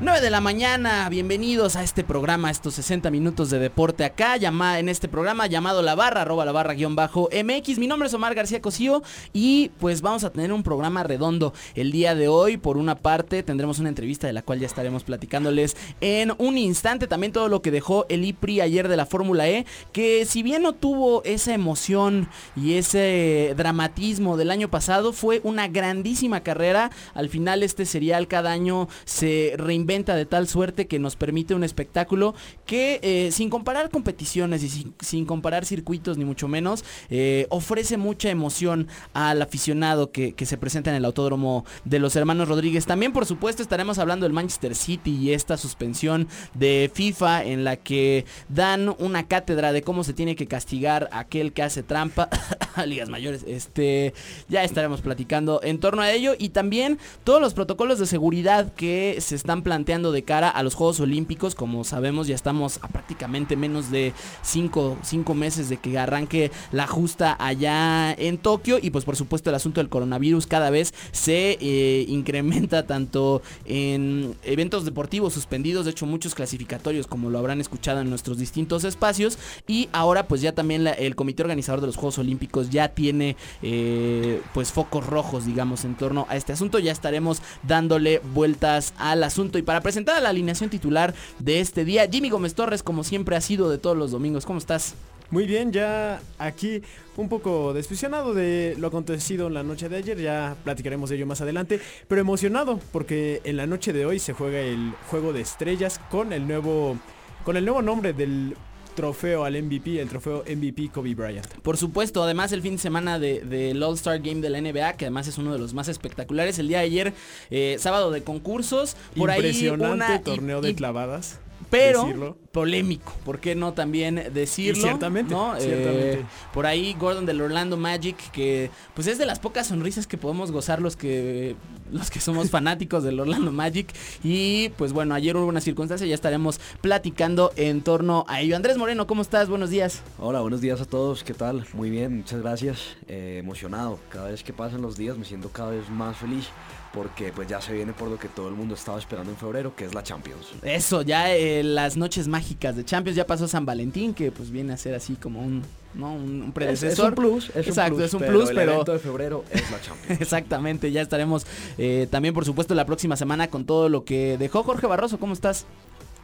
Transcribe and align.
9 0.00 0.20
de 0.20 0.30
la 0.30 0.40
mañana, 0.40 1.08
bienvenidos 1.08 1.74
a 1.74 1.82
este 1.82 2.04
programa, 2.04 2.52
estos 2.52 2.74
60 2.74 3.10
minutos 3.10 3.50
de 3.50 3.58
deporte 3.58 4.04
acá, 4.04 4.36
llama, 4.36 4.78
en 4.78 4.88
este 4.88 5.08
programa 5.08 5.48
llamado 5.48 5.82
La 5.82 5.96
Barra, 5.96 6.22
arroba 6.22 6.44
la 6.44 6.52
barra 6.52 6.74
guion 6.74 6.94
bajo 6.94 7.28
MX. 7.32 7.78
Mi 7.78 7.88
nombre 7.88 8.06
es 8.06 8.14
Omar 8.14 8.36
García 8.36 8.62
Cosío 8.62 9.02
y 9.32 9.72
pues 9.80 10.00
vamos 10.00 10.22
a 10.22 10.30
tener 10.30 10.52
un 10.52 10.62
programa 10.62 11.02
redondo 11.02 11.52
el 11.74 11.90
día 11.90 12.14
de 12.14 12.28
hoy. 12.28 12.58
Por 12.58 12.76
una 12.76 12.94
parte 12.94 13.42
tendremos 13.42 13.80
una 13.80 13.88
entrevista 13.88 14.28
de 14.28 14.32
la 14.32 14.42
cual 14.42 14.60
ya 14.60 14.66
estaremos 14.66 15.02
platicándoles 15.02 15.76
en 16.00 16.32
un 16.38 16.58
instante. 16.58 17.08
También 17.08 17.32
todo 17.32 17.48
lo 17.48 17.60
que 17.60 17.72
dejó 17.72 18.06
el 18.08 18.24
IPRI 18.24 18.60
ayer 18.60 18.86
de 18.86 18.96
la 18.96 19.04
Fórmula 19.04 19.48
E, 19.48 19.66
que 19.90 20.26
si 20.26 20.44
bien 20.44 20.62
no 20.62 20.74
tuvo 20.74 21.24
esa 21.24 21.54
emoción 21.54 22.28
y 22.54 22.74
ese 22.74 23.52
dramatismo 23.56 24.36
del 24.36 24.52
año 24.52 24.70
pasado, 24.70 25.12
fue 25.12 25.40
una 25.42 25.66
grandísima 25.66 26.44
carrera. 26.44 26.92
Al 27.14 27.28
final 27.30 27.64
este 27.64 27.84
serial 27.84 28.28
cada 28.28 28.52
año 28.52 28.88
se 29.04 29.54
reinventa 29.88 30.14
de 30.14 30.26
tal 30.26 30.46
suerte 30.46 30.86
que 30.86 30.98
nos 30.98 31.16
permite 31.16 31.54
un 31.54 31.64
espectáculo 31.64 32.34
que 32.66 33.00
eh, 33.02 33.30
sin 33.32 33.48
comparar 33.48 33.88
competiciones 33.88 34.62
y 34.62 34.68
sin, 34.68 34.94
sin, 35.00 35.24
comparar 35.24 35.64
circuitos 35.64 36.18
ni 36.18 36.26
mucho 36.26 36.46
menos, 36.46 36.84
eh, 37.08 37.46
ofrece 37.48 37.96
mucha 37.96 38.28
emoción 38.28 38.88
al 39.14 39.40
aficionado 39.40 40.10
que, 40.12 40.34
se 40.38 40.56
presenta 40.56 40.90
en 40.90 40.96
el 40.96 41.04
autódromo 41.04 41.64
de 41.84 41.98
los 41.98 42.16
hermanos 42.16 42.48
Rodríguez. 42.48 42.86
También 42.86 43.12
por 43.12 43.26
supuesto 43.26 43.62
estaremos 43.62 43.98
hablando 43.98 44.24
del 44.24 44.32
Manchester 44.32 44.74
City 44.74 45.10
y 45.10 45.32
esta 45.32 45.56
suspensión 45.56 46.28
de 46.54 46.90
FIFA 46.92 47.44
en 47.44 47.64
la 47.64 47.76
que 47.76 48.24
dan 48.48 48.94
una 48.98 49.26
cátedra 49.26 49.72
de 49.72 49.82
cómo 49.82 50.04
se 50.04 50.12
tiene 50.12 50.36
que 50.36 50.46
castigar 50.46 51.08
a 51.12 51.20
aquel 51.20 51.52
que 51.52 51.62
hace 51.62 51.82
trampa 51.82 52.28
ligas 52.86 53.08
mayores. 53.08 53.44
Este, 53.46 54.14
ya 54.48 54.64
estaremos 54.64 55.00
platicando 55.00 55.60
en 55.62 55.80
torno 55.80 56.02
a 56.02 56.12
ello 56.12 56.34
y 56.38 56.50
también 56.50 56.98
todos 57.24 57.40
los 57.40 57.54
protocolos 57.54 57.98
de 57.98 58.06
seguridad 58.06 58.72
que 58.74 59.16
se 59.20 59.34
están 59.34 59.62
planteando 59.62 59.77
de 59.84 60.22
cara 60.24 60.48
a 60.50 60.62
los 60.62 60.74
Juegos 60.74 61.00
Olímpicos. 61.00 61.54
Como 61.54 61.84
sabemos, 61.84 62.26
ya 62.26 62.34
estamos 62.34 62.78
a 62.82 62.88
prácticamente 62.88 63.56
menos 63.56 63.90
de 63.90 64.12
5 64.42 64.98
meses 65.34 65.68
de 65.68 65.76
que 65.76 65.98
arranque 65.98 66.50
la 66.72 66.86
justa 66.86 67.36
allá 67.38 68.12
en 68.12 68.38
Tokio. 68.38 68.78
Y 68.80 68.90
pues 68.90 69.04
por 69.04 69.16
supuesto 69.16 69.50
el 69.50 69.56
asunto 69.56 69.80
del 69.80 69.88
coronavirus 69.88 70.46
cada 70.46 70.70
vez 70.70 70.92
se 71.12 71.58
eh, 71.60 72.04
incrementa 72.08 72.86
tanto 72.86 73.42
en 73.64 74.34
eventos 74.42 74.84
deportivos 74.84 75.32
suspendidos, 75.32 75.84
de 75.84 75.92
hecho 75.92 76.06
muchos 76.06 76.34
clasificatorios 76.34 77.06
como 77.06 77.30
lo 77.30 77.38
habrán 77.38 77.60
escuchado 77.60 78.00
en 78.00 78.10
nuestros 78.10 78.38
distintos 78.38 78.84
espacios. 78.84 79.38
Y 79.66 79.88
ahora 79.92 80.26
pues 80.26 80.40
ya 80.40 80.52
también 80.52 80.86
el 80.86 81.14
comité 81.14 81.42
organizador 81.42 81.80
de 81.80 81.86
los 81.86 81.96
Juegos 81.96 82.18
Olímpicos 82.18 82.70
ya 82.70 82.88
tiene 82.88 83.36
eh, 83.62 84.40
pues 84.54 84.72
focos 84.72 85.06
rojos 85.06 85.46
digamos 85.46 85.84
en 85.84 85.94
torno 85.94 86.26
a 86.28 86.36
este 86.36 86.52
asunto. 86.52 86.78
Ya 86.78 86.92
estaremos 86.92 87.42
dándole 87.62 88.20
vueltas 88.34 88.94
al 88.98 89.22
asunto. 89.22 89.58
Para 89.68 89.82
presentar 89.82 90.16
a 90.16 90.20
la 90.22 90.30
alineación 90.30 90.70
titular 90.70 91.12
de 91.40 91.60
este 91.60 91.84
día, 91.84 92.08
Jimmy 92.10 92.30
Gómez 92.30 92.54
Torres, 92.54 92.82
como 92.82 93.04
siempre 93.04 93.36
ha 93.36 93.40
sido 93.42 93.68
de 93.68 93.76
todos 93.76 93.98
los 93.98 94.10
domingos. 94.10 94.46
¿Cómo 94.46 94.58
estás? 94.58 94.94
Muy 95.30 95.44
bien, 95.46 95.72
ya 95.72 96.22
aquí 96.38 96.80
un 97.18 97.28
poco 97.28 97.74
despisionado 97.74 98.32
de 98.32 98.76
lo 98.78 98.88
acontecido 98.88 99.48
en 99.48 99.52
la 99.52 99.62
noche 99.62 99.90
de 99.90 99.96
ayer, 99.96 100.18
ya 100.18 100.56
platicaremos 100.64 101.10
de 101.10 101.16
ello 101.16 101.26
más 101.26 101.42
adelante, 101.42 101.82
pero 102.08 102.18
emocionado 102.18 102.80
porque 102.92 103.42
en 103.44 103.58
la 103.58 103.66
noche 103.66 103.92
de 103.92 104.06
hoy 104.06 104.18
se 104.20 104.32
juega 104.32 104.58
el 104.58 104.94
juego 105.10 105.34
de 105.34 105.42
estrellas 105.42 106.00
con 106.10 106.32
el 106.32 106.48
nuevo 106.48 106.96
con 107.44 107.58
el 107.58 107.66
nuevo 107.66 107.82
nombre 107.82 108.14
del 108.14 108.56
trofeo 108.98 109.44
al 109.44 109.62
MVP, 109.62 110.00
el 110.00 110.08
trofeo 110.08 110.42
MVP 110.44 110.90
Kobe 110.92 111.14
Bryant. 111.14 111.46
Por 111.62 111.76
supuesto, 111.76 112.20
además 112.20 112.50
el 112.50 112.62
fin 112.62 112.72
de 112.72 112.78
semana 112.78 113.20
del 113.20 113.48
de, 113.48 113.72
de 113.72 113.84
All-Star 113.84 114.18
Game 114.18 114.40
de 114.40 114.50
la 114.50 114.60
NBA, 114.60 114.94
que 114.94 115.04
además 115.04 115.28
es 115.28 115.38
uno 115.38 115.52
de 115.52 115.60
los 115.60 115.72
más 115.72 115.86
espectaculares, 115.86 116.58
el 116.58 116.66
día 116.66 116.78
de 116.78 116.84
ayer, 116.84 117.12
eh, 117.50 117.76
sábado 117.78 118.10
de 118.10 118.24
concursos, 118.24 118.96
por 119.16 119.30
Impresionante 119.30 120.04
ahí 120.04 120.10
una, 120.14 120.22
torneo 120.24 120.58
y, 120.58 120.62
de 120.62 120.74
clavadas. 120.74 121.38
Pero 121.70 122.04
decirlo. 122.04 122.36
polémico, 122.52 123.12
¿por 123.24 123.40
qué 123.40 123.54
no 123.54 123.72
también 123.74 124.30
decirlo? 124.32 124.78
Y 124.78 124.82
ciertamente, 124.82 125.34
¿no? 125.34 125.54
ciertamente. 125.58 126.12
Eh, 126.20 126.24
por 126.52 126.66
ahí 126.66 126.94
Gordon 126.98 127.26
del 127.26 127.40
Orlando 127.40 127.76
Magic, 127.76 128.16
que 128.30 128.70
pues 128.94 129.06
es 129.06 129.18
de 129.18 129.26
las 129.26 129.38
pocas 129.38 129.66
sonrisas 129.66 130.06
que 130.06 130.16
podemos 130.16 130.50
gozar 130.50 130.80
los 130.80 130.96
que 130.96 131.56
los 131.90 132.10
que 132.10 132.20
somos 132.20 132.50
fanáticos 132.50 133.04
del 133.04 133.20
Orlando 133.20 133.52
Magic. 133.52 133.92
Y 134.22 134.70
pues 134.70 134.92
bueno, 134.92 135.14
ayer 135.14 135.36
hubo 135.36 135.46
una 135.46 135.60
circunstancia, 135.60 136.06
ya 136.06 136.14
estaremos 136.14 136.60
platicando 136.80 137.52
en 137.56 137.82
torno 137.82 138.24
a 138.28 138.40
ello. 138.40 138.56
Andrés 138.56 138.78
Moreno, 138.78 139.06
¿cómo 139.06 139.22
estás? 139.22 139.48
Buenos 139.48 139.70
días. 139.70 140.02
Hola, 140.18 140.40
buenos 140.40 140.60
días 140.60 140.80
a 140.80 140.84
todos, 140.84 141.24
¿qué 141.24 141.34
tal? 141.34 141.66
Muy 141.74 141.90
bien, 141.90 142.16
muchas 142.16 142.40
gracias. 142.40 142.96
Eh, 143.08 143.38
emocionado, 143.40 143.98
cada 144.08 144.30
vez 144.30 144.42
que 144.42 144.52
pasan 144.52 144.82
los 144.82 144.96
días 144.96 145.18
me 145.18 145.24
siento 145.24 145.50
cada 145.50 145.70
vez 145.70 145.88
más 145.90 146.16
feliz 146.16 146.48
porque 146.92 147.32
pues 147.32 147.48
ya 147.48 147.60
se 147.60 147.72
viene 147.72 147.92
por 147.92 148.08
lo 148.08 148.18
que 148.18 148.28
todo 148.28 148.48
el 148.48 148.54
mundo 148.54 148.74
estaba 148.74 148.98
esperando 148.98 149.30
en 149.30 149.36
febrero, 149.36 149.74
que 149.76 149.84
es 149.84 149.94
la 149.94 150.02
Champions. 150.02 150.48
Eso, 150.62 151.02
ya 151.02 151.34
eh, 151.34 151.62
las 151.62 151.96
noches 151.96 152.28
mágicas 152.28 152.76
de 152.76 152.84
Champions, 152.84 153.16
ya 153.16 153.26
pasó 153.26 153.46
San 153.46 153.66
Valentín, 153.66 154.14
que 154.14 154.32
pues 154.32 154.50
viene 154.50 154.72
a 154.72 154.76
ser 154.76 154.94
así 154.94 155.14
como 155.16 155.40
un, 155.40 155.62
¿no? 155.94 156.12
un, 156.14 156.42
un 156.42 156.52
predecesor. 156.52 156.90
Es, 156.90 156.98
es, 156.98 157.08
un 157.08 157.14
plus, 157.14 157.50
es 157.50 157.68
Exacto, 157.68 157.94
un 157.94 157.98
plus, 157.98 158.06
es 158.06 158.14
un 158.14 158.20
pero 158.20 158.32
plus, 158.32 158.50
el 158.50 158.56
pero... 158.56 158.72
evento 158.72 158.92
de 158.92 158.98
febrero 158.98 159.44
es 159.50 159.70
la 159.70 159.80
Champions. 159.80 160.20
Exactamente, 160.22 160.90
ya 160.90 161.02
estaremos 161.02 161.46
eh, 161.76 162.06
también 162.10 162.34
por 162.34 162.44
supuesto 162.44 162.74
la 162.74 162.86
próxima 162.86 163.16
semana 163.16 163.48
con 163.48 163.64
todo 163.64 163.88
lo 163.88 164.04
que 164.04 164.38
dejó 164.38 164.62
Jorge 164.62 164.86
Barroso, 164.86 165.18
¿cómo 165.18 165.32
estás? 165.32 165.66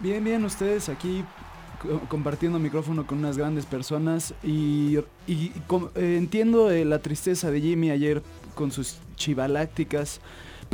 Bien, 0.01 0.25
bien, 0.25 0.45
ustedes 0.45 0.89
aquí 0.89 1.25
compartiendo 2.09 2.59
micrófono 2.59 3.07
con 3.07 3.19
unas 3.19 3.37
grandes 3.37 3.67
personas 3.67 4.35
y, 4.43 4.99
y 5.27 5.51
com, 5.67 5.89
eh, 5.95 6.17
entiendo 6.19 6.71
eh, 6.71 6.85
la 6.85 6.99
tristeza 6.99 7.51
de 7.51 7.61
Jimmy 7.61 7.91
ayer 7.91 8.23
con 8.55 8.71
sus 8.71 8.97
chivalácticas, 9.17 10.21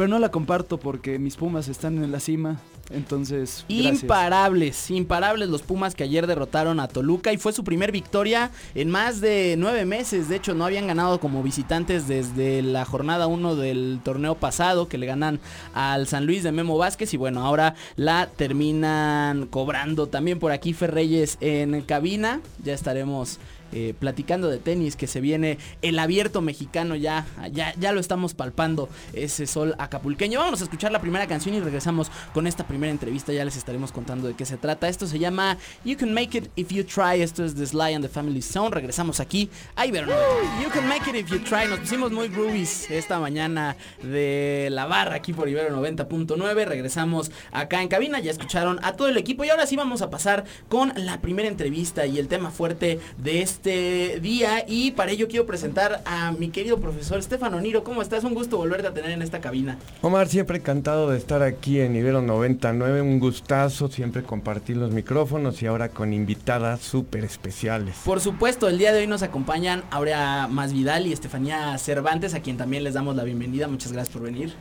pero 0.00 0.08
no 0.08 0.18
la 0.18 0.30
comparto 0.30 0.78
porque 0.80 1.18
mis 1.18 1.36
Pumas 1.36 1.68
están 1.68 2.02
en 2.02 2.10
la 2.10 2.20
cima. 2.20 2.58
Entonces, 2.88 3.66
imparables, 3.68 4.90
imparables 4.90 5.50
los 5.50 5.60
Pumas 5.60 5.94
que 5.94 6.04
ayer 6.04 6.26
derrotaron 6.26 6.80
a 6.80 6.88
Toluca 6.88 7.34
y 7.34 7.36
fue 7.36 7.52
su 7.52 7.64
primer 7.64 7.92
victoria 7.92 8.50
en 8.74 8.88
más 8.88 9.20
de 9.20 9.56
nueve 9.58 9.84
meses. 9.84 10.30
De 10.30 10.36
hecho, 10.36 10.54
no 10.54 10.64
habían 10.64 10.86
ganado 10.86 11.20
como 11.20 11.42
visitantes 11.42 12.08
desde 12.08 12.62
la 12.62 12.86
jornada 12.86 13.26
1 13.26 13.56
del 13.56 14.00
torneo 14.02 14.36
pasado 14.36 14.88
que 14.88 14.96
le 14.96 15.04
ganan 15.04 15.38
al 15.74 16.06
San 16.06 16.24
Luis 16.24 16.44
de 16.44 16.52
Memo 16.52 16.78
Vázquez 16.78 17.12
y 17.12 17.18
bueno, 17.18 17.44
ahora 17.44 17.74
la 17.96 18.30
terminan 18.34 19.48
cobrando. 19.48 20.06
También 20.06 20.38
por 20.38 20.52
aquí 20.52 20.72
Ferreyes 20.72 21.36
en 21.42 21.82
cabina. 21.82 22.40
Ya 22.64 22.72
estaremos 22.72 23.38
eh, 23.72 23.94
platicando 23.98 24.48
de 24.48 24.58
tenis, 24.58 24.96
que 24.96 25.06
se 25.06 25.20
viene 25.20 25.58
el 25.82 25.98
abierto 25.98 26.40
mexicano, 26.40 26.96
ya, 26.96 27.26
ya, 27.52 27.74
ya 27.78 27.92
lo 27.92 28.00
estamos 28.00 28.34
palpando, 28.34 28.88
ese 29.12 29.46
sol 29.46 29.74
acapulqueño. 29.78 30.40
Vamos 30.40 30.60
a 30.60 30.64
escuchar 30.64 30.92
la 30.92 31.00
primera 31.00 31.26
canción 31.26 31.54
y 31.54 31.60
regresamos 31.60 32.10
con 32.34 32.46
esta 32.46 32.66
primera 32.66 32.90
entrevista, 32.90 33.32
ya 33.32 33.44
les 33.44 33.56
estaremos 33.56 33.92
contando 33.92 34.28
de 34.28 34.34
qué 34.34 34.44
se 34.44 34.56
trata. 34.56 34.88
Esto 34.88 35.06
se 35.06 35.18
llama 35.18 35.56
You 35.84 35.96
Can 35.96 36.12
Make 36.12 36.38
It 36.38 36.50
If 36.56 36.68
You 36.70 36.84
Try, 36.84 37.22
esto 37.22 37.44
es 37.44 37.54
The 37.54 37.66
Sly 37.66 37.94
and 37.94 38.04
the 38.04 38.08
Family 38.08 38.42
Zone, 38.42 38.70
regresamos 38.74 39.20
aquí. 39.20 39.50
No, 39.76 40.62
You 40.62 40.70
Can 40.72 40.88
Make 40.88 41.10
It 41.10 41.16
If 41.16 41.30
You 41.30 41.38
Try, 41.40 41.68
nos 41.68 41.80
pusimos 41.80 42.10
muy 42.12 42.28
groovies 42.28 42.90
esta 42.90 43.20
mañana 43.20 43.76
de 44.02 44.68
la 44.70 44.86
barra 44.86 45.16
aquí 45.16 45.32
por 45.32 45.48
Ibero 45.48 45.76
90.9, 45.80 46.64
regresamos 46.64 47.30
acá 47.52 47.82
en 47.82 47.88
cabina, 47.88 48.18
ya 48.20 48.30
escucharon 48.30 48.80
a 48.82 48.94
todo 48.94 49.08
el 49.08 49.16
equipo. 49.16 49.44
Y 49.44 49.50
ahora 49.50 49.66
sí 49.66 49.76
vamos 49.76 50.02
a 50.02 50.10
pasar 50.10 50.44
con 50.68 50.92
la 50.96 51.20
primera 51.20 51.48
entrevista 51.48 52.06
y 52.06 52.18
el 52.18 52.28
tema 52.28 52.50
fuerte 52.50 52.98
de 53.18 53.42
este 53.42 53.59
este 53.60 54.20
día 54.20 54.64
y 54.66 54.92
para 54.92 55.10
ello 55.10 55.28
quiero 55.28 55.44
presentar 55.44 56.00
a 56.06 56.32
mi 56.32 56.48
querido 56.48 56.78
profesor 56.80 57.18
Estefano 57.18 57.60
Niro. 57.60 57.84
¿Cómo 57.84 58.00
estás? 58.00 58.24
Un 58.24 58.32
gusto 58.32 58.56
volverte 58.56 58.86
a 58.88 58.94
tener 58.94 59.10
en 59.10 59.20
esta 59.20 59.42
cabina. 59.42 59.76
Omar, 60.00 60.28
siempre 60.28 60.56
encantado 60.56 61.10
de 61.10 61.18
estar 61.18 61.42
aquí 61.42 61.78
en 61.78 61.94
Ibero 61.94 62.22
99. 62.22 63.02
Un 63.02 63.20
gustazo 63.20 63.88
siempre 63.88 64.22
compartir 64.22 64.78
los 64.78 64.92
micrófonos 64.92 65.60
y 65.60 65.66
ahora 65.66 65.90
con 65.90 66.14
invitadas 66.14 66.80
súper 66.80 67.22
especiales. 67.22 67.96
Por 68.02 68.20
supuesto, 68.22 68.66
el 68.66 68.78
día 68.78 68.94
de 68.94 69.00
hoy 69.00 69.06
nos 69.06 69.22
acompañan 69.22 69.84
Aurea 69.90 70.48
Masvidal 70.48 71.06
y 71.06 71.12
Estefanía 71.12 71.76
Cervantes, 71.76 72.32
a 72.32 72.40
quien 72.40 72.56
también 72.56 72.82
les 72.82 72.94
damos 72.94 73.14
la 73.14 73.24
bienvenida. 73.24 73.68
Muchas 73.68 73.92
gracias 73.92 74.14
por 74.14 74.22
venir. 74.22 74.54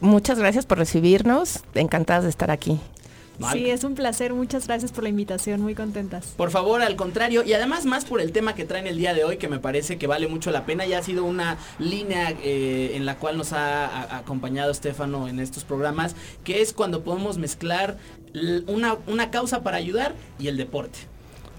muchas 0.00 0.38
gracias 0.38 0.64
por 0.64 0.78
recibirnos. 0.78 1.60
Encantadas 1.74 2.24
de 2.24 2.30
estar 2.30 2.50
aquí. 2.50 2.80
Sí, 3.52 3.70
es 3.70 3.84
un 3.84 3.94
placer. 3.94 4.34
Muchas 4.34 4.66
gracias 4.66 4.92
por 4.92 5.02
la 5.04 5.10
invitación. 5.10 5.60
Muy 5.60 5.74
contentas. 5.74 6.34
Por 6.36 6.50
favor, 6.50 6.82
al 6.82 6.96
contrario. 6.96 7.42
Y 7.44 7.52
además 7.52 7.86
más 7.86 8.04
por 8.04 8.20
el 8.20 8.32
tema 8.32 8.54
que 8.54 8.64
traen 8.64 8.86
el 8.86 8.98
día 8.98 9.14
de 9.14 9.24
hoy, 9.24 9.36
que 9.38 9.48
me 9.48 9.58
parece 9.58 9.98
que 9.98 10.06
vale 10.06 10.28
mucho 10.28 10.50
la 10.50 10.66
pena. 10.66 10.86
Ya 10.86 10.98
ha 10.98 11.02
sido 11.02 11.24
una 11.24 11.56
línea 11.78 12.30
eh, 12.42 12.92
en 12.94 13.06
la 13.06 13.16
cual 13.16 13.36
nos 13.36 13.52
ha 13.52 13.86
a- 13.86 14.18
acompañado 14.18 14.70
Estefano 14.70 15.28
en 15.28 15.40
estos 15.40 15.64
programas, 15.64 16.14
que 16.44 16.60
es 16.60 16.72
cuando 16.72 17.02
podemos 17.02 17.38
mezclar 17.38 17.96
una, 18.66 18.96
una 19.06 19.30
causa 19.30 19.62
para 19.62 19.76
ayudar 19.76 20.14
y 20.38 20.48
el 20.48 20.56
deporte. 20.56 20.98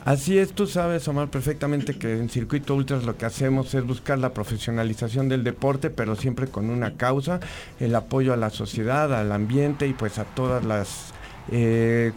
Así 0.04 0.40
es, 0.40 0.54
tú 0.54 0.66
sabes, 0.66 1.08
Omar, 1.08 1.30
perfectamente 1.30 1.96
que 2.00 2.14
en 2.18 2.28
Circuito 2.28 2.74
Ultras 2.74 3.04
lo 3.04 3.18
que 3.18 3.26
hacemos 3.26 3.74
es 3.76 3.86
buscar 3.86 4.18
la 4.18 4.34
profesionalización 4.34 5.30
del 5.30 5.44
deporte, 5.44 5.92
pero 5.92 6.16
siempre 6.16 6.48
con 6.48 6.72
una 6.72 6.98
causa, 6.98 7.40
el 7.80 7.94
apoyo 7.94 8.34
a 8.34 8.38
la 8.38 8.50
sociedad, 8.50 9.14
al 9.14 9.32
ambiente 9.32 9.88
y 9.88 9.94
pues 9.94 10.18
a 10.18 10.24
todas 10.24 10.66
las 10.66 11.14
eh, 11.50 12.12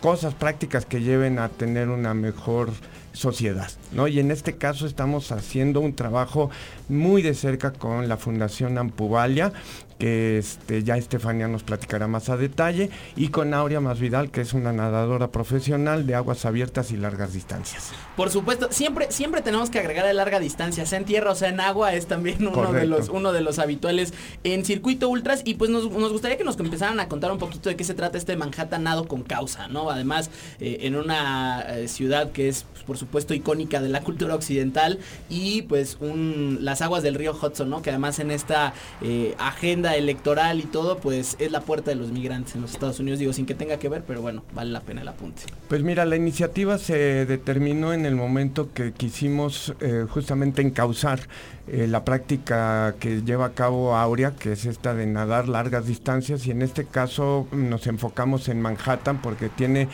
cosas 0.00 0.34
prácticas 0.34 0.86
que 0.86 1.02
lleven 1.02 1.38
a 1.38 1.48
tener 1.48 1.88
una 1.88 2.14
mejor 2.14 2.70
sociedad, 3.12 3.70
¿no? 3.92 4.08
Y 4.08 4.20
en 4.20 4.30
este 4.30 4.56
caso 4.56 4.86
estamos 4.86 5.32
haciendo 5.32 5.80
un 5.80 5.94
trabajo 5.94 6.50
muy 6.88 7.22
de 7.22 7.34
cerca 7.34 7.72
con 7.72 8.08
la 8.08 8.16
Fundación 8.16 8.78
Ampuvalia, 8.78 9.52
que 10.00 10.38
este, 10.38 10.82
ya 10.82 10.96
Estefanía 10.96 11.46
nos 11.46 11.62
platicará 11.62 12.08
más 12.08 12.28
a 12.30 12.36
detalle, 12.36 12.90
y 13.14 13.28
con 13.28 13.54
Aurea 13.54 13.80
Masvidal, 13.80 14.32
que 14.32 14.40
es 14.40 14.54
una 14.54 14.72
nadadora 14.72 15.30
profesional 15.30 16.06
de 16.06 16.16
aguas 16.16 16.44
abiertas 16.44 16.90
y 16.90 16.96
largas 16.96 17.32
distancias. 17.32 17.92
Por 18.16 18.30
supuesto, 18.30 18.68
siempre, 18.70 19.12
siempre 19.12 19.42
tenemos 19.42 19.70
que 19.70 19.78
agregar 19.78 20.06
a 20.06 20.12
larga 20.12 20.40
distancia, 20.40 20.86
sea 20.86 20.98
en 20.98 21.04
tierra 21.04 21.30
o 21.30 21.34
sea 21.34 21.50
en 21.50 21.60
agua, 21.60 21.94
es 21.94 22.06
también 22.06 22.46
uno 22.46 22.72
de 22.72 22.86
los, 22.86 23.08
uno 23.08 23.32
de 23.32 23.42
los 23.42 23.58
habituales 23.58 24.12
en 24.42 24.64
circuito 24.64 25.08
ultras. 25.08 25.42
Y 25.44 25.54
pues 25.54 25.70
nos, 25.70 25.90
nos 25.90 26.12
gustaría 26.12 26.36
que 26.36 26.44
nos 26.44 26.58
empezaran 26.58 26.98
a 27.00 27.08
contar 27.08 27.30
un 27.30 27.38
poquito 27.38 27.68
de 27.68 27.76
qué 27.76 27.84
se 27.84 27.94
trata 27.94 28.18
este 28.18 28.36
Manhattan 28.36 28.82
Nado 28.82 29.06
con 29.06 29.22
causa, 29.22 29.68
¿no? 29.68 29.90
Además, 29.90 30.30
eh, 30.60 30.78
en 30.82 30.96
una 30.96 31.60
eh, 31.68 31.88
ciudad 31.88 32.32
que 32.32 32.48
es, 32.48 32.64
pues, 32.72 32.84
por 32.84 32.96
supuesto, 32.96 33.34
icónica 33.34 33.80
de 33.80 33.88
la 33.88 34.00
cultura 34.00 34.34
occidental 34.34 34.98
y 35.28 35.62
pues 35.62 35.98
un, 36.00 36.58
las 36.60 36.80
aguas 36.80 37.02
del 37.02 37.14
río 37.14 37.36
Hudson, 37.40 37.68
¿no? 37.68 37.82
Que 37.82 37.90
además 37.90 38.18
en 38.18 38.30
esta 38.30 38.72
eh, 39.02 39.34
agenda 39.38 39.89
electoral 39.96 40.60
y 40.60 40.64
todo, 40.64 40.98
pues 40.98 41.36
es 41.38 41.50
la 41.50 41.60
puerta 41.60 41.90
de 41.90 41.96
los 41.96 42.10
migrantes 42.12 42.54
en 42.54 42.62
los 42.62 42.72
Estados 42.72 43.00
Unidos, 43.00 43.18
digo, 43.18 43.32
sin 43.32 43.46
que 43.46 43.54
tenga 43.54 43.78
que 43.78 43.88
ver, 43.88 44.02
pero 44.06 44.22
bueno, 44.22 44.42
vale 44.54 44.70
la 44.70 44.80
pena 44.80 45.02
el 45.02 45.08
apunte. 45.08 45.42
Pues 45.68 45.82
mira, 45.82 46.04
la 46.04 46.16
iniciativa 46.16 46.78
se 46.78 47.26
determinó 47.26 47.92
en 47.92 48.06
el 48.06 48.14
momento 48.14 48.72
que 48.72 48.92
quisimos 48.92 49.74
eh, 49.80 50.06
justamente 50.08 50.62
encauzar 50.62 51.20
eh, 51.68 51.86
la 51.86 52.04
práctica 52.04 52.94
que 52.98 53.22
lleva 53.22 53.46
a 53.46 53.52
cabo 53.52 53.96
Aurea, 53.96 54.32
que 54.32 54.52
es 54.52 54.66
esta 54.66 54.94
de 54.94 55.06
nadar 55.06 55.48
largas 55.48 55.86
distancias, 55.86 56.46
y 56.46 56.50
en 56.50 56.62
este 56.62 56.84
caso 56.84 57.46
nos 57.52 57.86
enfocamos 57.86 58.48
en 58.48 58.60
Manhattan 58.60 59.20
porque 59.22 59.48
tiene 59.48 59.88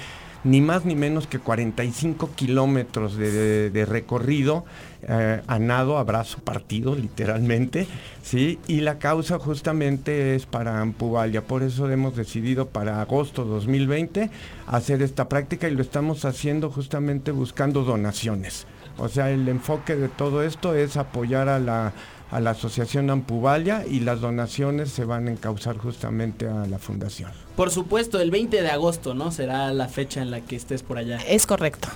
ni 0.47 0.61
más 0.61 0.85
ni 0.85 0.95
menos 0.95 1.27
que 1.27 1.41
45 1.41 2.31
kilómetros 2.37 3.17
de, 3.17 3.87
recorrido 3.89 4.65
eh, 5.03 5.43
a 5.47 5.59
nado, 5.59 5.99
a 5.99 6.05
brazo 6.05 6.39
partido, 6.39 6.95
literalmente, 6.95 7.89
¿sí? 8.23 8.61
Y 8.69 8.81
la 8.81 8.99
causa 8.99 9.41
justamente 9.41 10.37
es 10.37 10.47
para 10.47 10.81
Ampuvalia, 10.81 11.43
por 11.43 11.65
eso 11.65 11.91
hemos 11.91 12.15
decidido 12.15 12.69
para 12.69 13.01
agosto 13.01 13.45
2020 13.45 14.31
hacer 14.69 15.03
esta 15.03 15.29
práctica 15.29 15.69
y 15.69 15.75
lo 15.75 15.83
estamos 15.83 16.25
haciendo 16.25 16.71
justamente 16.71 17.33
buscando 17.33 17.83
donaciones. 17.83 18.67
O 18.99 19.09
sea, 19.09 19.31
el 19.31 19.49
enfoque 19.49 19.97
de 19.97 20.09
todo 20.09 20.43
esto 20.43 20.75
es 20.75 20.97
apoyar 20.97 21.49
a 21.49 21.59
la, 21.59 21.93
a 22.31 22.41
la 22.41 22.51
Asociación 22.51 23.11
Ampuvalia 23.11 23.85
y 23.89 24.01
las 24.01 24.21
donaciones 24.21 24.91
se 24.91 25.05
van 25.05 25.29
a 25.29 25.33
encauzar 25.33 25.79
justamente 25.79 26.49
a 26.49 26.67
la 26.67 26.79
fundación. 26.79 27.31
Por 27.55 27.71
supuesto, 27.71 28.21
el 28.21 28.31
20 28.31 28.63
de 28.63 28.71
agosto, 28.71 29.15
¿no? 29.15 29.31
Será 29.31 29.73
la 29.73 29.89
fecha 29.89 30.21
en 30.21 30.31
la 30.31 30.41
que 30.41 30.57
estés 30.57 30.83
por 30.83 30.99
allá. 30.99 31.19
Es 31.27 31.47
correcto. 31.47 31.89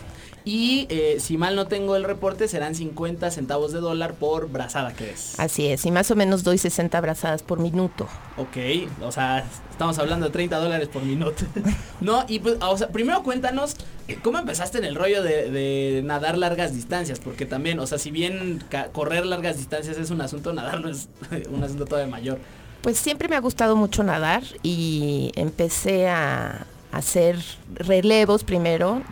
Y 0.45 0.87
eh, 0.89 1.17
si 1.21 1.37
mal 1.37 1.57
no 1.57 1.67
tengo 1.67 1.97
el 1.97 2.05
reporte, 2.05 2.49
serán 2.49 2.75
50 2.75 3.31
centavos 3.31 3.73
de 3.73 3.81
dólar 3.81 4.15
por 4.15 4.51
brazada 4.51 4.93
que 4.93 5.11
es. 5.11 5.39
Así 5.39 5.67
es. 5.67 5.85
Y 5.85 5.91
más 5.91 6.11
o 6.11 6.17
menos 6.17 6.43
doy 6.43 6.59
60 6.59 6.97
abrazadas 6.97 7.43
por 7.43 7.59
minuto. 7.59 8.09
Ok, 8.37 8.57
o 9.03 9.13
sea, 9.13 9.45
estamos 9.71 9.99
hablando 9.99 10.27
de 10.27 10.33
30 10.33 10.59
dólares 10.59 10.89
por 10.89 11.03
minuto. 11.03 11.45
no, 12.01 12.25
y 12.29 12.39
pues, 12.39 12.57
o 12.61 12.77
sea, 12.77 12.89
primero 12.89 13.23
cuéntanos 13.23 13.77
eh, 14.09 14.19
cómo 14.23 14.39
empezaste 14.39 14.79
en 14.79 14.85
el 14.85 14.95
rollo 14.95 15.23
de, 15.23 15.51
de 15.51 16.03
nadar 16.03 16.39
largas 16.39 16.75
distancias, 16.75 17.21
porque 17.21 17.47
también, 17.47 17.79
o 17.79 17.87
sea, 17.87 17.99
si 17.99 18.11
bien 18.11 18.65
correr 18.93 19.27
largas 19.27 19.59
distancias 19.59 19.99
es 19.99 20.11
un 20.11 20.21
asunto, 20.21 20.53
nadar 20.53 20.81
no 20.81 20.89
es 20.89 21.09
un 21.51 21.63
asunto 21.63 21.85
todavía 21.85 22.11
mayor. 22.11 22.39
Pues 22.83 22.97
siempre 22.97 23.29
me 23.29 23.37
ha 23.37 23.41
gustado 23.41 23.77
mucho 23.77 24.03
nadar 24.03 24.43
y 24.63 25.33
empecé 25.35 26.09
a 26.09 26.67
hacer 26.93 27.39
relevos 27.75 28.43
primero, 28.43 29.03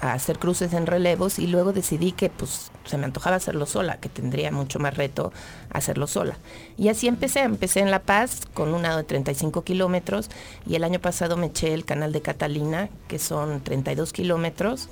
a 0.00 0.12
hacer 0.12 0.38
cruces 0.38 0.72
en 0.72 0.86
relevos 0.86 1.38
y 1.38 1.46
luego 1.46 1.72
decidí 1.72 2.12
que 2.12 2.30
pues 2.30 2.70
se 2.84 2.98
me 2.98 3.04
antojaba 3.04 3.36
hacerlo 3.36 3.66
sola, 3.66 3.96
que 3.98 4.08
tendría 4.08 4.50
mucho 4.50 4.78
más 4.78 4.96
reto 4.96 5.32
hacerlo 5.70 6.06
sola. 6.06 6.36
Y 6.76 6.88
así 6.88 7.08
empecé, 7.08 7.40
empecé 7.40 7.80
en 7.80 7.90
La 7.90 8.02
Paz 8.02 8.42
con 8.52 8.74
un 8.74 8.82
nado 8.82 8.98
de 8.98 9.04
35 9.04 9.64
kilómetros 9.64 10.30
y 10.66 10.74
el 10.74 10.84
año 10.84 11.00
pasado 11.00 11.36
me 11.36 11.46
eché 11.46 11.72
el 11.74 11.84
canal 11.84 12.12
de 12.12 12.22
Catalina, 12.22 12.88
que 13.08 13.18
son 13.18 13.62
32 13.62 14.12
kilómetros. 14.12 14.88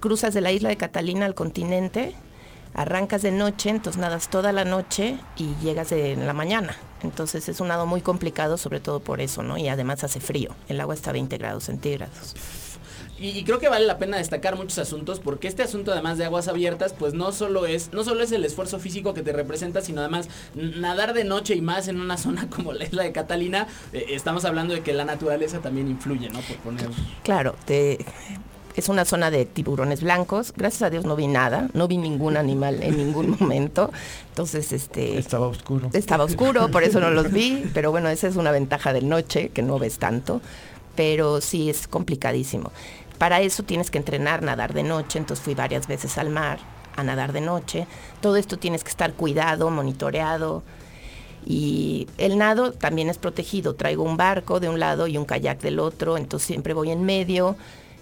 Cruzas 0.00 0.34
de 0.34 0.40
la 0.40 0.52
isla 0.52 0.68
de 0.68 0.76
Catalina 0.76 1.26
al 1.26 1.34
continente, 1.34 2.14
arrancas 2.74 3.22
de 3.22 3.32
noche, 3.32 3.70
entonces 3.70 4.00
nadas 4.00 4.28
toda 4.28 4.52
la 4.52 4.64
noche 4.64 5.18
y 5.36 5.54
llegas 5.62 5.90
en 5.92 6.26
la 6.26 6.32
mañana. 6.34 6.76
Entonces 7.02 7.48
es 7.48 7.60
un 7.60 7.68
nado 7.68 7.86
muy 7.86 8.02
complicado, 8.02 8.58
sobre 8.58 8.80
todo 8.80 9.00
por 9.00 9.20
eso, 9.20 9.42
¿no? 9.42 9.56
Y 9.56 9.68
además 9.68 10.04
hace 10.04 10.20
frío. 10.20 10.54
El 10.68 10.80
agua 10.80 10.94
está 10.94 11.10
a 11.10 11.12
20 11.14 11.38
grados 11.38 11.64
centígrados. 11.64 12.34
Y, 13.18 13.30
y 13.30 13.44
creo 13.44 13.58
que 13.58 13.68
vale 13.70 13.86
la 13.86 13.96
pena 13.98 14.18
destacar 14.18 14.56
muchos 14.56 14.78
asuntos 14.78 15.20
porque 15.20 15.48
este 15.48 15.62
asunto 15.62 15.90
además 15.92 16.18
de 16.18 16.26
aguas 16.26 16.48
abiertas 16.48 16.92
pues 16.92 17.14
no 17.14 17.32
solo 17.32 17.64
es 17.64 17.90
no 17.92 18.04
solo 18.04 18.22
es 18.22 18.30
el 18.32 18.44
esfuerzo 18.44 18.78
físico 18.78 19.14
que 19.14 19.22
te 19.22 19.32
representa 19.32 19.80
sino 19.80 20.02
además 20.02 20.28
nadar 20.54 21.14
de 21.14 21.24
noche 21.24 21.54
y 21.54 21.62
más 21.62 21.88
en 21.88 21.98
una 22.00 22.16
zona 22.18 22.50
como 22.50 22.72
la 22.74 22.84
isla 22.84 23.04
de 23.04 23.12
Catalina 23.12 23.68
eh, 23.94 24.06
estamos 24.10 24.44
hablando 24.44 24.74
de 24.74 24.82
que 24.82 24.92
la 24.92 25.04
naturaleza 25.06 25.60
también 25.60 25.88
influye 25.88 26.28
no 26.28 26.40
por 26.40 26.56
poner 26.58 26.88
Claro, 27.22 27.54
te- 27.64 28.04
es 28.76 28.90
una 28.90 29.06
zona 29.06 29.30
de 29.30 29.46
tiburones 29.46 30.02
blancos. 30.02 30.52
Gracias 30.54 30.82
a 30.82 30.90
Dios 30.90 31.06
no 31.06 31.16
vi 31.16 31.28
nada, 31.28 31.70
no 31.72 31.88
vi 31.88 31.96
ningún 31.96 32.36
animal 32.36 32.82
en 32.82 32.98
ningún 32.98 33.30
momento. 33.40 33.90
Entonces, 34.28 34.70
este... 34.72 35.16
Estaba 35.16 35.46
oscuro. 35.46 35.88
Estaba 35.94 36.24
oscuro, 36.24 36.70
por 36.70 36.82
eso 36.82 37.00
no 37.00 37.08
los 37.10 37.32
vi, 37.32 37.64
pero 37.72 37.90
bueno, 37.90 38.10
esa 38.10 38.28
es 38.28 38.36
una 38.36 38.50
ventaja 38.50 38.92
del 38.92 39.08
noche, 39.08 39.48
que 39.48 39.62
no 39.62 39.78
ves 39.78 39.98
tanto, 39.98 40.42
pero 40.94 41.40
sí 41.40 41.70
es 41.70 41.88
complicadísimo. 41.88 42.70
Para 43.18 43.40
eso 43.40 43.62
tienes 43.62 43.90
que 43.90 43.98
entrenar, 43.98 44.42
nadar 44.42 44.74
de 44.74 44.82
noche, 44.82 45.18
entonces 45.18 45.44
fui 45.44 45.54
varias 45.54 45.86
veces 45.86 46.18
al 46.18 46.30
mar 46.30 46.58
a 46.96 47.02
nadar 47.02 47.32
de 47.32 47.40
noche. 47.40 47.86
Todo 48.20 48.36
esto 48.36 48.58
tienes 48.58 48.82
que 48.82 48.90
estar 48.90 49.12
cuidado, 49.12 49.70
monitoreado. 49.70 50.62
Y 51.44 52.08
el 52.18 52.38
nado 52.38 52.72
también 52.72 53.08
es 53.08 53.18
protegido. 53.18 53.74
Traigo 53.76 54.02
un 54.02 54.16
barco 54.16 54.58
de 54.58 54.68
un 54.68 54.80
lado 54.80 55.06
y 55.06 55.16
un 55.16 55.24
kayak 55.24 55.60
del 55.60 55.78
otro, 55.78 56.16
entonces 56.16 56.46
siempre 56.46 56.74
voy 56.74 56.90
en 56.90 57.04
medio. 57.04 57.56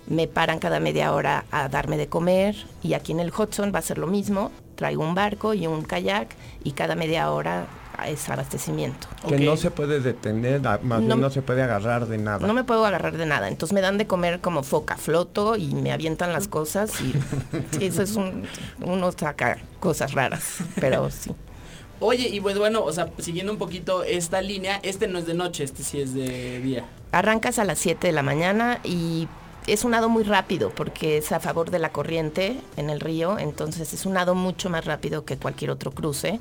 Me 0.06 0.28
paran 0.28 0.58
cada 0.58 0.80
media 0.80 1.12
hora 1.12 1.44
a 1.50 1.68
darme 1.68 1.96
de 1.96 2.08
comer 2.08 2.56
y 2.82 2.94
aquí 2.94 3.12
en 3.12 3.20
el 3.20 3.32
Hudson 3.32 3.72
va 3.74 3.80
a 3.80 3.82
ser 3.82 3.98
lo 3.98 4.06
mismo. 4.06 4.50
Traigo 4.74 5.02
un 5.02 5.14
barco 5.14 5.54
y 5.54 5.66
un 5.66 5.82
kayak 5.82 6.28
y 6.62 6.72
cada 6.72 6.94
media 6.96 7.30
hora 7.30 7.66
es 8.08 8.28
abastecimiento. 8.28 9.06
Que 9.28 9.38
no 9.38 9.56
se 9.56 9.70
puede 9.70 10.00
detener, 10.00 10.60
más 10.60 10.82
No- 10.82 10.98
bien 11.00 11.20
no 11.20 11.30
se 11.30 11.42
puede 11.42 11.62
agarrar 11.62 12.06
de 12.06 12.18
nada. 12.18 12.44
No 12.46 12.52
me 12.52 12.64
puedo 12.64 12.84
agarrar 12.84 13.16
de 13.16 13.24
nada, 13.26 13.46
entonces 13.48 13.72
me 13.72 13.80
dan 13.80 13.98
de 13.98 14.06
comer 14.06 14.40
como 14.40 14.62
foca, 14.64 14.96
floto 14.96 15.54
y 15.56 15.74
me 15.74 15.92
avientan 15.92 16.32
las 16.32 16.48
cosas 16.48 16.92
y 17.00 17.14
eso 17.84 18.02
es 18.02 18.16
un, 18.16 18.46
uno 18.84 19.12
saca 19.12 19.58
cosas 19.80 20.12
raras, 20.12 20.56
pero 20.80 21.08
sí. 21.10 21.30
Oye, 22.00 22.28
y 22.28 22.40
pues 22.40 22.58
bueno, 22.58 22.82
o 22.82 22.92
sea, 22.92 23.08
siguiendo 23.18 23.52
un 23.52 23.58
poquito 23.58 24.02
esta 24.02 24.42
línea, 24.42 24.80
este 24.82 25.06
no 25.06 25.20
es 25.20 25.26
de 25.26 25.34
noche, 25.34 25.62
este 25.62 25.84
sí 25.84 26.00
es 26.00 26.12
de 26.12 26.60
día. 26.60 26.84
Arrancas 27.12 27.60
a 27.60 27.64
las 27.64 27.78
7 27.78 28.08
de 28.08 28.12
la 28.12 28.24
mañana 28.24 28.80
y 28.82 29.28
es 29.66 29.84
un 29.84 29.92
nado 29.92 30.08
muy 30.08 30.24
rápido 30.24 30.70
porque 30.70 31.18
es 31.18 31.32
a 31.32 31.40
favor 31.40 31.70
de 31.70 31.78
la 31.78 31.90
corriente 31.90 32.60
en 32.76 32.90
el 32.90 33.00
río, 33.00 33.38
entonces 33.38 33.92
es 33.92 34.06
un 34.06 34.14
nado 34.14 34.34
mucho 34.34 34.70
más 34.70 34.84
rápido 34.84 35.24
que 35.24 35.36
cualquier 35.36 35.70
otro 35.70 35.90
cruce. 35.90 36.40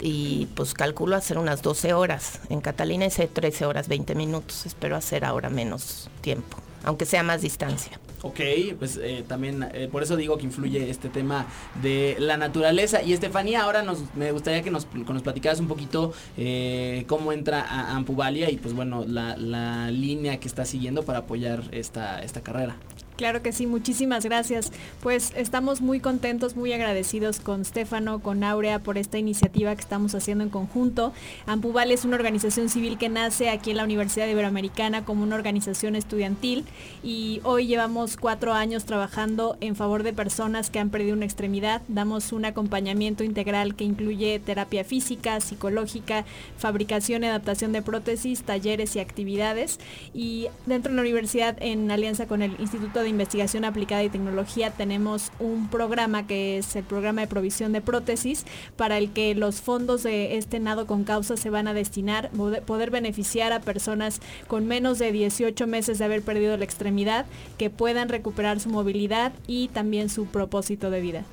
Y 0.00 0.46
pues 0.56 0.74
calculo 0.74 1.16
hacer 1.16 1.38
unas 1.38 1.62
12 1.62 1.94
horas. 1.94 2.40
En 2.48 2.60
Catalina 2.60 3.06
hice 3.06 3.28
13 3.28 3.64
horas 3.66 3.88
20 3.88 4.14
minutos. 4.14 4.66
Espero 4.66 4.96
hacer 4.96 5.24
ahora 5.24 5.50
menos 5.50 6.10
tiempo, 6.20 6.58
aunque 6.84 7.06
sea 7.06 7.22
más 7.22 7.42
distancia. 7.42 7.98
Ok, 8.22 8.40
pues 8.78 8.98
eh, 9.02 9.22
también 9.28 9.68
eh, 9.74 9.86
por 9.92 10.02
eso 10.02 10.16
digo 10.16 10.38
que 10.38 10.44
influye 10.44 10.88
este 10.88 11.10
tema 11.10 11.46
de 11.82 12.16
la 12.18 12.38
naturaleza. 12.38 13.02
Y 13.02 13.12
Estefanía, 13.12 13.62
ahora 13.62 13.82
nos, 13.82 13.98
me 14.14 14.32
gustaría 14.32 14.62
que 14.62 14.70
nos, 14.70 14.86
que 14.86 15.12
nos 15.12 15.22
platicaras 15.22 15.60
un 15.60 15.68
poquito 15.68 16.14
eh, 16.38 17.04
cómo 17.06 17.32
entra 17.32 17.60
a 17.60 17.94
Ampuvalia 17.94 18.50
y 18.50 18.56
pues 18.56 18.74
bueno, 18.74 19.04
la, 19.06 19.36
la 19.36 19.90
línea 19.90 20.40
que 20.40 20.48
está 20.48 20.64
siguiendo 20.64 21.02
para 21.02 21.20
apoyar 21.20 21.64
esta, 21.72 22.22
esta 22.22 22.40
carrera. 22.40 22.76
Claro 23.16 23.42
que 23.42 23.52
sí, 23.52 23.68
muchísimas 23.68 24.24
gracias. 24.24 24.72
Pues 25.00 25.32
estamos 25.36 25.80
muy 25.80 26.00
contentos, 26.00 26.56
muy 26.56 26.72
agradecidos 26.72 27.38
con 27.38 27.64
Stefano, 27.64 28.18
con 28.18 28.42
Aurea 28.42 28.80
por 28.80 28.98
esta 28.98 29.18
iniciativa 29.18 29.72
que 29.72 29.82
estamos 29.82 30.16
haciendo 30.16 30.42
en 30.42 30.50
conjunto. 30.50 31.12
Ampubal 31.46 31.92
es 31.92 32.04
una 32.04 32.16
organización 32.16 32.68
civil 32.68 32.98
que 32.98 33.08
nace 33.08 33.50
aquí 33.50 33.70
en 33.70 33.76
la 33.76 33.84
Universidad 33.84 34.26
Iberoamericana 34.26 35.04
como 35.04 35.22
una 35.22 35.36
organización 35.36 35.94
estudiantil 35.94 36.64
y 37.04 37.40
hoy 37.44 37.68
llevamos 37.68 38.16
cuatro 38.16 38.52
años 38.52 38.84
trabajando 38.84 39.56
en 39.60 39.76
favor 39.76 40.02
de 40.02 40.12
personas 40.12 40.70
que 40.70 40.80
han 40.80 40.90
perdido 40.90 41.14
una 41.14 41.24
extremidad. 41.24 41.82
Damos 41.86 42.32
un 42.32 42.44
acompañamiento 42.46 43.22
integral 43.22 43.76
que 43.76 43.84
incluye 43.84 44.40
terapia 44.40 44.82
física, 44.82 45.40
psicológica, 45.40 46.24
fabricación 46.58 47.22
y 47.22 47.28
adaptación 47.28 47.70
de 47.70 47.80
prótesis, 47.80 48.42
talleres 48.42 48.96
y 48.96 48.98
actividades. 48.98 49.78
Y 50.12 50.48
dentro 50.66 50.90
de 50.90 50.96
la 50.96 51.02
universidad, 51.02 51.56
en 51.60 51.92
alianza 51.92 52.26
con 52.26 52.42
el 52.42 52.56
Instituto 52.58 53.03
de 53.04 53.10
Investigación 53.10 53.64
Aplicada 53.64 54.02
y 54.02 54.08
Tecnología 54.08 54.70
tenemos 54.70 55.30
un 55.38 55.68
programa 55.68 56.26
que 56.26 56.58
es 56.58 56.74
el 56.74 56.84
programa 56.84 57.20
de 57.20 57.26
provisión 57.26 57.72
de 57.72 57.80
prótesis 57.80 58.44
para 58.76 58.98
el 58.98 59.12
que 59.12 59.34
los 59.34 59.60
fondos 59.60 60.02
de 60.02 60.36
este 60.36 60.58
nado 60.58 60.86
con 60.86 61.04
causa 61.04 61.36
se 61.36 61.50
van 61.50 61.68
a 61.68 61.74
destinar, 61.74 62.30
poder 62.66 62.90
beneficiar 62.90 63.52
a 63.52 63.60
personas 63.60 64.20
con 64.48 64.66
menos 64.66 64.98
de 64.98 65.12
18 65.12 65.66
meses 65.66 65.98
de 65.98 66.04
haber 66.04 66.22
perdido 66.22 66.56
la 66.56 66.64
extremidad 66.64 67.26
que 67.58 67.70
puedan 67.70 68.08
recuperar 68.08 68.58
su 68.58 68.70
movilidad 68.70 69.32
y 69.46 69.68
también 69.68 70.08
su 70.08 70.26
propósito 70.26 70.90
de 70.90 71.00
vida. 71.00 71.24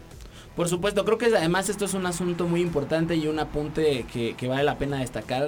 Por 0.56 0.68
supuesto, 0.68 1.06
creo 1.06 1.18
que 1.18 1.28
además 1.28 1.70
esto 1.70 1.86
es 1.86 1.94
un 1.94 2.06
asunto 2.06 2.46
muy 2.46 2.60
importante 2.60 3.16
y 3.16 3.28
un 3.28 3.40
apunte 3.40 4.06
que, 4.12 4.48
vale 4.50 4.64
la 4.64 4.78
pena 4.78 5.00
destacar. 5.00 5.48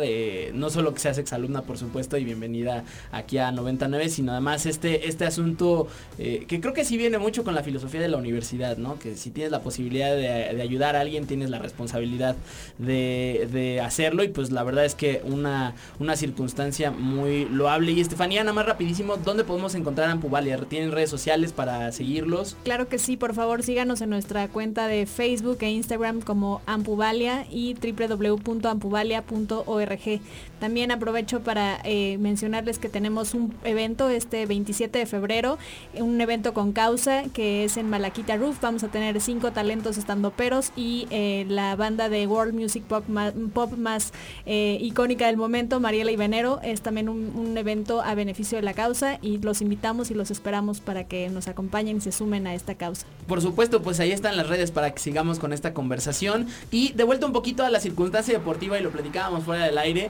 no 0.54 0.70
solo 0.70 0.94
que 0.94 1.00
seas 1.02 1.18
exalumna, 1.18 1.64
por 1.64 1.78
supuesto, 1.78 2.18
y 2.18 2.24
bienvenida 2.24 2.86
aquí 3.12 3.38
a 3.38 3.52
99, 3.52 4.08
sino 4.08 4.32
además 4.32 4.66
este, 4.66 5.10
este 5.10 5.26
asunto 5.26 5.88
eh, 6.18 6.46
que 6.48 6.62
creo 6.62 6.74
que 6.74 6.86
sí 6.86 6.96
viene 6.98 7.18
mucho 7.18 7.44
con 7.44 7.54
la 7.54 7.64
filosofía 7.64 8.00
de 8.00 8.08
la 8.08 8.16
universidad, 8.16 8.78
¿no? 8.78 8.98
Que 8.98 9.18
si 9.18 9.30
tienes 9.30 9.52
la 9.52 9.60
posibilidad 9.60 10.16
de, 10.16 10.62
ayudar 10.62 10.96
a 10.96 11.02
alguien, 11.02 11.28
tienes 11.28 11.50
la 11.50 11.60
responsabilidad 11.60 12.38
de, 12.78 13.82
hacerlo. 13.84 14.24
Y 14.24 14.30
pues 14.30 14.52
la 14.52 14.64
verdad 14.64 14.86
es 14.86 14.96
que 14.96 15.22
una, 15.26 15.76
una 16.00 16.16
circunstancia 16.16 16.92
muy 16.92 17.44
loable. 17.46 17.92
Y 17.92 18.00
Estefanía, 18.00 18.42
nada 18.44 18.54
más 18.54 18.66
rapidísimo, 18.66 19.18
¿dónde 19.18 19.44
podemos 19.44 19.76
encontrar 19.76 20.08
a 20.08 20.14
Ampuvalia? 20.14 20.58
¿Tienen 20.60 20.94
redes 20.94 21.10
sociales 21.10 21.52
para 21.52 21.92
seguirlos? 21.92 22.56
Claro 22.64 22.88
que 22.88 23.00
sí, 23.00 23.18
por 23.18 23.34
favor, 23.34 23.64
síganos 23.64 24.00
en 24.00 24.10
nuestra 24.10 24.48
cuenta 24.48 24.88
de 24.88 24.93
Facebook 25.06 25.58
e 25.62 25.72
Instagram 25.72 26.22
como 26.22 26.62
Ampuvalia 26.66 27.46
y 27.50 27.76
www.ampuvalia.org. 27.76 30.22
También 30.64 30.92
aprovecho 30.92 31.42
para 31.42 31.82
eh, 31.84 32.18
mencionarles 32.20 32.80
que 32.80 32.88
tenemos 32.88 33.34
un 33.34 33.54
evento 33.66 34.08
este 34.08 34.46
27 34.46 34.98
de 34.98 35.06
febrero, 35.06 35.58
un 35.94 36.22
evento 36.22 36.54
con 36.54 36.72
causa 36.72 37.24
que 37.34 37.66
es 37.66 37.76
en 37.76 37.90
Malaquita 37.90 38.38
Roof. 38.38 38.62
Vamos 38.62 38.82
a 38.86 38.88
tener 38.88 39.20
cinco 39.20 39.52
talentos 39.52 39.98
estando 39.98 40.32
peros 40.32 40.72
y 40.78 41.06
eh, 41.10 41.46
la 41.50 41.76
banda 41.76 42.08
de 42.08 42.28
World 42.28 42.54
Music 42.54 42.86
Pop 42.86 43.74
más, 43.76 44.14
eh, 44.46 44.78
icónica 44.80 45.28
del 45.28 45.36
momento, 45.36 45.82
Mariela 45.82 46.12
y 46.12 46.16
Venero. 46.16 46.62
Es 46.64 46.80
también 46.80 47.10
un, 47.10 47.58
evento 47.58 48.02
a 48.02 48.16
beneficio 48.16 48.58
de 48.58 48.62
la 48.62 48.74
causa 48.74 49.20
y 49.22 49.40
los 49.40 49.62
invitamos 49.62 50.12
y 50.12 50.14
los 50.14 50.32
esperamos 50.32 50.80
para 50.80 51.04
que 51.04 51.28
nos 51.28 51.50
acompañen 51.50 51.98
y 51.98 52.00
se 52.00 52.14
sumen 52.14 52.48
a 52.48 52.56
esta 52.56 52.76
causa. 52.76 53.06
Por 53.28 53.42
supuesto, 53.42 53.82
pues 53.82 54.00
ahí 54.00 54.14
están 54.14 54.38
las 54.38 54.48
redes 54.48 54.72
para 54.72 54.92
que 54.94 55.00
sigamos 55.00 55.40
con 55.40 55.52
esta 55.52 55.74
conversación. 55.74 56.48
Y 56.72 56.94
de 56.94 57.04
vuelta 57.04 57.26
un 57.26 57.34
poquito 57.34 57.66
a 57.66 57.70
la 57.70 57.82
circunstancia 57.82 58.34
deportiva 58.34 58.80
y 58.80 58.82
lo 58.82 58.92
platicábamos 58.92 59.44
fuera 59.44 59.66
del 59.66 59.78
aire, 59.78 60.10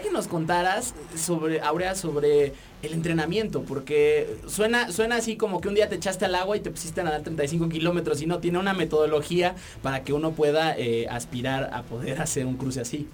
que 0.00 0.10
nos 0.10 0.28
contaras 0.28 0.94
sobre, 1.16 1.60
Aurea, 1.60 1.94
sobre 1.94 2.54
el 2.82 2.92
entrenamiento, 2.92 3.62
porque 3.62 4.36
suena, 4.46 4.90
suena 4.90 5.16
así 5.16 5.36
como 5.36 5.60
que 5.60 5.68
un 5.68 5.74
día 5.74 5.88
te 5.88 5.96
echaste 5.96 6.24
al 6.24 6.34
agua 6.34 6.56
y 6.56 6.60
te 6.60 6.70
pusiste 6.70 7.00
a 7.00 7.04
nadar 7.04 7.22
35 7.22 7.68
kilómetros 7.68 8.22
y 8.22 8.26
no, 8.26 8.38
tiene 8.38 8.58
una 8.58 8.74
metodología 8.74 9.54
para 9.82 10.02
que 10.02 10.12
uno 10.12 10.32
pueda 10.32 10.76
eh, 10.76 11.06
aspirar 11.08 11.70
a 11.72 11.82
poder 11.82 12.20
hacer 12.20 12.46
un 12.46 12.56
cruce 12.56 12.80
así. 12.80 13.08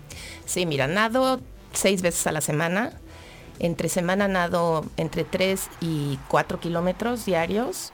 Sí, 0.46 0.66
mira, 0.66 0.86
nado 0.86 1.40
seis 1.72 2.02
veces 2.02 2.26
a 2.26 2.32
la 2.32 2.40
semana. 2.40 2.92
Entre 3.60 3.88
semana 3.88 4.28
nado 4.28 4.84
entre 4.96 5.24
3 5.24 5.68
y 5.80 6.18
4 6.28 6.60
kilómetros 6.60 7.26
diarios. 7.26 7.92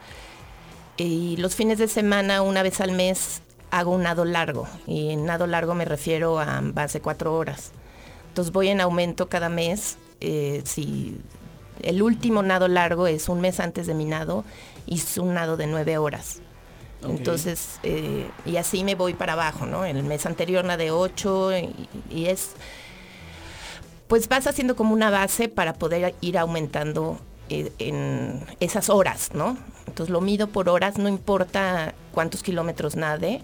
Y 0.96 1.36
los 1.38 1.54
fines 1.54 1.78
de 1.78 1.88
semana, 1.88 2.42
una 2.42 2.62
vez 2.62 2.80
al 2.80 2.92
mes, 2.92 3.40
hago 3.70 3.92
un 3.92 4.02
nado 4.02 4.24
largo. 4.24 4.68
Y 4.86 5.10
en 5.10 5.24
nado 5.24 5.46
largo 5.46 5.74
me 5.74 5.84
refiero 5.84 6.38
a 6.38 6.60
más 6.60 6.92
de 6.92 7.00
cuatro 7.00 7.34
horas. 7.34 7.72
Entonces 8.34 8.52
voy 8.52 8.66
en 8.66 8.80
aumento 8.80 9.28
cada 9.28 9.48
mes. 9.48 9.96
Eh, 10.20 10.60
si 10.64 11.20
el 11.82 12.02
último 12.02 12.42
nado 12.42 12.66
largo 12.66 13.06
es 13.06 13.28
un 13.28 13.40
mes 13.40 13.60
antes 13.60 13.86
de 13.86 13.94
mi 13.94 14.06
nado, 14.06 14.44
hice 14.86 15.20
un 15.20 15.34
nado 15.34 15.56
de 15.56 15.68
nueve 15.68 15.98
horas. 15.98 16.40
Entonces, 17.04 17.78
eh, 17.84 18.26
y 18.44 18.56
así 18.56 18.82
me 18.82 18.96
voy 18.96 19.14
para 19.14 19.34
abajo, 19.34 19.66
¿no? 19.66 19.84
El 19.84 20.02
mes 20.02 20.26
anterior 20.26 20.64
nadé 20.64 20.90
ocho 20.90 21.52
y 22.10 22.26
es, 22.26 22.54
pues 24.08 24.28
vas 24.28 24.48
haciendo 24.48 24.74
como 24.74 24.94
una 24.94 25.10
base 25.10 25.48
para 25.48 25.74
poder 25.74 26.16
ir 26.20 26.36
aumentando 26.36 27.20
eh, 27.50 27.70
en 27.78 28.44
esas 28.58 28.90
horas, 28.90 29.30
¿no? 29.32 29.56
Entonces 29.86 30.10
lo 30.12 30.20
mido 30.20 30.48
por 30.48 30.68
horas, 30.68 30.98
no 30.98 31.08
importa 31.08 31.94
cuántos 32.10 32.42
kilómetros 32.42 32.96
nade, 32.96 33.42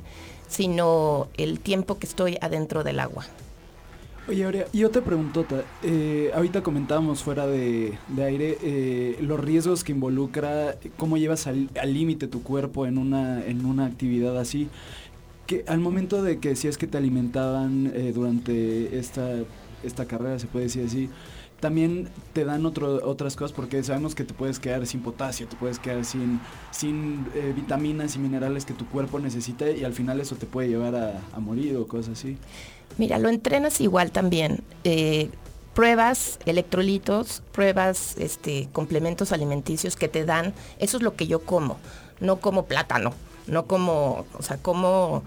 sino 0.49 1.28
el 1.37 1.61
tiempo 1.61 1.97
que 2.00 2.09
estoy 2.09 2.38
adentro 2.40 2.82
del 2.82 2.99
agua. 2.99 3.25
Oye, 4.30 4.44
Aurea, 4.44 4.66
y 4.72 4.84
otra 4.84 5.02
preguntota. 5.02 5.64
Eh, 5.82 6.30
ahorita 6.32 6.62
comentábamos 6.62 7.20
fuera 7.20 7.49
de, 7.49 7.99
aire 8.16 8.58
eh, 8.62 9.18
los 9.20 9.40
riesgos 9.40 9.82
que 9.82 9.90
involucra, 9.90 10.76
cómo 10.96 11.16
llevas 11.16 11.49
al 11.49 11.68
límite 11.84 12.28
tu 12.28 12.40
cuerpo 12.44 12.87
en 12.87 12.96
una, 12.96 13.44
en 13.44 13.66
una 13.66 13.87
actividad 13.87 14.38
así. 14.38 14.68
Que 15.49 15.64
al 15.66 15.80
momento 15.80 16.22
de 16.22 16.38
que 16.38 16.50
decías 16.50 16.78
que 16.78 16.87
te 16.87 16.96
alimentaban 16.96 17.92
durante 18.14 19.00
esta, 19.00 19.28
esta 19.82 20.04
carrera, 20.04 20.38
se 20.38 20.46
puede 20.46 20.66
decir 20.66 20.87
así, 20.87 21.10
también 21.60 22.08
te 22.32 22.44
dan 22.44 22.66
otro, 22.66 23.06
otras 23.06 23.37
cosas 23.37 23.52
porque 23.52 23.82
sabemos 23.82 24.14
que 24.14 24.25
te 24.25 24.34
puedes 24.34 24.58
quedar 24.58 24.87
sin 24.87 25.00
potasio, 25.00 25.46
te 25.46 25.56
puedes 25.56 25.78
quedar 25.78 26.04
sin, 26.04 26.40
sin 26.70 27.26
eh, 27.34 27.52
vitaminas 27.54 28.16
y 28.16 28.18
minerales 28.18 28.64
que 28.64 28.75
tu 28.75 28.87
cuerpo 28.87 29.20
necesita 29.20 29.70
y 29.70 29.84
al 29.84 29.92
final 29.92 30.20
eso 30.20 30.37
te 30.37 30.46
puede 30.46 30.68
llevar 30.68 30.94
a, 30.96 31.40
morir 31.40 31.76
o 31.76 31.87
cosas 31.87 32.18
así. 32.18 32.37
Mira, 32.99 33.18
lo 33.18 33.28
entrenas 33.28 33.80
igual 33.80 34.11
también. 34.12 34.62
Eh, 34.85 35.30
pruebas 35.75 36.38
electrolitos, 36.47 37.42
pruebas 37.52 38.16
este, 38.18 38.68
complementos 38.73 39.32
alimenticios 39.32 39.97
que 39.97 40.09
te 40.09 40.25
dan, 40.25 40.52
eso 40.78 40.97
es 40.97 41.02
lo 41.02 41.14
que 41.14 41.26
yo 41.26 41.40
como, 41.40 41.78
no 42.20 42.37
como 42.40 42.66
plátano, 42.66 43.14
no 43.47 43.66
como, 43.66 44.26
o 44.38 44.42
sea, 44.42 44.59
como 44.59 45.23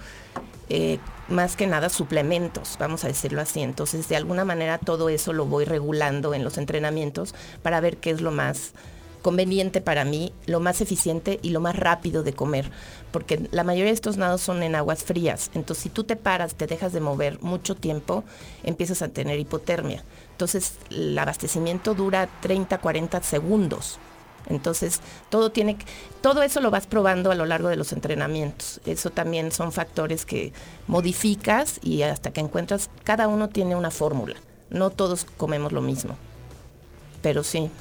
eh, 0.69 0.99
más 1.27 1.55
que 1.55 1.67
nada 1.67 1.89
suplementos, 1.89 2.75
vamos 2.79 3.03
a 3.03 3.07
decirlo 3.07 3.41
así. 3.41 3.61
Entonces, 3.61 4.07
de 4.09 4.15
alguna 4.15 4.45
manera 4.45 4.77
todo 4.77 5.09
eso 5.09 5.33
lo 5.33 5.45
voy 5.45 5.65
regulando 5.65 6.33
en 6.33 6.43
los 6.43 6.57
entrenamientos 6.57 7.33
para 7.61 7.79
ver 7.79 7.97
qué 7.97 8.11
es 8.11 8.21
lo 8.21 8.31
más 8.31 8.73
conveniente 9.23 9.81
para 9.81 10.05
mí, 10.05 10.31
lo 10.45 10.59
más 10.59 10.81
eficiente 10.81 11.39
y 11.41 11.49
lo 11.49 11.61
más 11.61 11.75
rápido 11.75 12.21
de 12.21 12.33
comer, 12.33 12.69
porque 13.11 13.47
la 13.51 13.63
mayoría 13.63 13.89
de 13.89 13.95
estos 13.95 14.17
nados 14.17 14.41
son 14.41 14.61
en 14.61 14.75
aguas 14.75 15.03
frías. 15.03 15.49
Entonces, 15.55 15.83
si 15.83 15.89
tú 15.89 16.03
te 16.03 16.15
paras, 16.15 16.53
te 16.53 16.67
dejas 16.67 16.93
de 16.93 16.99
mover 16.99 17.41
mucho 17.41 17.73
tiempo, 17.73 18.23
empiezas 18.63 19.01
a 19.01 19.07
tener 19.07 19.39
hipotermia. 19.39 20.03
Entonces, 20.31 20.73
el 20.91 21.17
abastecimiento 21.17 21.95
dura 21.95 22.29
30, 22.41 22.77
40 22.77 23.23
segundos. 23.23 23.97
Entonces, 24.47 24.99
todo 25.29 25.51
tiene 25.51 25.77
todo 26.21 26.43
eso 26.43 26.59
lo 26.59 26.69
vas 26.69 26.85
probando 26.85 27.31
a 27.31 27.35
lo 27.35 27.45
largo 27.45 27.69
de 27.69 27.77
los 27.77 27.93
entrenamientos. 27.93 28.81
Eso 28.85 29.09
también 29.09 29.51
son 29.51 29.71
factores 29.71 30.25
que 30.25 30.51
modificas 30.87 31.79
y 31.81 32.01
hasta 32.01 32.31
que 32.31 32.41
encuentras, 32.41 32.89
cada 33.05 33.29
uno 33.29 33.47
tiene 33.47 33.75
una 33.75 33.89
fórmula. 33.89 34.35
No 34.69 34.89
todos 34.89 35.25
comemos 35.37 35.71
lo 35.71 35.81
mismo. 35.81 36.17
Pero 37.21 37.43
sí, 37.43 37.71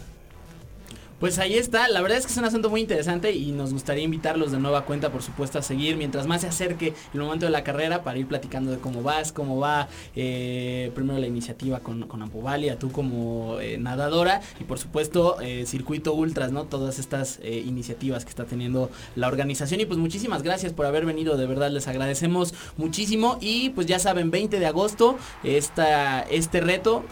pues 1.23 1.39
ahí 1.39 1.55
está, 1.55 1.89
la 1.89 2.03
verdad 2.03 2.19
es 2.19 2.27
que 2.27 2.33
es 2.33 2.39
un 2.39 2.47
asunto 2.47 2.69
muy 2.69 2.81
interesante 2.81 3.31
y 3.31 3.53
nos 3.53 3.73
gustaría 3.73 4.03
invitarlos 4.03 4.51
de 4.51 4.59
nueva 4.59 4.85
cuenta, 4.85 5.13
por 5.13 5.23
supuesto, 5.23 5.57
a 5.57 5.63
seguir 5.63 5.97
mientras 5.97 6.27
más 6.27 6.41
se 6.41 6.49
acerque 6.49 6.95
el 7.15 7.21
momento 7.21 7.47
de 7.47 7.53
la 7.53 7.63
carrera 7.63 8.03
para 8.03 8.19
ir 8.19 8.27
platicando 8.27 8.73
de 8.73 8.79
cómo 8.79 9.05
vas, 9.05 9.31
cómo 9.31 9.61
va 9.61 9.87
eh, 10.17 10.91
primero 10.97 11.21
la 11.21 11.29
iniciativa 11.29 11.79
con, 11.79 12.09
con 12.09 12.23
Ampovalia, 12.23 12.77
tú 12.77 12.91
como 12.91 13.61
eh, 13.61 13.79
nadadora 13.79 14.41
y 14.59 14.65
por 14.65 14.81
supuesto 14.81 15.41
eh, 15.41 15.65
Circuito 15.65 16.13
Ultras, 16.13 16.51
¿no? 16.51 16.65
Todas 16.65 16.99
estas 16.99 17.39
iniciativas 17.45 18.25
que 18.25 18.31
está 18.31 18.45
teniendo 18.45 18.91
la 19.15 19.29
organización 19.29 19.81
y 19.81 19.87
pues 19.87 20.01
muchísimas 20.01 20.43
gracias 20.43 20.73
por 20.73 20.87
haber 20.87 21.07
venido, 21.07 21.37
de 21.37 21.47
verdad 21.47 21.71
les 21.71 21.87
agradecemos 21.87 22.53
muchísimo 22.77 23.39
y 23.41 23.71
pues 23.71 23.87
ya 23.87 24.01
saben, 24.01 24.33
20 24.33 24.59
de 24.59 24.67
agosto 24.67 25.17
este 25.45 26.61
reto, 26.61 27.05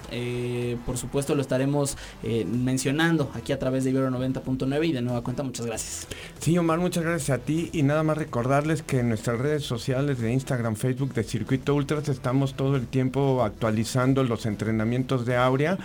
por 0.85 0.99
supuesto 0.99 1.37
lo 1.37 1.43
estaremos 1.43 1.97
mencionando 2.25 3.31
aquí 3.37 3.53
a 3.53 3.61
través 3.61 3.85
de 3.85 4.00
90.9 4.09 4.87
y 4.87 4.93
de 4.93 5.03
nueva 5.03 5.23
cuenta 5.23 5.43
muchas 5.43 5.67
gracias. 5.67 6.07
Sí, 6.39 6.57
Omar, 6.57 6.79
muchas 6.79 7.05
gracias 7.05 7.39
a 7.39 7.43
ti 7.43 7.71
y 7.73 7.83
nada 7.83 8.03
más 8.03 8.17
recordarles 8.17 8.83
que 8.83 9.01
en 9.01 9.09
nuestras 9.09 9.39
redes 9.39 9.65
sociales 9.65 10.21
de 10.21 10.33
Instagram, 10.33 10.77
Facebook 10.77 11.13
de 11.13 11.25
Circuito 11.25 11.75
Ultras 11.75 12.09
estamos 12.09 12.55
todo 12.55 12.77
el 12.77 12.87
tiempo 12.87 13.43
actualizando 13.43 14.25
los 14.25 14.47
entrenamientos 14.47 15.27
de 15.27 15.37
Aurea 15.37 15.79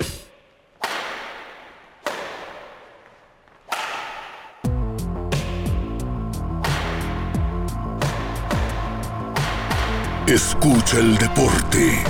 Escucha 10.28 11.00
el 11.00 11.18
deporte. 11.18 12.04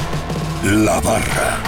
La 0.64 1.00
barra. 1.02 1.62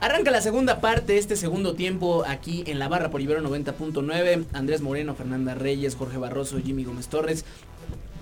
Arranca 0.00 0.30
la 0.30 0.40
segunda 0.40 0.80
parte, 0.80 1.18
este 1.18 1.36
segundo 1.36 1.74
tiempo 1.74 2.24
aquí 2.26 2.64
en 2.66 2.78
la 2.78 2.88
barra 2.88 3.10
por 3.10 3.20
Ibero 3.20 3.42
90.9. 3.42 4.46
Andrés 4.54 4.80
Moreno, 4.80 5.14
Fernanda 5.14 5.54
Reyes, 5.54 5.96
Jorge 5.96 6.16
Barroso, 6.16 6.58
Jimmy 6.64 6.84
Gómez 6.84 7.08
Torres. 7.08 7.44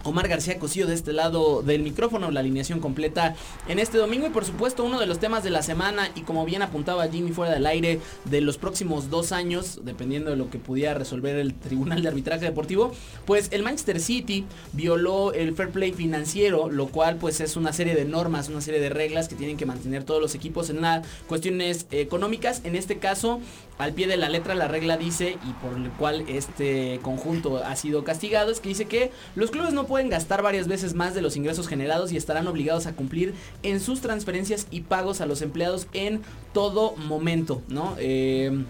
Omar 0.06 0.28
García 0.28 0.58
Cosío 0.58 0.86
de 0.86 0.94
este 0.94 1.12
lado 1.12 1.62
del 1.62 1.82
micrófono, 1.82 2.30
la 2.30 2.40
alineación 2.40 2.80
completa 2.80 3.34
en 3.68 3.78
este 3.78 3.98
domingo 3.98 4.26
y 4.26 4.30
por 4.30 4.44
supuesto 4.44 4.84
uno 4.84 5.00
de 5.00 5.06
los 5.06 5.18
temas 5.18 5.42
de 5.42 5.50
la 5.50 5.62
semana 5.62 6.10
y 6.14 6.22
como 6.22 6.44
bien 6.44 6.62
apuntaba 6.62 7.08
Jimmy 7.08 7.32
fuera 7.32 7.52
del 7.52 7.66
aire 7.66 8.00
de 8.25 8.40
los 8.40 8.56
próximos 8.56 9.10
dos 9.10 9.32
años, 9.32 9.80
dependiendo 9.82 10.30
de 10.30 10.36
lo 10.36 10.48
que 10.48 10.58
pudiera 10.58 10.94
resolver 10.94 11.36
el 11.36 11.54
Tribunal 11.54 12.02
de 12.02 12.08
Arbitraje 12.08 12.44
Deportivo, 12.44 12.92
pues 13.25 13.48
el 13.50 13.62
Manchester 13.62 14.00
City 14.00 14.44
violó 14.72 15.32
el 15.32 15.54
fair 15.54 15.70
play 15.70 15.92
financiero, 15.92 16.70
lo 16.70 16.88
cual 16.88 17.16
pues 17.16 17.40
es 17.40 17.56
una 17.56 17.72
serie 17.72 17.94
de 17.94 18.04
normas, 18.04 18.48
una 18.48 18.60
serie 18.60 18.80
de 18.80 18.90
reglas 18.90 19.28
que 19.28 19.34
tienen 19.34 19.56
que 19.56 19.66
mantener 19.66 20.04
todos 20.04 20.20
los 20.20 20.34
equipos 20.34 20.70
en 20.70 20.78
una, 20.78 21.02
cuestiones 21.26 21.86
económicas. 21.90 22.60
En 22.64 22.76
este 22.76 22.98
caso, 22.98 23.40
al 23.78 23.92
pie 23.92 24.06
de 24.06 24.16
la 24.16 24.28
letra 24.28 24.54
la 24.54 24.68
regla 24.68 24.97
dice 24.97 25.38
y 25.47 25.52
por 25.54 25.76
el 25.76 25.90
cual 25.90 26.25
este 26.28 26.99
conjunto 27.02 27.59
ha 27.59 27.76
sido 27.76 28.04
castigado 28.04 28.50
es 28.50 28.61
que 28.61 28.71
dice 28.71 28.87
que 28.87 29.11
los 29.35 29.50
clubes 29.50 29.73
no 29.73 29.87
pueden 29.87 30.09
gastar 30.09 30.42
varias 30.42 30.66
veces 30.66 30.95
más 30.95 31.14
de 31.14 31.23
los 31.23 31.37
ingresos 31.37 31.68
generados 31.68 32.12
y 32.12 32.16
estarán 32.16 32.47
obligados 32.47 32.87
a 32.87 32.95
cumplir 32.95 33.35
en 33.62 33.80
sus 33.80 34.00
transferencias 34.00 34.66
y 34.71 34.83
pagos 34.83 35.21
a 35.21 35.26
los 35.26 35.42
empleados 35.42 35.88
en 35.92 36.23
todo 36.52 36.97
momento, 36.97 37.62
¿no? 37.68 37.95
Eh, 37.99 38.64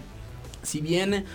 si 0.63 0.81
bien 0.81 1.25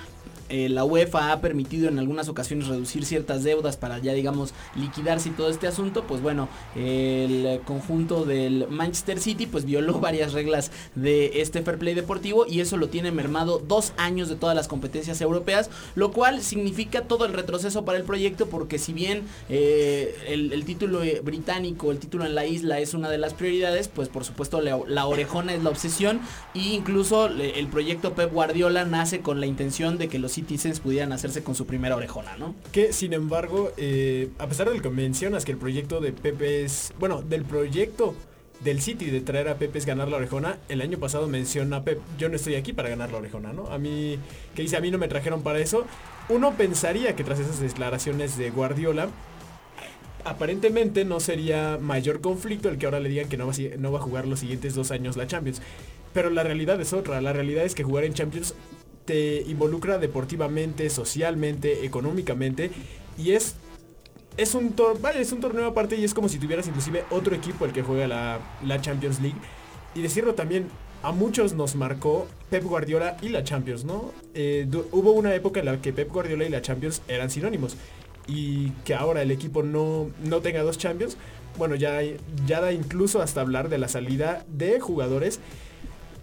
eh, 0.53 0.69
la 0.69 0.85
UEFA 0.85 1.33
ha 1.33 1.41
permitido 1.41 1.89
en 1.89 1.99
algunas 1.99 2.29
ocasiones 2.29 2.69
reducir 2.69 3.07
ciertas 3.07 3.43
deudas 3.43 3.79
para 3.79 3.99
ya 4.01 4.13
digamos 4.13 4.53
liquidarse 4.77 5.31
y 5.31 5.33
todo 5.33 5.49
este 5.49 5.67
asunto, 5.67 6.05
pues 6.07 6.21
bueno, 6.21 6.47
el 6.77 7.63
conjunto 7.65 8.27
del 8.27 8.69
Manchester 8.69 9.19
City 9.19 9.47
pues 9.47 9.65
violó 9.65 9.95
varias 10.01 10.35
reglas 10.35 10.71
de 10.95 11.41
este 11.41 11.63
fair 11.63 11.79
play 11.79 11.95
deportivo 11.95 12.45
y 12.47 12.61
eso 12.61 12.77
lo 12.77 12.91
tiene 12.91 13.13
mermado 13.13 13.63
dos 13.67 13.95
años 13.97 14.29
de 14.29 14.37
todas 14.37 14.55
las 14.55 14.69
competencias 14.69 15.23
europeas, 15.23 15.71
lo 15.95 16.13
cual 16.13 16.43
significa 16.43 17.05
todo 17.05 17.25
el 17.25 17.33
retroceso 17.33 17.87
para 17.87 17.97
el 17.97 18.05
proyecto 18.05 18.47
porque 18.49 18.79
si 18.79 18.93
bien 18.93 19.23
eh, 19.49 20.15
el, 20.29 20.65
título 20.67 21.01
británico, 21.23 21.91
el 21.91 21.99
título 21.99 22.27
en 22.27 22.35
la 22.35 22.45
isla 22.45 22.79
es 22.79 22.93
una 22.93 23.09
de 23.09 23.17
las 23.17 23.33
prioridades, 23.33 23.89
pues 23.89 24.11
por 24.11 24.25
supuesto 24.25 24.61
la, 24.61 24.79
la 24.87 25.07
orejona 25.07 25.55
es 25.55 25.63
la 25.63 25.71
obsesión 25.71 26.21
e 26.55 26.75
incluso 26.75 27.29
el 27.29 27.69
proyecto 27.69 28.13
Pep 28.13 28.31
Guardiola 28.31 28.85
nace 28.85 29.21
con 29.21 29.41
la 29.41 29.47
intención 29.47 29.97
de 29.97 30.09
que 30.09 30.19
los 30.19 30.42
Citizens 30.43 30.81
pudieran 30.81 31.13
hacerse 31.13 31.43
con 31.43 31.55
su 31.55 31.67
primera 31.67 31.97
orejona, 31.97 32.37
¿no? 32.37 32.55
Que 32.73 32.93
sin 32.93 33.13
embargo, 33.13 33.73
eh, 33.77 34.31
a 34.39 34.47
pesar 34.49 34.69
de 34.69 34.77
lo 34.77 34.83
que 34.83 34.91
mencionas, 34.91 35.45
que 35.45 35.53
el 35.53 35.59
proyecto 35.59 36.01
de 36.01 36.13
Pepe 36.13 36.65
es, 36.65 36.93
bueno, 36.99 37.23
del 37.23 37.45
proyecto 37.45 38.15
del 38.65 38.81
City 38.81 39.07
de 39.07 39.21
traer 39.21 39.49
a 39.49 39.57
Pepe 39.57 39.79
es 39.79 39.87
ganar 39.87 40.09
la 40.09 40.17
orejona, 40.17 40.59
el 40.69 40.81
año 40.81 40.99
pasado 40.99 41.27
menciona 41.29 41.83
Pep, 41.85 42.01
yo 42.19 42.29
no 42.29 42.37
estoy 42.37 42.55
aquí 42.55 42.73
para 42.73 42.89
ganar 42.89 43.11
la 43.11 43.19
orejona, 43.19 43.53
¿no? 43.53 43.67
A 43.69 43.79
mí, 43.79 44.19
que 44.55 44.63
dice, 44.63 44.77
a 44.77 44.81
mí 44.81 44.91
no 44.91 44.99
me 44.99 45.09
trajeron 45.09 45.43
para 45.43 45.59
eso. 45.59 45.85
Uno 46.29 46.53
pensaría 46.57 47.17
que 47.17 47.25
tras 47.25 47.41
esas 47.41 47.61
declaraciones 47.61 48.39
de 48.39 48.51
Guardiola, 48.51 49.09
aparentemente 50.25 51.05
no 51.05 51.19
sería 51.21 51.79
mayor 51.81 52.21
conflicto 52.21 52.69
el 52.69 52.79
que 52.79 52.87
ahora 52.87 53.01
le 53.01 53.09
digan 53.09 53.29
que 53.29 53.37
no 53.37 53.93
va 53.93 53.99
a 53.99 54.03
jugar 54.03 54.27
los 54.27 54.41
siguientes 54.41 54.75
dos 54.75 54.91
años 54.91 55.17
la 55.17 55.27
Champions. 55.27 55.61
Pero 56.13 56.31
la 56.31 56.43
realidad 56.43 56.81
es 56.81 56.93
otra, 56.93 57.21
la 57.21 57.33
realidad 57.33 57.65
es 57.65 57.75
que 57.75 57.85
jugar 57.85 58.05
en 58.05 58.15
Champions 58.15 58.55
te 59.05 59.43
involucra 59.43 59.99
deportivamente, 59.99 60.89
socialmente, 60.91 61.85
económicamente 61.85 62.71
y 63.19 63.33
es 63.33 63.57
es 64.37 64.55
un 64.55 64.75
vale, 65.01 65.21
es 65.21 65.33
un 65.33 65.41
torneo 65.41 65.67
aparte 65.67 65.97
y 65.97 66.05
es 66.05 66.15
como 66.15 66.29
si 66.29 66.39
tuvieras 66.39 66.67
inclusive 66.67 67.05
otro 67.11 67.35
equipo 67.35 67.65
el 67.67 67.73
que 67.73 67.83
juega 67.83 68.07
la, 68.07 68.41
la 68.65 68.81
Champions 68.81 69.21
League. 69.21 69.37
Y 69.95 70.01
decirlo 70.01 70.35
también, 70.35 70.69
a 71.03 71.13
muchos 71.13 71.53
nos 71.53 71.75
marcó 71.75 72.27
Pep 72.49 72.65
Guardiola 72.65 73.17
y 73.21 73.29
la 73.29 73.45
Champions, 73.45 73.85
¿no? 73.85 74.13
Eh, 74.35 74.67
hubo 74.93 75.13
una 75.13 75.35
época 75.35 75.61
en 75.61 75.67
la 75.67 75.81
que 75.83 75.93
Pep 75.93 76.11
Guardiola 76.11 76.45
y 76.45 76.49
la 76.49 76.63
Champions 76.63 77.03
eran 77.09 77.29
sinónimos. 77.29 77.77
Y 78.27 78.71
que 78.85 78.95
ahora 78.95 79.21
el 79.21 79.31
equipo 79.31 79.63
no, 79.63 80.11
no 80.25 80.41
tenga 80.41 80.63
dos 80.63 80.79
Champions, 80.79 81.17
bueno, 81.59 81.75
ya, 81.75 82.01
ya 82.47 82.61
da 82.61 82.73
incluso 82.73 83.21
hasta 83.21 83.41
hablar 83.41 83.69
de 83.69 83.79
la 83.79 83.89
salida 83.89 84.47
de 84.49 84.81
jugadores 84.81 85.41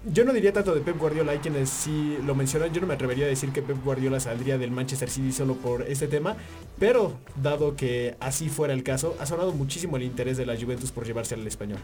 yo 0.05 0.23
no 0.23 0.31
diría 0.31 0.53
tanto 0.53 0.73
de 0.73 0.81
Pep 0.81 0.97
Guardiola, 0.97 1.33
hay 1.33 1.39
quienes 1.39 1.69
sí 1.69 2.17
lo 2.25 2.33
mencionan, 2.33 2.71
yo 2.71 2.79
no 2.79 2.87
me 2.87 2.93
atrevería 2.93 3.25
a 3.25 3.27
decir 3.27 3.51
que 3.51 3.61
Pep 3.61 3.83
Guardiola 3.83 4.19
saldría 4.19 4.57
del 4.57 4.71
Manchester 4.71 5.09
City 5.09 5.31
solo 5.31 5.55
por 5.55 5.81
este 5.83 6.07
tema, 6.07 6.37
pero 6.79 7.13
dado 7.41 7.75
que 7.75 8.15
así 8.21 8.47
fuera 8.47 8.73
el 8.73 8.83
caso, 8.83 9.15
ha 9.19 9.25
sonado 9.25 9.51
muchísimo 9.51 9.97
el 9.97 10.03
interés 10.03 10.37
de 10.37 10.45
la 10.45 10.55
Juventus 10.55 10.91
por 10.91 11.05
llevarse 11.05 11.35
al 11.35 11.45
español. 11.45 11.79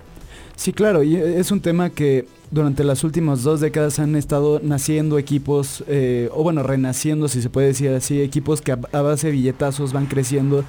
Sí, 0.56 0.72
claro, 0.72 1.04
y 1.04 1.18
es 1.18 1.52
un 1.52 1.60
tema 1.60 1.90
que 1.90 2.26
durante 2.52 2.86
las 2.86 3.04
últimas 3.04 3.44
dos 3.44 3.60
décadas 3.60 4.00
han 4.00 4.16
estado 4.16 4.62
naciendo 4.64 5.18
equipos, 5.18 5.84
eh, 5.88 6.30
o 6.32 6.42
bueno, 6.44 6.64
renaciendo, 6.64 7.28
si 7.28 7.42
se 7.42 7.50
puede 7.50 7.68
decir 7.68 7.90
así, 7.90 8.22
equipos 8.22 8.62
que 8.62 8.72
a, 8.72 8.80
a 8.94 9.02
base 9.02 9.28
de 9.28 9.34
billetazos 9.34 9.92
van 9.92 10.06
creciendo. 10.06 10.64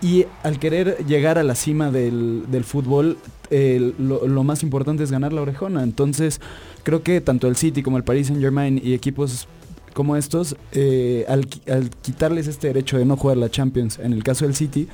Y 0.00 0.26
al 0.42 0.58
querer 0.58 1.04
llegar 1.06 1.38
a 1.38 1.42
la 1.42 1.54
cima 1.54 1.90
del, 1.90 2.44
del 2.48 2.64
fútbol, 2.64 3.18
lo, 3.50 4.44
más 4.44 4.62
importante 4.62 5.02
es 5.02 5.10
ganar 5.10 5.32
la 5.32 5.42
orejona. 5.42 5.82
Entonces, 5.82 6.40
creo 6.82 7.02
que 7.02 7.20
tanto 7.20 7.48
el 7.48 7.56
City 7.56 7.82
como 7.82 7.96
el 7.96 8.04
Paris 8.04 8.28
Saint 8.28 8.40
Germain 8.40 8.80
y 8.82 8.94
equipos 8.94 9.48
como 9.94 10.16
estos, 10.16 10.56
eh, 10.72 11.24
al, 11.28 11.48
al, 11.68 11.90
quitarles 11.90 12.46
este 12.46 12.68
derecho 12.68 12.98
de 12.98 13.04
no 13.04 13.16
jugar 13.16 13.36
la 13.36 13.50
Champions, 13.50 13.98
en 13.98 14.12
el 14.12 14.22
caso 14.22 14.44
del 14.44 14.54
City, 14.54 14.86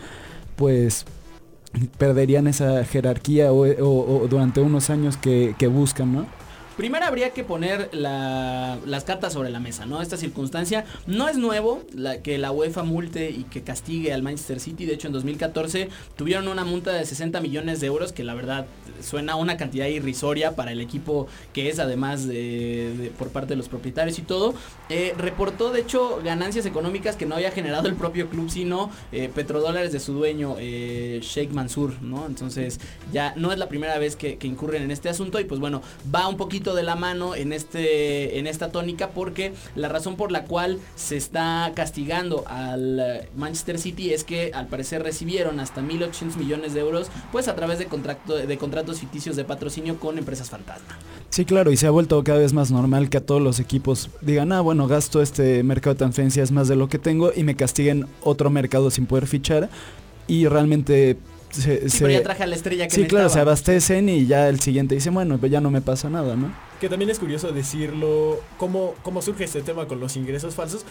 pues 0.57 1.05
perderían 1.99 2.47
esa 2.47 2.85
jerarquía 2.85 3.53
o 3.53 4.27
durante 4.31 4.61
unos 4.61 4.89
años 4.91 5.17
que, 5.17 5.55
que 5.59 5.67
buscan, 5.67 6.13
¿no? 6.13 6.27
Primero 6.77 7.05
habría 7.07 7.31
que 7.31 7.45
poner 7.45 7.89
la, 7.93 8.79
las 8.85 9.05
cartas 9.05 9.33
sobre 9.33 9.51
la 9.51 9.61
mesa, 9.61 9.87
¿no? 9.87 10.03
Esta 10.03 10.17
circunstancia 10.17 10.85
no 11.07 11.29
es 11.29 11.37
nuevo 11.37 11.83
que 12.23 12.39
la 12.39 12.51
UEFA 12.51 12.83
multe 12.83 13.31
y 13.31 13.45
que 13.45 13.63
castigue 13.63 14.13
al 14.13 14.23
Manchester 14.23 14.59
City. 14.59 14.85
De 14.85 14.95
hecho, 14.95 15.07
en 15.07 15.13
2014 15.13 15.89
tuvieron 16.17 16.49
una 16.49 16.65
multa 16.65 16.93
de 16.93 17.05
60 17.05 17.41
millones 17.41 17.81
de 17.81 17.87
euros, 17.87 18.13
que 18.13 18.25
la 18.25 18.35
verdad 18.35 18.67
suena 19.01 19.37
una 19.37 19.57
cantidad 19.57 19.87
irrisoria 19.87 20.57
para 20.57 20.73
el 20.73 20.81
equipo 20.81 21.29
que 21.53 21.69
es, 21.69 21.79
además 21.79 22.27
de, 22.27 22.95
de 22.99 23.11
por 23.11 23.29
parte 23.29 23.51
de 23.51 23.57
los 23.57 23.69
propietarios 23.69 24.19
y 24.19 24.23
todo. 24.23 24.55
Eh, 24.89 25.15
reportó, 25.17 25.71
de 25.71 25.81
hecho, 25.81 26.21
ganancias 26.25 26.67
económicas 26.67 27.17
que 27.17 27.27
no 27.27 27.37
había 27.37 27.53
generado 27.53 27.89
el 27.89 27.95
propio 27.95 28.29
club, 28.29 28.51
sino 28.51 28.91
eh, 29.13 29.31
petrodólares 29.33 29.93
de 29.93 30.01
su 30.01 30.13
dueño, 30.13 30.57
eh, 30.59 31.21
Sheikh 31.23 31.53
Mansour, 31.53 32.03
¿no? 32.03 32.27
Entonces, 32.27 32.81
ya 33.13 33.33
no 33.37 33.53
es 33.53 33.59
la 33.59 33.69
primera 33.69 33.99
vez 33.99 34.17
que 34.17 34.39
incurren 34.43 34.83
en 34.83 34.91
este 34.91 35.09
asunto 35.09 35.39
y 35.41 35.45
pues 35.45 35.61
bueno, 35.61 35.83
va 36.15 36.29
un 36.29 36.37
poquito 36.37 36.64
de 36.73 36.83
la 36.83 36.97
mano 36.97 37.35
en 37.35 37.53
este 37.53 38.39
en 38.39 38.47
esta 38.47 38.71
tónica 38.71 39.11
porque 39.11 39.53
la 39.75 39.89
razón 39.89 40.17
por 40.17 40.33
la 40.33 40.45
cual 40.45 40.79
se 40.97 41.17
está 41.17 41.73
castigando 41.75 42.45
al 42.47 43.29
Manchester 43.37 43.79
City 43.79 44.15
es 44.15 44.25
que 44.25 44.53
al 44.55 44.69
parecer 44.69 45.03
recibieron 45.03 45.61
hasta 45.61 45.83
1800 45.83 46.39
millones 46.39 46.73
de 46.73 46.81
euros 46.81 47.09
pues 47.33 47.49
a 47.49 47.55
través 47.55 47.79
de 47.79 47.87
contrato, 47.87 48.37
de 48.37 48.59
contratos 48.59 49.01
ficticios 49.01 49.37
de 49.37 49.45
patrocinio 49.45 49.99
con 49.99 50.17
empresas 50.17 50.49
fantasma. 50.49 50.97
Sí, 51.31 51.45
claro, 51.45 51.73
y 51.73 51.77
se 51.77 51.89
ha 51.89 51.91
vuelto 51.91 52.23
cada 52.23 52.39
vez 52.39 52.53
más 52.53 52.71
normal 52.71 53.11
que 53.11 53.19
a 53.19 53.27
todos 53.27 53.43
los 53.43 53.59
equipos 53.59 54.09
digan, 54.21 54.53
ah, 54.53 54.61
bueno, 54.61 54.87
gasto 54.87 55.21
este 55.21 55.63
mercado 55.65 55.95
de 55.95 55.99
transferencias 55.99 56.53
más 56.53 56.69
de 56.69 56.77
lo 56.77 56.89
que 56.89 56.99
tengo 56.99 57.33
y 57.35 57.43
me 57.43 57.57
castiguen 57.57 58.07
otro 58.23 58.51
mercado 58.51 58.91
sin 58.91 59.07
poder 59.07 59.27
fichar 59.27 59.69
y 60.27 60.47
realmente 60.47 61.17
se, 61.63 61.83
sí, 61.83 61.91
se, 61.91 62.05
pero 62.05 62.19
ya 62.19 62.23
traje 62.23 62.43
a 62.43 62.47
la 62.47 62.57
estrella 62.57 62.89
que 62.89 62.95
Sí, 62.95 63.05
claro, 63.07 63.29
se 63.29 63.41
abastecen 63.41 64.09
y 64.09 64.27
ya 64.27 64.49
el 64.49 64.61
siguiente 64.61 64.95
dice, 64.95 65.11
bueno, 65.11 65.39
pues 65.39 65.51
ya 65.51 65.61
no 65.61 65.71
me 65.71 65.81
pasa 65.81 66.11
nada, 66.11 66.37
¿no? 66.37 66.55
Que 66.81 66.89
también 66.89 67.11
es 67.11 67.19
curioso 67.19 67.53
decirlo, 67.53 68.41
cómo, 68.59 68.95
cómo 69.03 69.23
surge 69.23 69.45
este 69.45 69.63
tema 69.63 69.87
con 69.87 70.01
los 70.01 70.17
ingresos 70.17 70.55
falsos. 70.55 70.85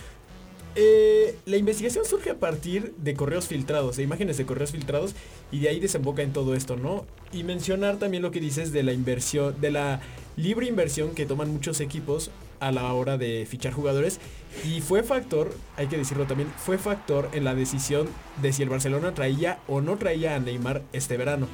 Eh, 0.76 1.38
la 1.45 1.58
investigación 1.58 2.04
surge 2.04 2.32
a 2.32 2.39
partir 2.39 2.95
de 2.97 3.13
correos 3.13 3.47
filtrados, 3.47 3.97
de 3.97 4.04
imágenes 4.04 4.38
de 4.38 4.45
correos 4.45 4.71
filtrados, 4.71 5.13
y 5.52 5.60
de 5.60 5.69
ahí 5.69 5.80
desemboca 5.80 6.23
en 6.23 6.34
todo 6.34 6.56
esto, 6.56 6.78
¿no? 6.78 7.06
Y 7.32 7.43
mencionar 7.43 7.97
también 7.97 8.23
lo 8.23 8.32
que 8.32 8.39
dices 8.39 8.71
de 8.71 8.82
la 8.82 8.93
inversión, 8.93 9.60
de 9.62 9.71
la 9.71 10.02
libre 10.36 10.65
inversión 10.65 11.13
que 11.13 11.26
toman 11.26 11.49
muchos 11.49 11.80
equipos 11.80 12.32
a 12.67 12.71
la 12.71 12.93
hora 12.93 13.17
de 13.17 13.45
fichar 13.49 13.73
jugadores. 13.73 14.19
Y 14.65 14.82
fue 14.82 15.04
factor, 15.04 15.54
hay 15.78 15.88
que 15.88 15.97
decirlo 15.97 16.26
también, 16.26 16.49
fue 16.58 16.78
factor 16.78 17.30
en 17.34 17.43
la 17.43 17.56
decisión 17.56 18.08
de 18.41 18.54
si 18.54 18.63
el 18.63 18.69
Barcelona 18.69 19.13
traía 19.13 19.60
o 19.67 19.82
no 19.82 19.97
traía 19.97 20.36
a 20.36 20.39
Neymar 20.39 20.84
este 20.93 21.17
verano. 21.17 21.47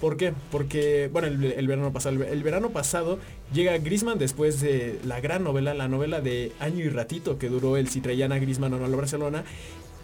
¿Por 0.00 0.16
qué? 0.16 0.34
Porque, 0.50 1.08
bueno, 1.10 1.28
el, 1.28 1.66
verano 1.66 1.92
pasado, 1.92 2.22
el, 2.22 2.42
verano 2.42 2.70
pasado 2.70 3.18
llega 3.52 3.78
Grisman 3.78 4.18
después 4.18 4.60
de 4.60 4.98
la 5.04 5.20
gran 5.20 5.42
novela, 5.42 5.72
la 5.72 5.88
novela 5.88 6.20
de 6.20 6.52
Año 6.60 6.84
y 6.84 6.88
Ratito 6.90 7.38
que 7.38 7.48
duró 7.48 7.76
el 7.78 7.88
si 7.88 8.00
traían 8.00 8.32
a 8.32 8.38
Grisman 8.38 8.74
o 8.74 8.78
no 8.78 8.84
al 8.84 8.94
Barcelona. 8.94 9.44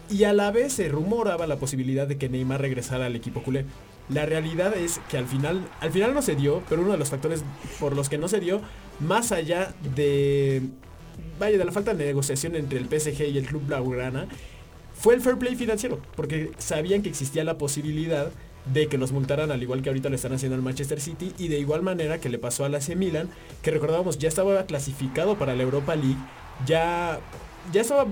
Y 0.09 0.23
a 0.23 0.33
la 0.33 0.51
vez 0.51 0.73
se 0.73 0.89
rumoraba 0.89 1.47
la 1.47 1.57
posibilidad 1.57 2.07
de 2.07 2.17
que 2.17 2.27
Neymar 2.27 2.61
regresara 2.61 3.05
al 3.05 3.15
equipo 3.15 3.43
culé. 3.43 3.65
La 4.09 4.25
realidad 4.25 4.75
es 4.75 4.99
que 5.09 5.17
al 5.17 5.25
final, 5.25 5.67
al 5.79 5.91
final 5.91 6.13
no 6.13 6.21
se 6.21 6.35
dio, 6.35 6.61
pero 6.69 6.81
uno 6.81 6.91
de 6.91 6.97
los 6.97 7.09
factores 7.09 7.43
por 7.79 7.95
los 7.95 8.09
que 8.09 8.17
no 8.17 8.27
se 8.27 8.39
dio, 8.39 8.61
más 8.99 9.31
allá 9.31 9.73
de, 9.95 10.61
vaya, 11.39 11.57
de 11.57 11.65
la 11.65 11.71
falta 11.71 11.93
de 11.93 12.05
negociación 12.05 12.55
entre 12.55 12.79
el 12.79 12.85
PSG 12.85 13.29
y 13.29 13.37
el 13.37 13.45
club 13.45 13.65
blaugrana, 13.65 14.27
fue 14.93 15.15
el 15.15 15.21
fair 15.21 15.37
play 15.37 15.55
financiero, 15.55 15.99
porque 16.15 16.51
sabían 16.57 17.01
que 17.01 17.09
existía 17.09 17.43
la 17.43 17.57
posibilidad 17.57 18.31
de 18.71 18.87
que 18.87 18.97
los 18.97 19.11
multaran 19.11 19.51
al 19.51 19.61
igual 19.61 19.81
que 19.81 19.89
ahorita 19.89 20.09
lo 20.09 20.15
están 20.15 20.33
haciendo 20.33 20.55
al 20.55 20.61
Manchester 20.61 21.01
City 21.01 21.33
y 21.37 21.49
de 21.49 21.59
igual 21.59 21.81
manera 21.81 22.19
que 22.19 22.29
le 22.29 22.39
pasó 22.39 22.63
al 22.65 22.75
AC 22.75 22.95
Milan, 22.95 23.29
que 23.61 23.71
recordábamos 23.71 24.17
ya 24.19 24.29
estaba 24.29 24.65
clasificado 24.65 25.37
para 25.37 25.55
la 25.55 25.63
Europa 25.63 25.95
League, 25.95 26.17
ya 26.65 27.19
ya 27.71 27.81
estaba 27.81 28.05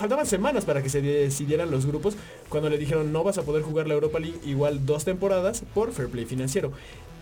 faltaban 0.00 0.24
semanas 0.24 0.64
para 0.64 0.82
que 0.82 0.88
se 0.88 1.02
decidieran 1.02 1.70
los 1.70 1.84
grupos 1.84 2.16
cuando 2.48 2.70
le 2.70 2.78
dijeron 2.78 3.12
no 3.12 3.22
vas 3.22 3.36
a 3.36 3.42
poder 3.42 3.62
jugar 3.62 3.86
la 3.86 3.92
Europa 3.92 4.18
League 4.18 4.38
igual 4.46 4.86
dos 4.86 5.04
temporadas 5.04 5.62
por 5.74 5.92
fair 5.92 6.08
play 6.08 6.24
financiero, 6.24 6.72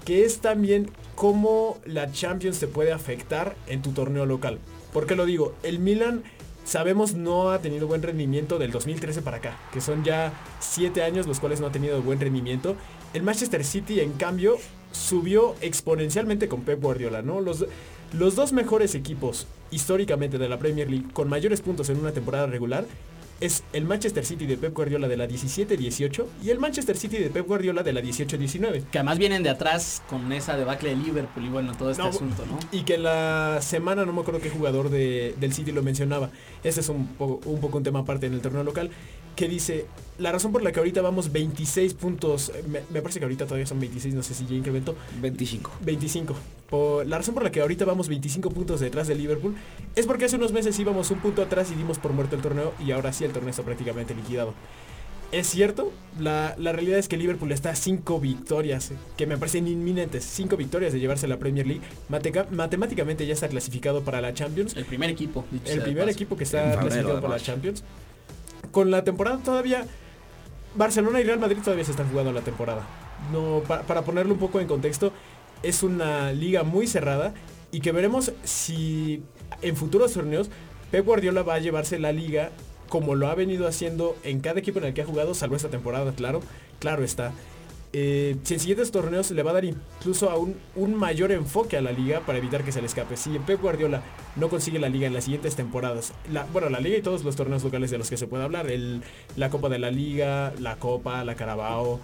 que 0.05 0.25
es 0.25 0.39
también 0.39 0.89
cómo 1.17 1.79
la 1.85 2.13
Champions 2.13 2.61
te 2.61 2.69
puede 2.69 2.93
afectar 2.93 3.57
en 3.67 3.83
tu 3.83 3.91
torneo 3.91 4.27
local. 4.27 4.61
¿Por 4.93 5.07
qué 5.07 5.17
lo 5.17 5.27
digo? 5.27 5.55
El 5.65 5.81
Milan 5.81 6.23
sabemos 6.65 7.15
no 7.15 7.51
ha 7.51 7.59
tenido 7.59 7.89
buen 7.89 8.01
rendimiento 8.01 8.61
del 8.61 8.71
2013 8.71 9.23
para 9.23 9.39
acá, 9.39 9.59
que 9.73 9.81
son 9.81 10.05
ya 10.05 10.33
7 10.61 11.03
años 11.03 11.27
los 11.27 11.41
cuales 11.41 11.61
no 11.61 11.67
ha 11.67 11.73
tenido 11.73 12.01
buen 12.01 12.21
rendimiento. 12.21 12.77
El 13.13 13.25
Manchester 13.25 13.65
City, 13.65 13.99
en 13.99 14.13
cambio, 14.13 14.57
subió 14.93 15.57
exponencialmente 15.63 16.47
con 16.47 16.63
Pep 16.63 16.81
Guardiola, 16.81 17.23
¿no? 17.23 17.41
Los, 17.41 17.67
los 18.13 18.37
dos 18.37 18.53
mejores 18.53 18.95
equipos 18.95 19.49
históricamente 19.71 20.39
de 20.39 20.49
la 20.49 20.59
Premier 20.59 20.91
League 20.91 21.07
con 21.13 21.29
mayores 21.29 21.61
puntos 21.61 21.89
en 21.91 21.99
una 21.99 22.13
temporada 22.13 22.47
regular 22.47 22.87
es 23.41 23.63
el 23.73 23.85
Manchester 23.85 24.25
City 24.25 24.47
de 24.47 24.57
Pep 24.57 24.75
Guardiola 24.75 25.07
de 25.07 25.17
la 25.17 25.29
17-18 25.29 26.25
y 26.43 26.51
el 26.51 26.59
Manchester 26.59 26.97
City 26.97 27.19
de 27.19 27.31
Pep 27.31 27.47
Guardiola 27.47 27.83
de 27.83 27.93
la 27.93 28.01
18-19. 28.01 28.85
Que 28.91 28.99
además 28.99 29.19
vienen 29.19 29.43
de 29.43 29.51
atrás 29.51 30.03
con 30.09 30.33
esa 30.33 30.57
debacle 30.57 30.91
de 30.91 30.97
Liverpool 30.97 31.45
y 31.45 31.49
bueno, 31.49 31.77
todo 31.77 31.91
este 31.91 32.03
asunto, 32.03 32.45
¿no? 32.47 32.59
Y 32.73 32.83
que 32.83 32.99
la 32.99 33.59
semana, 33.61 34.05
no 34.05 34.13
me 34.13 34.23
acuerdo 34.23 34.41
qué 34.41 34.51
jugador 34.51 34.91
de, 34.91 35.35
del 35.39 35.53
City 35.53 35.73
lo 35.73 35.83
mencionaba, 35.83 36.31
ese 36.65 36.81
es 36.81 36.89
un 36.89 37.07
poco, 37.07 37.49
un 37.49 37.61
poco 37.61 37.79
un 37.79 37.85
tema 37.85 38.01
aparte 38.01 38.27
en 38.27 38.35
el 38.35 38.41
torneo 38.41 38.65
local, 38.65 38.91
que 39.39 39.47
dice, 39.47 39.87
la 40.19 40.33
razón 40.33 40.51
por 40.51 40.65
la 40.65 40.73
que 40.73 40.81
ahorita 40.81 41.01
vamos 41.01 41.31
26 41.31 41.95
puntos, 41.95 42.51
me, 42.67 43.01
parece 43.01 43.21
que 43.21 43.25
ahorita 43.25 43.45
todavía 43.45 43.67
son 43.67 43.79
26, 43.79 44.13
no 44.17 44.25
sé 44.25 44.35
si 44.35 44.45
ya 44.47 44.57
incrementó. 44.57 44.97
25. 45.21 45.71
25. 45.81 47.05
la 47.07 47.19
razón 47.19 47.35
por 47.35 47.45
la 47.45 47.53
que 47.53 47.61
ahorita 47.61 47.85
vamos 47.85 48.09
25 48.09 48.51
puntos 48.51 48.81
detrás 48.81 49.07
de 49.07 49.15
Liverpool 49.15 49.55
es 49.95 50.07
porque 50.07 50.25
hace 50.25 50.35
unos 50.35 50.51
meses 50.51 50.77
íbamos 50.81 51.13
un 51.13 51.21
punto 51.21 51.41
atrás 51.41 51.71
y 51.71 51.77
dimos 51.77 52.01
por 52.01 52.13
muerto 52.13 52.35
el 52.35 52.43
torneo 52.43 52.75
y 52.85 52.91
ahora 52.91 53.13
sí 53.13 53.25
el 53.25 53.33
torneo 53.33 53.51
está 53.51 53.63
prácticamente 53.63 54.13
liquidado. 54.13 54.55
Es 55.31 55.47
cierto, 55.47 55.93
la, 56.19 56.57
realidad 56.59 56.99
es 56.99 57.07
que 57.07 57.17
Liverpool 57.17 57.53
está 57.53 57.71
a 57.71 57.77
5 57.77 58.19
victorias, 58.19 58.91
que 59.17 59.27
me 59.29 59.39
parecen 59.39 59.69
inminentes, 59.69 60.25
5 60.25 60.57
victorias 60.57 60.93
de 60.93 60.99
llevarse 60.99 61.29
la 61.29 61.39
Premier 61.39 61.65
League. 61.65 61.83
matemáticamente 62.51 63.25
ya 63.25 63.35
está 63.35 63.47
clasificado 63.47 64.03
para 64.03 64.21
la 64.21 64.35
Champions. 64.35 64.75
El 64.75 64.87
primer 64.87 65.11
equipo. 65.11 65.45
El 65.65 65.83
primer 65.83 66.09
equipo 66.09 66.37
que 66.37 66.43
está 66.43 66.81
clasificado 66.81 67.21
para 67.21 67.35
la 67.35 67.41
Champions 67.41 67.85
con 68.71 68.91
la 68.91 69.05
temporada 69.05 69.39
todavía, 69.39 69.87
Barcelona 70.75 71.21
y 71.21 71.25
Real 71.25 71.39
Madrid 71.39 71.59
todavía 71.63 71.85
se 71.85 71.91
están 71.91 72.11
jugando 72.11 72.33
la 72.33 72.43
temporada. 72.43 72.87
No, 73.33 73.63
para 73.67 74.03
ponerlo 74.03 74.35
un 74.35 74.41
poco 74.41 74.61
en 74.61 74.69
contexto, 74.69 75.13
es 75.63 75.83
una 75.83 76.33
liga 76.33 76.63
muy 76.63 76.87
cerrada 76.87 77.35
y 77.73 77.81
que 77.81 77.93
veremos 77.93 78.33
si 78.45 79.23
en 79.63 79.77
futuros 79.77 80.13
torneos 80.13 80.51
Pep 80.91 81.05
Guardiola 81.05 81.43
va 81.43 81.55
a 81.55 81.59
llevarse 81.59 81.99
la 81.99 82.13
liga 82.13 82.51
como 82.89 83.15
lo 83.15 83.29
ha 83.29 83.35
venido 83.35 83.69
haciendo 83.69 84.17
en 84.23 84.41
cada 84.41 84.61
equipo 84.61 84.79
en 84.79 84.87
el 84.87 84.95
que 84.95 85.03
ha 85.03 85.07
jugado, 85.07 85.35
salvo 85.35 85.57
esta 85.57 85.69
temporada, 85.69 86.13
claro, 86.13 86.41
claro 86.79 87.05
está. 87.05 87.33
Eh, 87.95 88.37
si 88.43 88.55
en 88.55 88.61
siguientes 88.61 88.91
torneos 88.91 89.31
le 89.31 89.43
va 89.43 89.53
a 89.53 89.55
dar 89.55 89.65
incluso 89.65 90.31
a 90.31 90.37
un, 90.37 90.95
mayor 90.95 91.33
enfoque 91.33 91.77
a 91.77 91.81
la 91.81 91.91
liga 91.91 92.21
para 92.21 92.39
evitar 92.39 92.63
que 92.63 92.73
se 92.73 92.81
le 92.81 92.87
escape. 92.87 93.17
Si 93.17 93.31
Pep 93.39 93.61
Guardiola 93.61 94.03
no 94.37 94.49
consigue 94.49 94.79
la 94.79 94.89
liga 94.89 95.07
en 95.07 95.15
las 95.15 95.25
siguientes 95.25 95.57
temporadas, 95.57 96.13
la, 96.31 96.45
bueno, 96.53 96.69
la 96.69 96.81
liga 96.81 96.99
y 96.99 97.03
todos 97.03 97.25
los 97.25 97.37
torneos 97.37 97.65
locales 97.65 97.91
de 97.91 97.99
los 97.99 98.11
que 98.11 98.17
se 98.17 98.27
puede 98.27 98.45
hablar, 98.45 98.67
la 99.37 99.51
Copa 99.51 99.69
de 99.69 99.79
la 99.79 99.91
Liga, 99.91 100.53
la 100.59 100.77
Copa, 100.77 101.25
la 101.25 101.35
Carabao, 101.35 102.01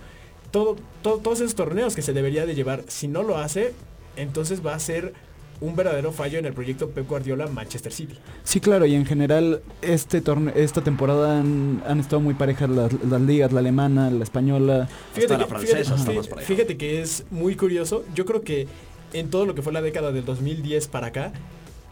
todo, 0.51 0.77
todos 1.03 1.40
esos 1.40 1.55
torneos 1.55 1.94
que 1.94 2.03
se 2.03 2.12
debería 2.12 2.47
de 2.47 2.55
llevar, 2.55 2.85
si 2.88 3.09
no 3.09 3.23
lo 3.23 3.37
hace, 3.37 3.75
entonces 4.16 4.64
va 4.64 4.75
a 4.75 4.79
ser 4.79 5.12
un 5.61 5.77
verdadero 5.77 6.12
fallo 6.12 6.38
en 6.38 6.47
el 6.47 6.53
proyecto 6.53 6.90
Pep 6.90 7.09
Guardiola 7.09 7.47
Manchester 7.47 7.93
City. 7.93 8.17
Sí, 8.43 8.61
claro, 8.61 8.87
y 8.87 8.95
en 8.95 9.07
general 9.07 9.62
este 9.83 10.23
esta 10.55 10.83
temporada 10.83 11.38
han, 11.40 12.01
estado 12.01 12.21
muy 12.21 12.35
parejas 12.35 12.69
las, 12.71 13.21
ligas, 13.21 13.53
la 13.53 13.61
alemana, 13.61 14.11
la 14.11 14.25
española, 14.25 14.88
fíjate 15.12 15.38
la 15.38 15.47
francesa. 15.47 15.97
fíjate 16.38 16.77
que 16.77 17.01
es 17.01 17.25
muy 17.31 17.57
curioso, 17.57 18.05
yo 18.14 18.25
creo 18.25 18.43
que 18.43 18.67
en 19.12 19.31
todo 19.31 19.47
lo 19.47 19.55
que 19.55 19.62
fue 19.62 19.73
la 19.73 19.83
década 19.83 20.12
del 20.12 20.25
2010 20.25 20.88
para 20.88 21.09
acá, 21.09 21.33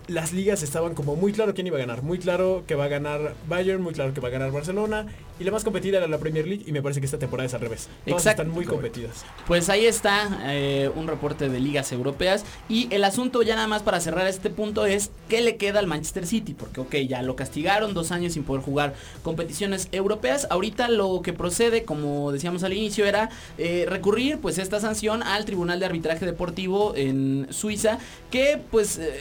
las 0.09 0.33
ligas 0.33 0.63
estaban 0.63 0.95
como 0.95 1.17
muy 1.17 1.33
claro 1.33 1.55
quién 1.55 1.67
iba 1.67 1.77
a 1.77 1.81
ganar. 1.81 2.03
Muy 2.03 2.19
claro 2.19 2.65
que 2.67 2.75
va 2.75 2.85
a 2.85 2.89
ganar 2.89 3.35
Bayern, 3.49 3.83
muy 3.83 3.95
claro 3.95 4.13
que 4.13 4.21
va 4.21 4.29
a 4.29 4.31
ganar 4.31 4.51
Barcelona. 4.51 5.07
Y 5.39 5.45
la 5.45 5.51
más 5.51 5.65
competida 5.65 5.99
era 5.99 6.07
la 6.07 6.19
Premier 6.19 6.47
League 6.47 6.65
y 6.67 6.73
me 6.73 6.83
parece 6.83 7.01
que 7.01 7.07
esta 7.07 7.19
temporada 7.19 7.47
es 7.47 7.55
al 7.55 7.61
revés. 7.61 7.89
Todas 8.07 8.27
están 8.27 8.49
muy 8.49 8.65
competidas. 8.65 9.25
Pues 9.47 9.69
ahí 9.69 9.87
está 9.87 10.41
eh, 10.45 10.91
un 10.95 11.09
reporte 11.09 11.49
de 11.49 11.59
ligas 11.59 11.91
europeas. 11.93 12.45
Y 12.69 12.87
el 12.93 13.05
asunto 13.05 13.43
ya 13.43 13.57
nada 13.57 13.67
más 13.67 13.83
para 13.83 14.01
cerrar 14.01 14.27
este 14.27 14.51
punto 14.51 14.87
es 14.87 15.11
qué 15.29 15.41
le 15.41 15.57
queda 15.57 15.79
al 15.81 15.87
Manchester 15.87 16.27
City. 16.27 16.55
Porque 16.55 16.81
ok, 16.81 16.95
ya 17.09 17.23
lo 17.23 17.35
castigaron 17.35 17.95
dos 17.95 18.13
años 18.13 18.35
sin 18.35 18.45
poder 18.45 18.63
jugar 18.63 18.95
competiciones 19.23 19.89
europeas. 19.93 20.47
Ahorita 20.51 20.89
lo 20.89 21.23
que 21.23 21.33
procede, 21.33 21.85
como 21.85 22.31
decíamos 22.31 22.63
al 22.63 22.73
inicio, 22.73 23.07
era 23.07 23.31
eh, 23.59 23.87
recurrir 23.89 24.39
pues 24.39 24.59
esta 24.59 24.81
sanción 24.81 25.23
al 25.23 25.45
Tribunal 25.45 25.81
de 25.81 25.87
Arbitraje 25.87 26.25
Deportivo 26.27 26.95
en 26.97 27.47
Suiza. 27.51 27.99
Que 28.31 28.61
pues... 28.71 28.99
Eh, 28.99 29.13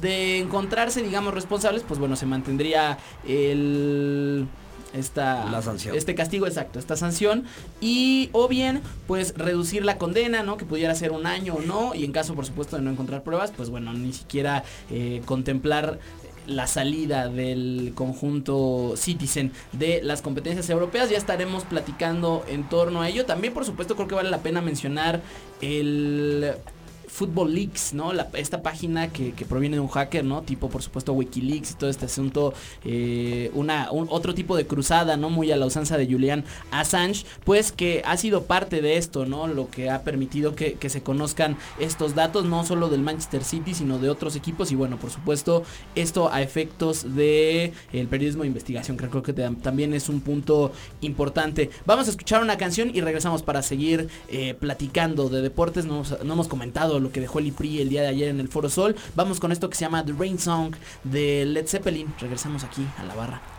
de 0.00 0.23
encontrarse, 0.40 1.02
digamos, 1.02 1.34
responsables, 1.34 1.82
pues 1.82 1.98
bueno, 2.00 2.16
se 2.16 2.26
mantendría 2.26 2.98
el 3.26 4.46
esta 4.94 5.50
la 5.50 5.60
sanción. 5.60 5.96
este 5.96 6.14
castigo 6.14 6.46
exacto, 6.46 6.78
esta 6.78 6.96
sanción 6.96 7.44
y 7.80 8.30
o 8.32 8.46
bien 8.46 8.80
pues 9.08 9.34
reducir 9.36 9.84
la 9.84 9.98
condena, 9.98 10.42
¿no? 10.44 10.56
Que 10.56 10.64
pudiera 10.64 10.94
ser 10.94 11.10
un 11.10 11.26
año 11.26 11.54
o 11.54 11.60
no 11.60 11.94
y 11.94 12.04
en 12.04 12.12
caso 12.12 12.34
por 12.34 12.46
supuesto 12.46 12.76
de 12.76 12.82
no 12.82 12.90
encontrar 12.90 13.24
pruebas, 13.24 13.52
pues 13.56 13.70
bueno, 13.70 13.92
ni 13.92 14.12
siquiera 14.12 14.62
eh, 14.90 15.20
contemplar 15.24 15.98
la 16.46 16.66
salida 16.66 17.28
del 17.28 17.92
conjunto 17.94 18.94
Citizen 18.96 19.52
de 19.72 20.02
las 20.02 20.22
competencias 20.22 20.68
europeas. 20.70 21.10
Ya 21.10 21.16
estaremos 21.16 21.64
platicando 21.64 22.44
en 22.48 22.68
torno 22.68 23.02
a 23.02 23.08
ello. 23.08 23.24
También, 23.24 23.54
por 23.54 23.64
supuesto, 23.64 23.96
creo 23.96 24.08
que 24.08 24.14
vale 24.14 24.30
la 24.30 24.42
pena 24.42 24.60
mencionar 24.60 25.22
el 25.60 26.54
Football 27.14 27.54
Leaks, 27.54 27.94
¿no? 27.94 28.10
esta 28.32 28.60
página 28.60 29.12
que, 29.12 29.32
proviene 29.48 29.76
de 29.76 29.80
un 29.80 29.88
hacker, 29.88 30.24
¿no? 30.24 30.42
Tipo, 30.42 30.68
por 30.68 30.82
supuesto, 30.82 31.12
Wikileaks 31.12 31.70
y 31.70 31.74
todo 31.74 31.88
este 31.88 32.06
asunto, 32.06 32.54
eh, 32.84 33.52
una, 33.54 33.88
otro 33.92 34.34
tipo 34.34 34.56
de 34.56 34.66
cruzada, 34.66 35.16
¿no? 35.16 35.30
Muy 35.30 35.52
a 35.52 35.56
la 35.56 35.66
usanza 35.66 35.96
de 35.96 36.06
Julian 36.06 36.44
Assange, 36.72 37.24
pues 37.44 37.70
que 37.70 38.02
ha 38.04 38.16
sido 38.16 38.44
parte 38.44 38.82
de 38.82 38.96
esto, 38.96 39.26
¿no? 39.26 39.46
Lo 39.46 39.70
que 39.70 39.90
ha 39.90 40.02
permitido 40.02 40.56
que, 40.56 40.76
se 40.84 41.02
conozcan 41.02 41.56
estos 41.78 42.16
datos, 42.16 42.46
no 42.46 42.64
solo 42.64 42.88
del 42.88 43.00
Manchester 43.00 43.44
City, 43.44 43.74
sino 43.74 43.98
de 43.98 44.10
otros 44.10 44.34
equipos 44.34 44.72
y 44.72 44.74
bueno, 44.74 44.98
por 44.98 45.10
supuesto, 45.10 45.62
esto 45.94 46.32
a 46.32 46.42
efectos 46.42 47.14
de 47.14 47.72
el 47.92 48.08
periodismo 48.08 48.42
de 48.42 48.48
investigación, 48.48 48.96
creo 48.96 49.22
que 49.22 49.32
también 49.32 49.94
es 49.94 50.08
un 50.08 50.20
punto 50.20 50.72
importante. 51.00 51.70
Vamos 51.86 52.08
a 52.08 52.10
escuchar 52.10 52.42
una 52.42 52.58
canción 52.58 52.90
y 52.92 53.00
regresamos 53.00 53.42
para 53.42 53.62
seguir 53.62 54.08
eh, 54.28 54.54
platicando 54.54 55.28
de 55.28 55.42
deportes, 55.42 55.86
no, 55.86 56.02
no 56.24 56.32
hemos 56.32 56.48
comentado 56.48 57.03
lo 57.04 57.12
que 57.12 57.20
dejó 57.20 57.38
el 57.38 57.46
IPRI 57.46 57.82
el 57.82 57.88
día 57.88 58.02
de 58.02 58.08
ayer 58.08 58.28
en 58.28 58.40
el 58.40 58.48
Foro 58.48 58.68
Sol. 58.68 58.96
Vamos 59.14 59.38
con 59.38 59.52
esto 59.52 59.70
que 59.70 59.76
se 59.76 59.84
llama 59.84 60.04
The 60.04 60.12
Rain 60.12 60.38
Song 60.38 60.74
de 61.04 61.44
Led 61.44 61.68
Zeppelin. 61.68 62.12
Regresamos 62.18 62.64
aquí 62.64 62.84
a 62.98 63.04
la 63.04 63.14
barra. 63.14 63.53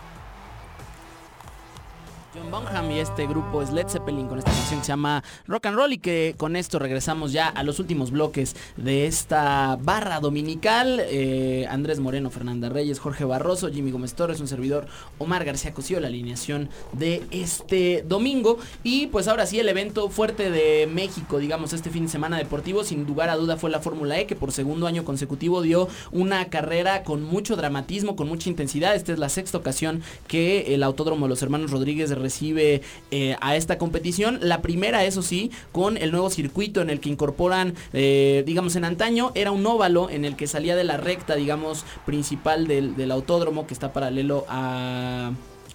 John 2.35 2.51
Bonham 2.51 2.91
y 2.91 2.99
este 2.99 3.27
grupo 3.27 3.61
es 3.61 3.71
Led 3.71 3.87
Zeppelin 3.87 4.27
con 4.27 4.37
esta 4.39 4.51
canción 4.51 4.79
que 4.81 4.85
se 4.85 4.91
llama 4.91 5.23
Rock 5.47 5.67
and 5.67 5.77
Roll 5.77 5.93
y 5.93 5.99
que 5.99 6.35
con 6.37 6.57
esto 6.57 6.79
regresamos 6.79 7.31
ya 7.31 7.47
a 7.47 7.63
los 7.63 7.79
últimos 7.79 8.11
bloques 8.11 8.57
de 8.75 9.07
esta 9.07 9.77
barra 9.81 10.19
dominical. 10.19 11.01
Eh, 11.05 11.65
Andrés 11.69 11.99
Moreno, 11.99 12.29
Fernanda 12.31 12.67
Reyes, 12.67 12.99
Jorge 12.99 13.23
Barroso, 13.23 13.71
Jimmy 13.71 13.91
Gómez 13.91 14.15
Torres, 14.15 14.41
un 14.41 14.49
servidor 14.49 14.87
Omar 15.17 15.45
García 15.45 15.73
Cosío, 15.73 16.01
la 16.01 16.07
alineación 16.07 16.69
de 16.91 17.23
este 17.31 18.03
domingo. 18.05 18.57
Y 18.83 19.07
pues 19.07 19.29
ahora 19.29 19.45
sí, 19.45 19.59
el 19.59 19.69
evento 19.69 20.09
fuerte 20.09 20.51
de 20.51 20.87
México, 20.87 21.37
digamos, 21.37 21.71
este 21.71 21.89
fin 21.89 22.05
de 22.05 22.11
semana 22.11 22.37
deportivo, 22.37 22.83
sin 22.83 23.05
lugar 23.05 23.29
a 23.29 23.37
duda 23.37 23.55
fue 23.55 23.69
la 23.69 23.79
Fórmula 23.79 24.19
E, 24.19 24.25
que 24.25 24.35
por 24.35 24.51
segundo 24.51 24.87
año 24.87 25.05
consecutivo 25.05 25.61
dio 25.61 25.87
una 26.11 26.49
carrera 26.49 27.03
con 27.03 27.23
mucho 27.23 27.55
dramatismo, 27.55 28.17
con 28.17 28.27
mucha 28.27 28.49
intensidad. 28.49 28.93
Esta 28.93 29.13
es 29.13 29.19
la 29.19 29.29
sexta 29.29 29.57
ocasión 29.57 30.03
que 30.27 30.73
el 30.73 30.83
Autódromo 30.83 31.27
de 31.27 31.29
los 31.29 31.41
Hermanos 31.41 31.71
Rodríguez 31.71 32.09
recibe 32.25 32.81
eh, 33.11 33.35
a 33.39 33.55
esta 33.55 33.77
competición. 33.77 34.39
La 34.41 34.61
primera, 34.61 35.03
eso 35.05 35.21
sí, 35.21 35.51
con 35.71 35.97
el 35.97 36.11
nuevo 36.11 36.29
circuito 36.29 36.81
en 36.81 36.89
el 36.89 36.99
que 36.99 37.09
incorporan, 37.09 37.75
eh, 37.93 38.43
digamos, 38.45 38.75
en 38.75 38.85
antaño 38.85 39.31
era 39.35 39.51
un 39.51 39.65
óvalo 39.65 40.09
en 40.09 40.25
el 40.25 40.35
que 40.35 40.47
salía 40.47 40.75
de 40.75 40.83
la 40.83 40.97
recta, 40.97 41.35
digamos, 41.35 41.85
principal 42.05 42.67
del, 42.67 42.95
del 42.95 43.11
autódromo 43.11 43.67
que 43.67 43.73
está 43.73 43.93
paralelo 43.93 44.45
a, 44.49 45.31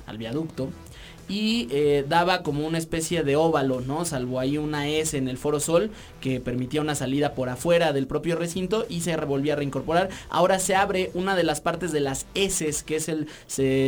al 0.06 0.18
viaducto 0.18 0.70
y 1.31 1.69
eh, 1.71 2.05
daba 2.09 2.43
como 2.43 2.66
una 2.66 2.77
especie 2.77 3.23
de 3.23 3.37
óvalo, 3.37 3.81
¿no? 3.81 4.05
Salvo 4.05 4.40
ahí 4.40 4.59
una 4.59 4.88
S 4.88 5.16
en 5.16 5.29
el 5.29 5.38
Foro 5.38 5.61
Sol 5.61 5.93
que 6.21 6.40
permitía 6.40 6.81
una 6.81 6.97
salida 6.97 7.35
por 7.35 7.49
afuera 7.49 7.93
del 7.93 8.09
propio 8.09 8.35
recinto 8.35 8.85
y 8.88 9.03
se 9.03 9.16
volvía 9.16 9.53
a 9.53 9.57
reincorporar. 9.57 10.09
Ahora 10.29 10.59
se 10.59 10.75
abre 10.75 11.12
una 11.14 11.37
de 11.37 11.45
las 11.45 11.61
partes 11.61 11.93
de 11.93 12.01
las 12.01 12.27
S, 12.35 12.85
que 12.85 12.97
es 12.97 13.09
el, 13.09 13.29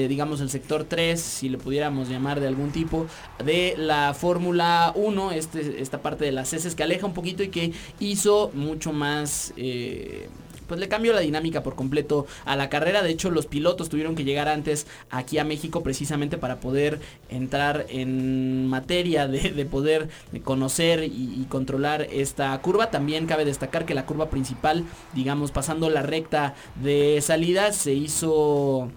digamos, 0.09 0.41
el 0.41 0.51
sector 0.51 0.85
3, 0.85 1.21
si 1.21 1.49
le 1.49 1.59
pudiéramos 1.59 2.09
llamar 2.09 2.39
de 2.39 2.47
algún 2.47 2.71
tipo, 2.71 3.07
de 3.45 3.75
la 3.77 4.15
Fórmula 4.15 4.93
1, 4.95 5.33
este, 5.33 5.83
esta 5.83 6.01
parte 6.01 6.25
de 6.25 6.33
las 6.33 6.53
S 6.53 6.73
que 6.77 6.83
aleja 6.85 7.07
un 7.07 7.15
poquito 7.15 7.43
y 7.43 7.49
que 7.49 7.73
hizo 7.99 8.53
mucho 8.55 8.93
más... 8.93 9.53
Eh, 9.57 10.29
pues 10.73 10.81
le 10.81 10.89
cambió 10.89 11.13
la 11.13 11.21
dinámica 11.21 11.63
por 11.63 11.75
completo 11.75 12.27
a 12.47 12.57
la 12.57 12.71
carrera. 12.71 13.03
De 13.03 13.11
hecho, 13.11 13.31
los 13.31 13.45
pilotos 13.45 13.91
tuvieron 13.91 14.15
que 14.15 14.25
llegar 14.25 14.49
antes 14.49 14.87
aquí 15.11 15.37
a 15.37 15.45
México 15.45 15.83
precisamente 15.83 16.39
para 16.39 16.61
poder 16.61 16.99
entrar 17.29 17.85
en 17.91 18.69
materia 18.69 19.29
de, 19.29 19.67
poder 19.67 20.09
conocer 20.45 21.05
y, 21.05 21.47
controlar 21.51 22.07
esta 22.11 22.59
curva. 22.63 22.91
También 22.91 23.27
cabe 23.27 23.45
destacar 23.45 23.85
que 23.85 23.93
la 23.93 24.07
curva 24.07 24.31
principal, 24.31 24.85
digamos, 25.13 25.51
pasando 25.51 25.91
la 25.91 26.01
recta 26.01 26.55
de 26.77 27.21
salida, 27.21 27.71
se 27.73 27.93
hizo 27.93 28.89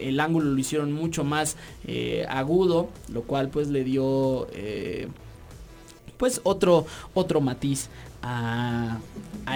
el 0.00 0.20
ángulo 0.20 0.52
lo 0.52 0.58
hicieron 0.58 0.92
mucho 0.94 1.24
más 1.24 1.58
eh, 1.86 2.24
agudo, 2.30 2.88
lo 3.12 3.24
cual 3.24 3.50
pues 3.50 3.68
le 3.68 3.84
dio 3.84 4.48
eh, 4.54 5.08
pues 6.16 6.40
otro, 6.44 6.86
otro 7.12 7.42
matiz 7.42 7.90
a, 8.22 8.98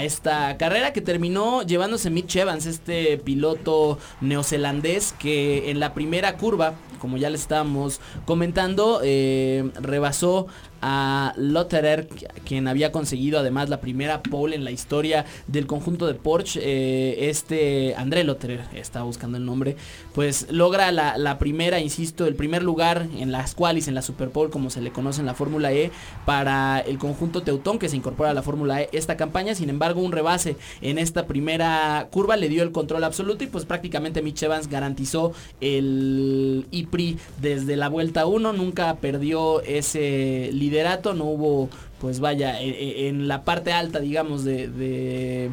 esta 0.03 0.57
carrera 0.57 0.93
que 0.93 1.01
terminó 1.01 1.63
llevándose 1.63 2.11
Mitch 2.11 2.37
Evans, 2.37 2.67
este 2.67 3.19
piloto 3.19 3.99
neozelandés 4.21 5.13
que 5.13 5.71
en 5.71 5.81
la 5.81 5.95
primera 5.95 6.37
curva, 6.39 6.75
como 6.99 7.19
ya 7.19 7.29
le 7.31 7.37
estábamos 7.37 8.01
comentando, 8.25 9.01
eh, 9.05 9.71
rebasó 9.81 10.49
a 10.83 11.33
Lotterer, 11.37 12.09
quien 12.45 12.67
había 12.67 12.91
conseguido 12.91 13.39
además 13.39 13.69
la 13.69 13.81
primera 13.81 14.21
pole 14.23 14.57
en 14.57 14.65
la 14.65 14.73
historia 14.73 15.25
del 15.47 15.67
conjunto 15.69 16.09
de 16.09 16.15
Porsche. 16.15 16.61
Eh, 16.63 17.31
este 17.31 17.95
André 17.95 18.25
Lotterer, 18.25 18.65
estaba 18.75 19.05
buscando 19.05 19.39
el 19.39 19.47
nombre, 19.47 19.77
pues 20.13 20.49
logra 20.51 20.91
la, 20.91 21.39
primera, 21.39 21.79
insisto, 21.79 22.27
el 22.27 22.35
primer 22.35 22.65
lugar 22.65 23.07
en 23.17 23.31
las 23.31 23.55
qualis, 23.55 23.87
en 23.87 23.95
la 23.95 24.03
Super 24.03 24.31
como 24.51 24.71
se 24.71 24.81
le 24.81 24.91
conoce 24.91 25.21
en 25.21 25.27
la 25.27 25.35
Fórmula 25.35 25.73
E, 25.73 25.93
para 26.27 26.81
el 26.81 26.99
conjunto 26.99 27.43
Teutón 27.43 27.79
que 27.79 27.89
se 27.89 27.97
incorpora 27.97 28.31
a 28.31 28.35
la 28.35 28.43
Fórmula 28.43 28.52
E 28.53 28.89
esta 28.93 29.17
campaña. 29.17 29.55
Sin 29.55 29.71
embargo, 29.71 30.01
un 30.01 30.13
rebase 30.13 30.57
en 30.81 30.99
esta 30.99 31.27
primera 31.27 32.09
curva 32.11 32.37
le 32.37 32.49
dio 32.49 32.63
el 32.63 32.73
control 32.73 33.05
absoluto 33.05 33.45
y 33.45 33.47
pues 33.47 33.65
prácticamente 33.65 34.23
Mitch 34.23 34.43
Evans 34.43 34.69
garantizó 34.69 35.33
el 35.61 36.67
IPRI 36.71 37.19
desde 37.41 37.77
la 37.77 37.89
vuelta 37.89 38.27
1. 38.27 38.53
Nunca 38.53 38.95
perdió 38.97 39.61
ese 39.63 40.51
liderato 40.53 41.15
no 41.15 41.25
hubo, 41.25 41.69
pues 42.01 42.21
vaya, 42.21 42.61
e, 42.61 42.69
e, 42.69 43.09
en, 43.09 43.29
la 43.29 43.45
parte 43.45 43.73
alta, 43.73 44.01
digamos, 44.01 44.45
de, 44.45 45.51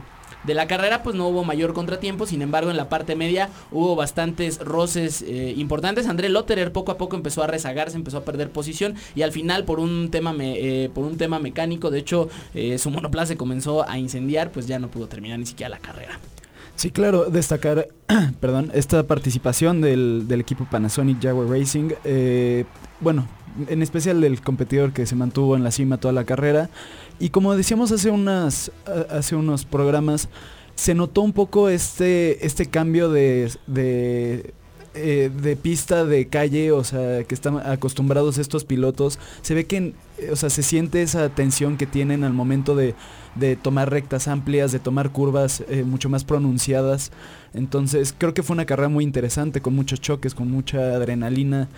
la 0.53 0.67
carrera, 0.67 1.03
pues 1.03 1.15
no 1.15 1.27
hubo 1.27 1.43
mayor 1.43 1.73
contratiempo, 1.73 2.25
sin 2.25 2.41
embargo, 2.41 2.71
en 2.71 2.77
la 2.77 2.89
parte 2.89 3.15
media 3.15 3.49
hubo 3.71 3.95
bastantes 3.95 4.59
roces 4.59 5.21
eh, 5.21 5.53
importantes. 5.57 6.07
André 6.07 6.29
Lotterer 6.29 6.71
poco 6.71 6.91
a 6.91 6.97
poco 6.97 7.15
empezó 7.15 7.43
a 7.43 7.47
rezagarse, 7.47 7.97
empezó 7.97 8.17
a 8.17 8.25
perder 8.25 8.51
posición 8.51 8.95
y 9.15 9.21
al 9.21 9.31
final 9.31 9.65
por 9.65 9.79
un 9.79 10.09
tema, 10.11 10.35
eh, 10.39 10.89
por 10.93 11.05
un 11.05 11.17
tema 11.17 11.39
mecánico, 11.39 11.91
de 11.91 11.99
hecho, 11.99 12.29
eh, 12.53 12.77
su 12.77 12.89
monoplaza 12.89 13.35
comenzó 13.35 13.87
a 13.87 13.97
incendiar, 13.97 14.51
pues 14.51 14.67
ya 14.67 14.79
no 14.79 14.89
pudo 14.89 15.07
terminar 15.07 15.39
ni 15.39 15.45
siquiera 15.45 15.69
la 15.69 15.79
carrera. 15.79 16.19
Sí, 16.75 16.91
claro, 16.91 17.25
destacar, 17.25 17.89
perdón, 18.39 18.71
esta 18.73 19.03
participación 19.03 19.81
del, 19.81 20.25
del 20.27 20.39
equipo 20.41 20.65
Panasonic 20.69 21.21
Jaguar 21.21 21.47
Racing. 21.49 21.91
bueno, 23.01 23.27
en 23.67 23.81
especial 23.81 24.21
del 24.21 24.41
competidor 24.41 24.93
que 24.93 25.05
se 25.05 25.15
mantuvo 25.15 25.55
en 25.55 25.63
la 25.63 25.71
cima 25.71 25.97
toda 25.97 26.13
la 26.13 26.23
carrera. 26.23 26.69
Y 27.19 27.29
como 27.29 27.55
decíamos 27.55 27.91
hace, 27.91 28.09
unas, 28.09 28.71
hace 29.09 29.35
unos 29.35 29.65
programas, 29.65 30.29
se 30.75 30.95
notó 30.95 31.21
un 31.21 31.33
poco 31.33 31.69
este, 31.69 32.45
este 32.45 32.67
cambio 32.67 33.09
de, 33.09 33.51
de, 33.67 34.53
eh, 34.99 35.29
de, 35.29 35.55
pista 35.55 36.05
de 36.05 36.27
calle, 36.27 36.71
o 36.71 36.83
sea, 36.83 37.23
que 37.23 37.33
están 37.33 37.57
acostumbrados 37.57 38.37
estos 38.37 38.65
pilotos. 38.65 39.19
Se 39.41 39.53
ve 39.53 39.65
que, 39.65 39.93
o 40.31 40.35
sea, 40.35 40.49
se 40.49 40.63
siente 40.63 41.01
esa 41.01 41.29
tensión 41.29 41.77
que 41.77 41.85
tienen 41.85 42.23
al 42.23 42.33
momento 42.33 42.75
de, 42.75 42.95
de 43.35 43.55
tomar 43.55 43.89
rectas 43.89 44.27
amplias, 44.27 44.71
de 44.71 44.79
tomar 44.79 45.11
curvas 45.11 45.63
eh, 45.69 45.83
mucho 45.83 46.09
más 46.09 46.23
pronunciadas. 46.23 47.11
Entonces, 47.53 48.13
creo 48.17 48.33
que 48.33 48.43
fue 48.43 48.53
una 48.53 48.65
carrera 48.65 48.89
muy 48.89 49.03
interesante, 49.03 49.61
con 49.61 49.75
muchos 49.75 50.01
choques, 50.01 50.35
con 50.35 50.51
mucha 50.51 50.79
adrenalina 50.95 51.69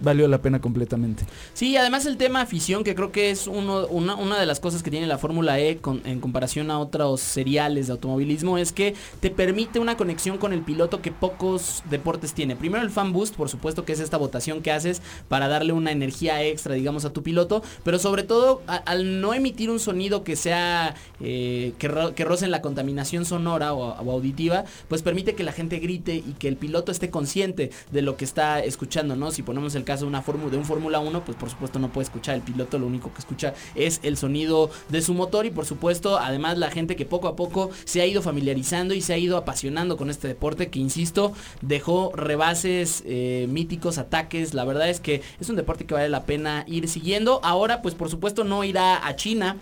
valió 0.00 0.28
la 0.28 0.38
pena 0.42 0.60
completamente. 0.60 1.24
Sí, 1.54 1.76
además 1.76 2.06
el 2.06 2.16
tema 2.16 2.40
afición, 2.40 2.84
que 2.84 2.94
creo 2.94 3.12
que 3.12 3.30
es 3.30 3.46
uno, 3.46 3.86
una, 3.86 4.14
una 4.14 4.38
de 4.38 4.46
las 4.46 4.60
cosas 4.60 4.82
que 4.82 4.90
tiene 4.90 5.06
la 5.06 5.18
Fórmula 5.18 5.58
E 5.58 5.80
en 6.04 6.20
comparación 6.20 6.70
a 6.70 6.78
otros 6.78 7.20
seriales 7.20 7.86
de 7.86 7.92
automovilismo, 7.92 8.58
es 8.58 8.72
que 8.72 8.94
te 9.20 9.30
permite 9.30 9.78
una 9.78 9.96
conexión 9.96 10.38
con 10.38 10.52
el 10.52 10.62
piloto 10.62 11.00
que 11.00 11.12
pocos 11.12 11.82
deportes 11.90 12.34
tiene. 12.34 12.56
Primero 12.56 12.82
el 12.82 12.90
fan 12.90 13.12
boost, 13.12 13.34
por 13.36 13.48
supuesto 13.48 13.84
que 13.84 13.92
es 13.92 14.00
esta 14.00 14.16
votación 14.16 14.62
que 14.62 14.72
haces 14.72 15.02
para 15.28 15.48
darle 15.48 15.72
una 15.72 15.92
energía 15.92 16.42
extra, 16.42 16.74
digamos, 16.74 17.04
a 17.04 17.12
tu 17.12 17.22
piloto, 17.22 17.62
pero 17.84 17.98
sobre 17.98 18.22
todo 18.22 18.62
al 18.66 19.20
no 19.20 19.34
emitir 19.34 19.70
un 19.70 19.80
sonido 19.80 20.24
que 20.24 20.36
sea, 20.36 20.94
eh, 21.20 21.72
que, 21.78 22.12
que 22.14 22.24
roce 22.24 22.48
la 22.48 22.62
contaminación 22.62 23.24
sonora 23.24 23.74
o, 23.74 24.10
auditiva, 24.10 24.64
pues 24.88 25.02
permite 25.02 25.34
que 25.34 25.44
la 25.44 25.52
gente 25.52 25.78
grite 25.78 26.14
y 26.14 26.34
que 26.38 26.48
el 26.48 26.56
piloto 26.56 26.92
esté 26.92 27.10
consciente 27.10 27.70
de 27.90 28.02
lo 28.02 28.16
que 28.16 28.24
está 28.24 28.62
escuchando, 28.62 29.16
¿no? 29.16 29.30
Si 29.30 29.42
ponemos 29.42 29.74
el 29.74 29.84
caso 29.88 30.06
una 30.06 30.22
de 30.28 30.58
un 30.58 30.66
Fórmula 30.66 30.98
1, 30.98 31.24
pues 31.24 31.38
por 31.38 31.48
supuesto 31.48 31.78
no 31.78 31.88
puede 31.88 32.04
escuchar 32.04 32.34
el 32.34 32.42
piloto, 32.42 32.78
lo 32.78 32.86
único 32.86 33.10
que 33.10 33.20
escucha 33.20 33.54
es 33.74 34.00
el 34.02 34.18
sonido 34.18 34.70
de 34.90 35.00
su 35.00 35.14
motor 35.14 35.46
y 35.46 35.50
por 35.50 35.64
supuesto 35.64 36.18
además 36.18 36.58
la 36.58 36.70
gente 36.70 36.94
que 36.94 37.06
poco 37.06 37.26
a 37.26 37.36
poco 37.36 37.70
se 37.86 38.02
ha 38.02 38.06
ido 38.06 38.20
familiarizando 38.20 38.92
y 38.92 39.00
se 39.00 39.14
ha 39.14 39.16
ido 39.16 39.38
apasionando 39.38 39.96
con 39.96 40.10
este 40.10 40.28
deporte 40.28 40.68
que 40.68 40.78
insisto 40.78 41.32
dejó 41.62 42.12
rebases 42.14 43.02
eh, 43.06 43.46
míticos, 43.48 43.96
ataques, 43.96 44.52
la 44.52 44.66
verdad 44.66 44.90
es 44.90 45.00
que 45.00 45.22
es 45.40 45.48
un 45.48 45.56
deporte 45.56 45.86
que 45.86 45.94
vale 45.94 46.10
la 46.10 46.24
pena 46.24 46.64
ir 46.66 46.86
siguiendo. 46.86 47.40
Ahora 47.42 47.80
pues 47.80 47.94
por 47.94 48.10
supuesto 48.10 48.44
no 48.44 48.64
irá 48.64 49.06
a 49.06 49.16
China 49.16 49.56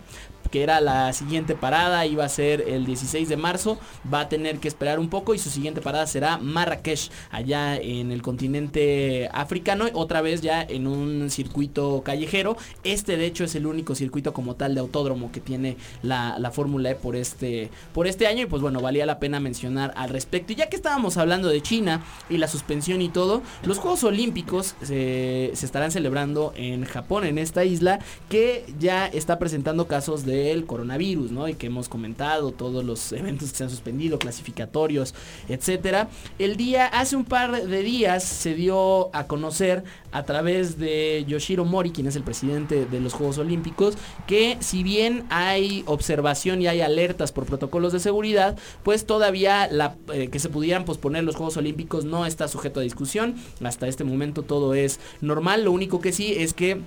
que 0.50 0.62
era 0.62 0.80
la 0.80 1.12
siguiente 1.12 1.54
parada, 1.54 2.06
iba 2.06 2.24
a 2.24 2.28
ser 2.28 2.64
el 2.66 2.86
16 2.86 3.28
de 3.28 3.36
marzo, 3.36 3.78
va 4.12 4.20
a 4.20 4.28
tener 4.28 4.58
que 4.58 4.68
esperar 4.68 4.98
un 4.98 5.08
poco 5.08 5.34
y 5.34 5.38
su 5.38 5.50
siguiente 5.50 5.80
parada 5.80 6.06
será 6.06 6.38
Marrakech, 6.38 7.10
allá 7.30 7.76
en 7.76 8.12
el 8.12 8.22
continente 8.22 9.28
africano, 9.32 9.86
otra 9.94 10.20
vez 10.20 10.40
ya 10.40 10.62
en 10.62 10.86
un 10.86 11.30
circuito 11.30 12.02
callejero. 12.04 12.56
Este 12.84 13.16
de 13.16 13.26
hecho 13.26 13.44
es 13.44 13.54
el 13.54 13.66
único 13.66 13.94
circuito 13.94 14.32
como 14.32 14.54
tal 14.54 14.74
de 14.74 14.80
autódromo 14.80 15.30
que 15.32 15.40
tiene 15.40 15.76
la, 16.02 16.50
Fórmula 16.52 16.90
E 16.90 16.94
por 16.94 17.16
este, 17.16 17.70
por 17.92 18.06
este 18.06 18.26
año 18.26 18.42
y 18.44 18.46
pues 18.46 18.62
bueno, 18.62 18.80
valía 18.80 19.04
la 19.04 19.18
pena 19.18 19.40
mencionar 19.40 19.92
al 19.96 20.10
respecto. 20.10 20.52
Y 20.52 20.56
ya 20.56 20.68
que 20.68 20.76
estábamos 20.76 21.16
hablando 21.16 21.48
de 21.48 21.60
China 21.60 22.02
y 22.30 22.38
la 22.38 22.48
suspensión 22.48 23.02
y 23.02 23.08
todo, 23.08 23.42
los 23.64 23.78
Juegos 23.78 24.04
Olímpicos 24.04 24.74
se, 24.80 25.50
se 25.54 25.66
estarán 25.66 25.90
celebrando 25.90 26.52
en 26.56 26.84
Japón, 26.84 27.24
en 27.24 27.38
esta 27.38 27.64
isla, 27.64 27.98
que 28.28 28.64
ya 28.78 29.06
está 29.06 29.38
presentando 29.38 29.86
casos 29.86 30.24
de 30.24 30.35
del 30.44 30.66
coronavirus, 30.66 31.30
¿no? 31.30 31.48
Y 31.48 31.54
que 31.54 31.66
hemos 31.66 31.88
comentado, 31.88 32.52
todos 32.52 32.84
los 32.84 33.12
eventos 33.12 33.50
que 33.50 33.56
se 33.56 33.64
han 33.64 33.70
suspendido, 33.70 34.18
clasificatorios, 34.18 35.14
etcétera. 35.48 36.08
El 36.38 36.56
día, 36.56 36.86
hace 36.86 37.16
un 37.16 37.24
par 37.24 37.66
de 37.66 37.82
días 37.82 38.24
se 38.24 38.54
dio 38.54 39.14
a 39.14 39.26
conocer 39.26 39.84
a 40.12 40.24
través 40.24 40.78
de 40.78 41.24
Yoshiro 41.28 41.64
Mori, 41.64 41.90
quien 41.90 42.06
es 42.06 42.16
el 42.16 42.22
presidente 42.22 42.86
de 42.86 43.00
los 43.00 43.12
Juegos 43.12 43.38
Olímpicos, 43.38 43.96
que 44.26 44.56
si 44.60 44.82
bien 44.82 45.24
hay 45.28 45.82
observación 45.86 46.62
y 46.62 46.68
hay 46.68 46.80
alertas 46.80 47.32
por 47.32 47.44
protocolos 47.44 47.92
de 47.92 48.00
seguridad, 48.00 48.56
pues 48.82 49.06
todavía 49.06 49.68
eh, 50.12 50.28
que 50.28 50.38
se 50.38 50.48
pudieran 50.48 50.84
posponer 50.84 51.24
los 51.24 51.36
Juegos 51.36 51.56
Olímpicos 51.56 52.04
no 52.04 52.26
está 52.26 52.48
sujeto 52.48 52.80
a 52.80 52.82
discusión. 52.82 53.34
Hasta 53.62 53.88
este 53.88 54.04
momento 54.04 54.42
todo 54.42 54.74
es 54.74 55.00
normal. 55.20 55.64
Lo 55.64 55.72
único 55.72 56.00
que 56.00 56.12
sí 56.12 56.34
es 56.36 56.54
que 56.54 56.80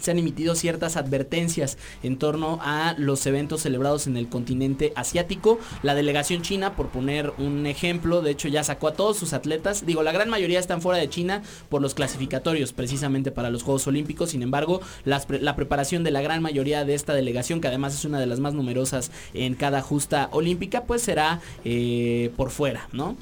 se 0.00 0.10
han 0.10 0.18
emitido 0.18 0.54
ciertas 0.54 0.96
advertencias 0.96 1.78
en 2.02 2.18
torno 2.18 2.58
a 2.62 2.94
los 2.98 3.26
eventos 3.26 3.62
celebrados 3.62 4.06
en 4.06 4.16
el 4.16 4.28
continente 4.28 4.92
asiático. 4.96 5.58
La 5.82 5.94
delegación 5.94 6.42
china, 6.42 6.76
por 6.76 6.88
poner 6.88 7.32
un 7.38 7.66
ejemplo, 7.66 8.22
de 8.22 8.30
hecho 8.30 8.48
ya 8.48 8.64
sacó 8.64 8.88
a 8.88 8.94
todos 8.94 9.16
sus 9.16 9.32
atletas. 9.32 9.86
Digo, 9.86 10.02
la 10.02 10.12
gran 10.12 10.28
mayoría 10.28 10.58
están 10.58 10.82
fuera 10.82 10.98
de 10.98 11.08
China 11.08 11.42
por 11.68 11.82
los 11.82 11.94
clasificatorios, 11.94 12.72
precisamente 12.72 13.30
para 13.30 13.50
los 13.50 13.62
Juegos 13.62 13.86
Olímpicos. 13.86 14.30
Sin 14.30 14.42
embargo, 14.42 14.80
la 15.04 15.56
preparación 15.56 16.04
de 16.04 16.10
la 16.10 16.22
gran 16.22 16.42
mayoría 16.42 16.84
de 16.84 16.94
esta 16.94 17.14
delegación, 17.14 17.60
que 17.60 17.68
además 17.68 17.94
es 17.94 18.04
una 18.04 18.20
de 18.20 18.26
las 18.26 18.40
más 18.40 18.54
numerosas 18.54 19.10
en 19.34 19.54
cada 19.54 19.82
justa 19.82 20.28
olímpica, 20.32 20.84
pues 20.84 21.02
será 21.02 21.40
eh, 21.64 22.30
por 22.36 22.50
fuera, 22.50 22.88
¿no? 22.92 23.16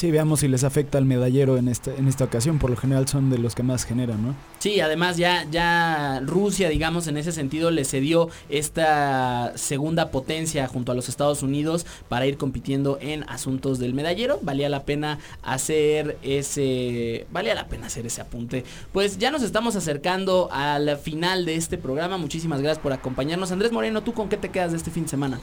Sí, 0.00 0.10
veamos 0.10 0.40
si 0.40 0.48
les 0.48 0.64
afecta 0.64 0.96
al 0.96 1.04
medallero 1.04 1.58
en 1.58 1.68
esta, 1.68 1.94
en 1.94 2.08
esta 2.08 2.24
ocasión. 2.24 2.58
Por 2.58 2.70
lo 2.70 2.76
general 2.78 3.06
son 3.06 3.28
de 3.28 3.36
los 3.36 3.54
que 3.54 3.62
más 3.62 3.84
generan, 3.84 4.28
¿no? 4.28 4.34
Sí, 4.58 4.80
además 4.80 5.18
ya, 5.18 5.46
ya 5.50 6.22
Rusia, 6.24 6.70
digamos, 6.70 7.06
en 7.06 7.18
ese 7.18 7.32
sentido 7.32 7.70
le 7.70 7.84
cedió 7.84 8.30
esta 8.48 9.52
segunda 9.56 10.10
potencia 10.10 10.66
junto 10.68 10.90
a 10.90 10.94
los 10.94 11.10
Estados 11.10 11.42
Unidos 11.42 11.84
para 12.08 12.24
ir 12.24 12.38
compitiendo 12.38 12.96
en 13.02 13.28
asuntos 13.28 13.78
del 13.78 13.92
medallero. 13.92 14.38
Valía 14.40 14.70
la 14.70 14.84
pena 14.84 15.18
hacer 15.42 16.16
ese. 16.22 17.26
Valía 17.30 17.54
la 17.54 17.68
pena 17.68 17.88
hacer 17.88 18.06
ese 18.06 18.22
apunte. 18.22 18.64
Pues 18.94 19.18
ya 19.18 19.30
nos 19.30 19.42
estamos 19.42 19.76
acercando 19.76 20.48
al 20.50 20.96
final 20.96 21.44
de 21.44 21.56
este 21.56 21.76
programa. 21.76 22.16
Muchísimas 22.16 22.62
gracias 22.62 22.82
por 22.82 22.94
acompañarnos. 22.94 23.52
Andrés 23.52 23.70
Moreno, 23.70 24.02
¿tú 24.02 24.14
con 24.14 24.30
qué 24.30 24.38
te 24.38 24.48
quedas 24.48 24.70
de 24.70 24.78
este 24.78 24.90
fin 24.90 25.02
de 25.02 25.10
semana? 25.10 25.40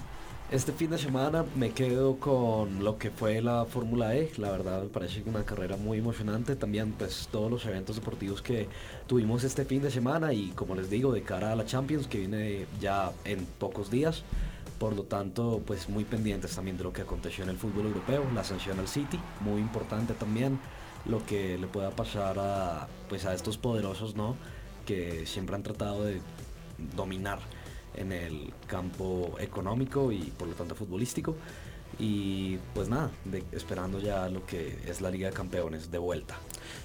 Este 0.49 0.71
fin 0.71 0.89
de 0.89 0.97
semana 0.97 1.43
me 1.57 1.71
quedo 1.71 2.21
con 2.21 2.81
lo 2.81 2.97
que 2.97 3.11
fue 3.11 3.41
la 3.41 3.65
Fórmula 3.65 4.15
E, 4.15 4.31
la 4.37 4.49
verdad 4.49 4.81
me 4.81 4.87
parece 4.87 5.21
una 5.25 5.43
carrera 5.43 5.75
muy 5.75 5.97
emocionante, 5.97 6.55
también 6.55 6.93
pues 6.93 7.27
todos 7.29 7.51
los 7.51 7.65
eventos 7.65 7.97
deportivos 7.97 8.41
que 8.41 8.69
tuvimos 9.07 9.43
este 9.43 9.65
fin 9.65 9.81
de 9.81 9.91
semana 9.91 10.31
y 10.31 10.51
como 10.51 10.73
les 10.73 10.89
digo 10.89 11.11
de 11.11 11.21
cara 11.21 11.51
a 11.51 11.55
la 11.57 11.65
Champions 11.65 12.07
que 12.07 12.19
viene 12.19 12.65
ya 12.79 13.11
en 13.25 13.45
pocos 13.59 13.91
días, 13.91 14.23
por 14.79 14.95
lo 14.95 15.03
tanto 15.03 15.61
pues 15.67 15.89
muy 15.89 16.05
pendientes 16.05 16.55
también 16.55 16.77
de 16.77 16.85
lo 16.85 16.93
que 16.93 17.01
aconteció 17.01 17.43
en 17.43 17.49
el 17.49 17.57
fútbol 17.57 17.87
europeo, 17.87 18.23
la 18.33 18.45
sanción 18.45 18.79
al 18.79 18.87
City, 18.87 19.19
muy 19.41 19.59
importante 19.59 20.13
también 20.13 20.59
lo 21.03 21.25
que 21.25 21.57
le 21.57 21.67
pueda 21.67 21.91
pasar 21.91 22.39
a 22.39 22.87
pues 23.09 23.25
a 23.25 23.33
estos 23.33 23.57
poderosos, 23.57 24.15
¿no? 24.15 24.37
que 24.85 25.25
siempre 25.25 25.57
han 25.57 25.63
tratado 25.63 26.05
de 26.05 26.21
dominar 26.95 27.39
en 27.97 28.11
el 28.11 28.53
campo 28.67 29.35
económico 29.39 30.11
y 30.11 30.19
por 30.37 30.47
lo 30.47 30.53
tanto 30.53 30.75
futbolístico. 30.75 31.35
Y 31.99 32.57
pues 32.75 32.89
nada, 32.89 33.09
esperando 33.51 33.99
ya 33.99 34.29
lo 34.29 34.45
que 34.45 34.77
es 34.87 35.01
la 35.01 35.09
Liga 35.09 35.29
de 35.29 35.33
Campeones 35.33 35.89
de 35.89 35.97
vuelta. 35.97 36.35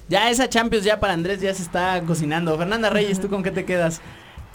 Ya 0.09 0.29
esa 0.29 0.49
Champions 0.49 0.85
ya 0.85 0.99
para 0.99 1.13
Andrés 1.13 1.39
ya 1.41 1.53
se 1.53 1.61
está 1.61 2.01
cocinando. 2.05 2.57
Fernanda 2.57 2.89
Reyes, 2.89 3.19
¿tú 3.19 3.29
con 3.29 3.43
qué 3.43 3.51
te 3.51 3.65
quedas? 3.65 4.01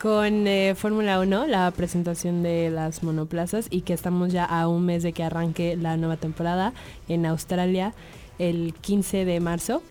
Con 0.01 0.47
eh, 0.47 0.75
Fórmula 0.77 1.21
1, 1.21 1.47
la 1.47 1.71
presentación 1.71 2.43
de 2.43 2.71
las 2.71 3.03
monoplazas 3.03 3.67
y 3.71 3.83
que 3.83 3.93
estamos 3.93 4.33
ya 4.33 4.45
a 4.45 4.69
un 4.69 4.85
mes 4.87 5.03
de 5.03 5.13
que 5.13 5.25
arranque 5.25 5.77
la 5.77 5.97
nueva 5.97 6.17
temporada 6.17 6.73
en 7.09 7.27
Australia 7.27 7.95
el 8.39 8.75
15 8.81 9.25
de 9.25 9.41
marzo. 9.41 9.83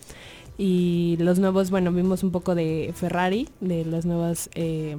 Y 0.58 1.17
los 1.19 1.39
nuevos, 1.39 1.69
bueno, 1.69 1.91
vimos 1.91 2.23
un 2.23 2.32
poco 2.32 2.56
de 2.56 2.93
Ferrari, 2.95 3.47
de 3.60 3.86
las 3.86 4.06
nuevas 4.06 4.49
eh, 4.56 4.97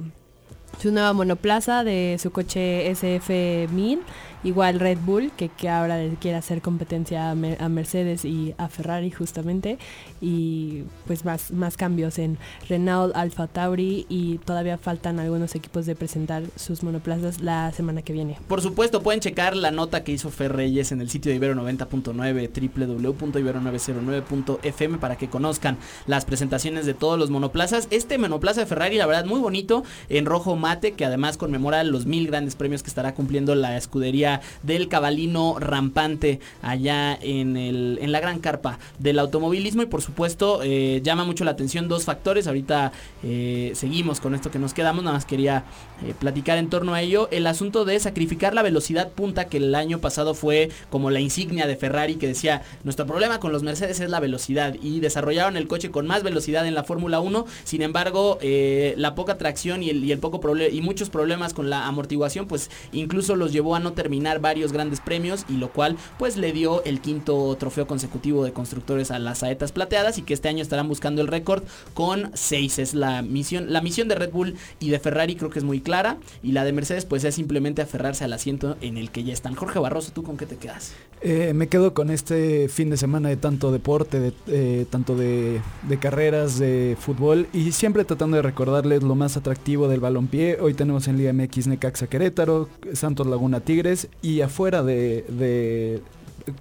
su 0.79 0.91
nueva 0.91 1.13
monoplaza 1.13 1.83
de 1.83 2.17
su 2.19 2.31
coche 2.31 2.89
SF1000 2.91 3.99
Igual 4.43 4.79
Red 4.79 4.99
Bull, 5.05 5.31
que, 5.35 5.49
que 5.49 5.69
ahora 5.69 5.99
quiere 6.19 6.37
hacer 6.37 6.61
competencia 6.61 7.31
a, 7.31 7.35
Mercedes 7.35 8.25
y 8.25 8.53
a 8.57 8.69
Ferrari 8.69 9.11
justamente. 9.11 9.77
Y 10.21 10.83
pues 11.07 11.25
más, 11.25 11.51
más 11.51 11.77
cambios 11.77 12.19
en 12.19 12.37
Renault, 12.67 13.15
Alfa 13.15 13.47
Tauri 13.47 14.05
y 14.07 14.37
todavía 14.39 14.77
faltan 14.77 15.19
algunos 15.19 15.55
equipos 15.55 15.85
de 15.85 15.95
presentar 15.95 16.43
sus 16.55 16.83
monoplazas 16.83 17.41
la 17.41 17.71
semana 17.73 18.01
que 18.01 18.13
viene. 18.13 18.37
Por 18.47 18.61
supuesto, 18.61 19.01
pueden 19.01 19.19
checar 19.19 19.55
la 19.55 19.71
nota 19.71 20.03
que 20.03 20.11
hizo 20.11 20.29
Fer 20.29 20.53
Reyes 20.53 20.91
en 20.91 21.01
el 21.01 21.09
sitio 21.09 21.31
de 21.31 21.35
Ibero 21.35 21.55
90.9 21.55 23.03
www.ibero909.fm 23.03 24.99
para 24.99 25.17
que 25.17 25.29
conozcan 25.29 25.77
las 26.07 26.25
presentaciones 26.25 26.85
de 26.85 26.93
todos 26.93 27.19
los 27.19 27.29
monoplazas. 27.29 27.87
Este 27.91 28.17
monoplaza 28.17 28.61
de 28.61 28.67
Ferrari, 28.67 28.97
la 28.97 29.05
verdad, 29.05 29.25
muy 29.25 29.39
bonito, 29.39 29.83
en 30.07 30.25
rojo 30.25 30.55
mate, 30.55 30.93
que 30.93 31.05
además 31.05 31.37
conmemora 31.37 31.83
los 31.83 32.05
mil 32.05 32.27
grandes 32.27 32.55
premios 32.55 32.83
que 32.83 32.89
estará 32.89 33.13
cumpliendo 33.13 33.55
la 33.55 33.77
escudería 33.77 34.28
del 34.63 34.87
cabalino 34.87 35.57
rampante 35.59 36.39
allá 36.61 37.17
en, 37.21 37.57
el, 37.57 37.99
en 38.01 38.11
la 38.11 38.19
gran 38.19 38.39
carpa 38.39 38.79
del 38.99 39.19
automovilismo 39.19 39.81
y 39.81 39.85
por 39.85 40.01
supuesto 40.01 40.61
eh, 40.63 41.01
llama 41.03 41.23
mucho 41.23 41.43
la 41.43 41.51
atención 41.51 41.87
dos 41.87 42.05
factores. 42.05 42.47
Ahorita 42.47 42.91
eh, 43.23 43.71
seguimos 43.75 44.19
con 44.19 44.35
esto 44.35 44.51
que 44.51 44.59
nos 44.59 44.73
quedamos, 44.73 45.03
nada 45.03 45.15
más 45.15 45.25
quería 45.25 45.63
eh, 46.05 46.13
platicar 46.19 46.57
en 46.57 46.69
torno 46.69 46.93
a 46.93 47.01
ello. 47.01 47.27
El 47.31 47.47
asunto 47.47 47.85
de 47.85 47.99
sacrificar 47.99 48.53
la 48.53 48.61
velocidad 48.61 49.09
punta 49.09 49.45
que 49.45 49.57
el 49.57 49.75
año 49.75 49.99
pasado 49.99 50.33
fue 50.33 50.69
como 50.89 51.09
la 51.09 51.19
insignia 51.19 51.67
de 51.67 51.75
Ferrari 51.75 52.15
que 52.15 52.27
decía 52.27 52.63
nuestro 52.83 53.05
problema 53.05 53.39
con 53.39 53.51
los 53.51 53.63
Mercedes 53.63 53.99
es 53.99 54.09
la 54.09 54.19
velocidad 54.19 54.75
y 54.81 54.99
desarrollaron 54.99 55.57
el 55.57 55.67
coche 55.67 55.91
con 55.91 56.07
más 56.07 56.23
velocidad 56.23 56.67
en 56.67 56.75
la 56.75 56.83
Fórmula 56.83 57.19
1. 57.19 57.45
Sin 57.63 57.81
embargo, 57.81 58.39
la 58.41 59.15
poca 59.15 59.37
tracción 59.37 59.83
y 59.83 59.89
el, 59.89 60.03
y 60.03 60.11
el 60.11 60.19
poco 60.19 60.39
problema 60.39 60.73
y 60.73 60.81
muchos 60.81 61.09
problemas 61.09 61.53
con 61.53 61.69
la 61.69 61.87
amortiguación 61.87 62.47
pues 62.47 62.69
incluso 62.91 63.35
los 63.35 63.51
llevó 63.51 63.75
a 63.75 63.79
no 63.79 63.93
terminar 63.93 64.18
varios 64.39 64.71
grandes 64.71 64.99
premios 64.99 65.45
y 65.49 65.53
lo 65.53 65.71
cual 65.71 65.97
pues 66.17 66.37
le 66.37 66.51
dio 66.51 66.83
el 66.83 67.01
quinto 67.01 67.55
trofeo 67.57 67.87
consecutivo 67.87 68.43
de 68.43 68.53
constructores 68.53 69.11
a 69.11 69.19
las 69.19 69.39
saetas 69.39 69.71
plateadas 69.71 70.17
y 70.17 70.21
que 70.21 70.33
este 70.33 70.49
año 70.49 70.61
estarán 70.61 70.87
buscando 70.87 71.21
el 71.21 71.27
récord 71.27 71.63
con 71.93 72.31
seis. 72.33 72.79
Es 72.79 72.93
la 72.93 73.21
misión, 73.21 73.71
la 73.71 73.81
misión 73.81 74.07
de 74.07 74.15
Red 74.15 74.31
Bull 74.31 74.55
y 74.79 74.89
de 74.89 74.99
Ferrari 74.99 75.35
creo 75.35 75.49
que 75.49 75.59
es 75.59 75.65
muy 75.65 75.81
clara 75.81 76.17
y 76.43 76.51
la 76.51 76.63
de 76.63 76.73
Mercedes 76.73 77.05
pues 77.05 77.23
es 77.23 77.35
simplemente 77.35 77.81
aferrarse 77.81 78.23
al 78.23 78.33
asiento 78.33 78.77
en 78.81 78.97
el 78.97 79.11
que 79.11 79.23
ya 79.23 79.33
están. 79.33 79.55
Jorge 79.55 79.79
Barroso, 79.79 80.11
¿tú 80.11 80.23
con 80.23 80.37
qué 80.37 80.45
te 80.45 80.57
quedas? 80.57 80.93
Eh, 81.21 81.53
me 81.53 81.67
quedo 81.67 81.93
con 81.93 82.09
este 82.09 82.69
fin 82.69 82.89
de 82.89 82.97
semana 82.97 83.29
de 83.29 83.35
tanto 83.35 83.71
deporte, 83.71 84.19
de, 84.19 84.33
eh, 84.47 84.85
tanto 84.89 85.15
de, 85.15 85.61
de, 85.87 85.99
carreras, 85.99 86.59
de 86.59 86.95
fútbol 86.99 87.47
y 87.51 87.73
siempre 87.73 88.05
tratando 88.05 88.37
de 88.37 88.43
recordarles 88.43 89.03
lo 89.03 89.15
más 89.15 89.35
atractivo 89.35 89.87
del 89.87 89.99
balompié. 89.99 90.59
Hoy 90.61 90.73
tenemos 90.73 91.07
en 91.07 91.17
Liga 91.17 91.33
MX 91.33 91.67
Necaxa 91.67 92.07
Querétaro, 92.07 92.69
Santos 92.93 93.27
Laguna 93.27 93.59
Tigres 93.59 94.08
y 94.21 94.41
afuera 94.41 94.83
de, 94.83 96.01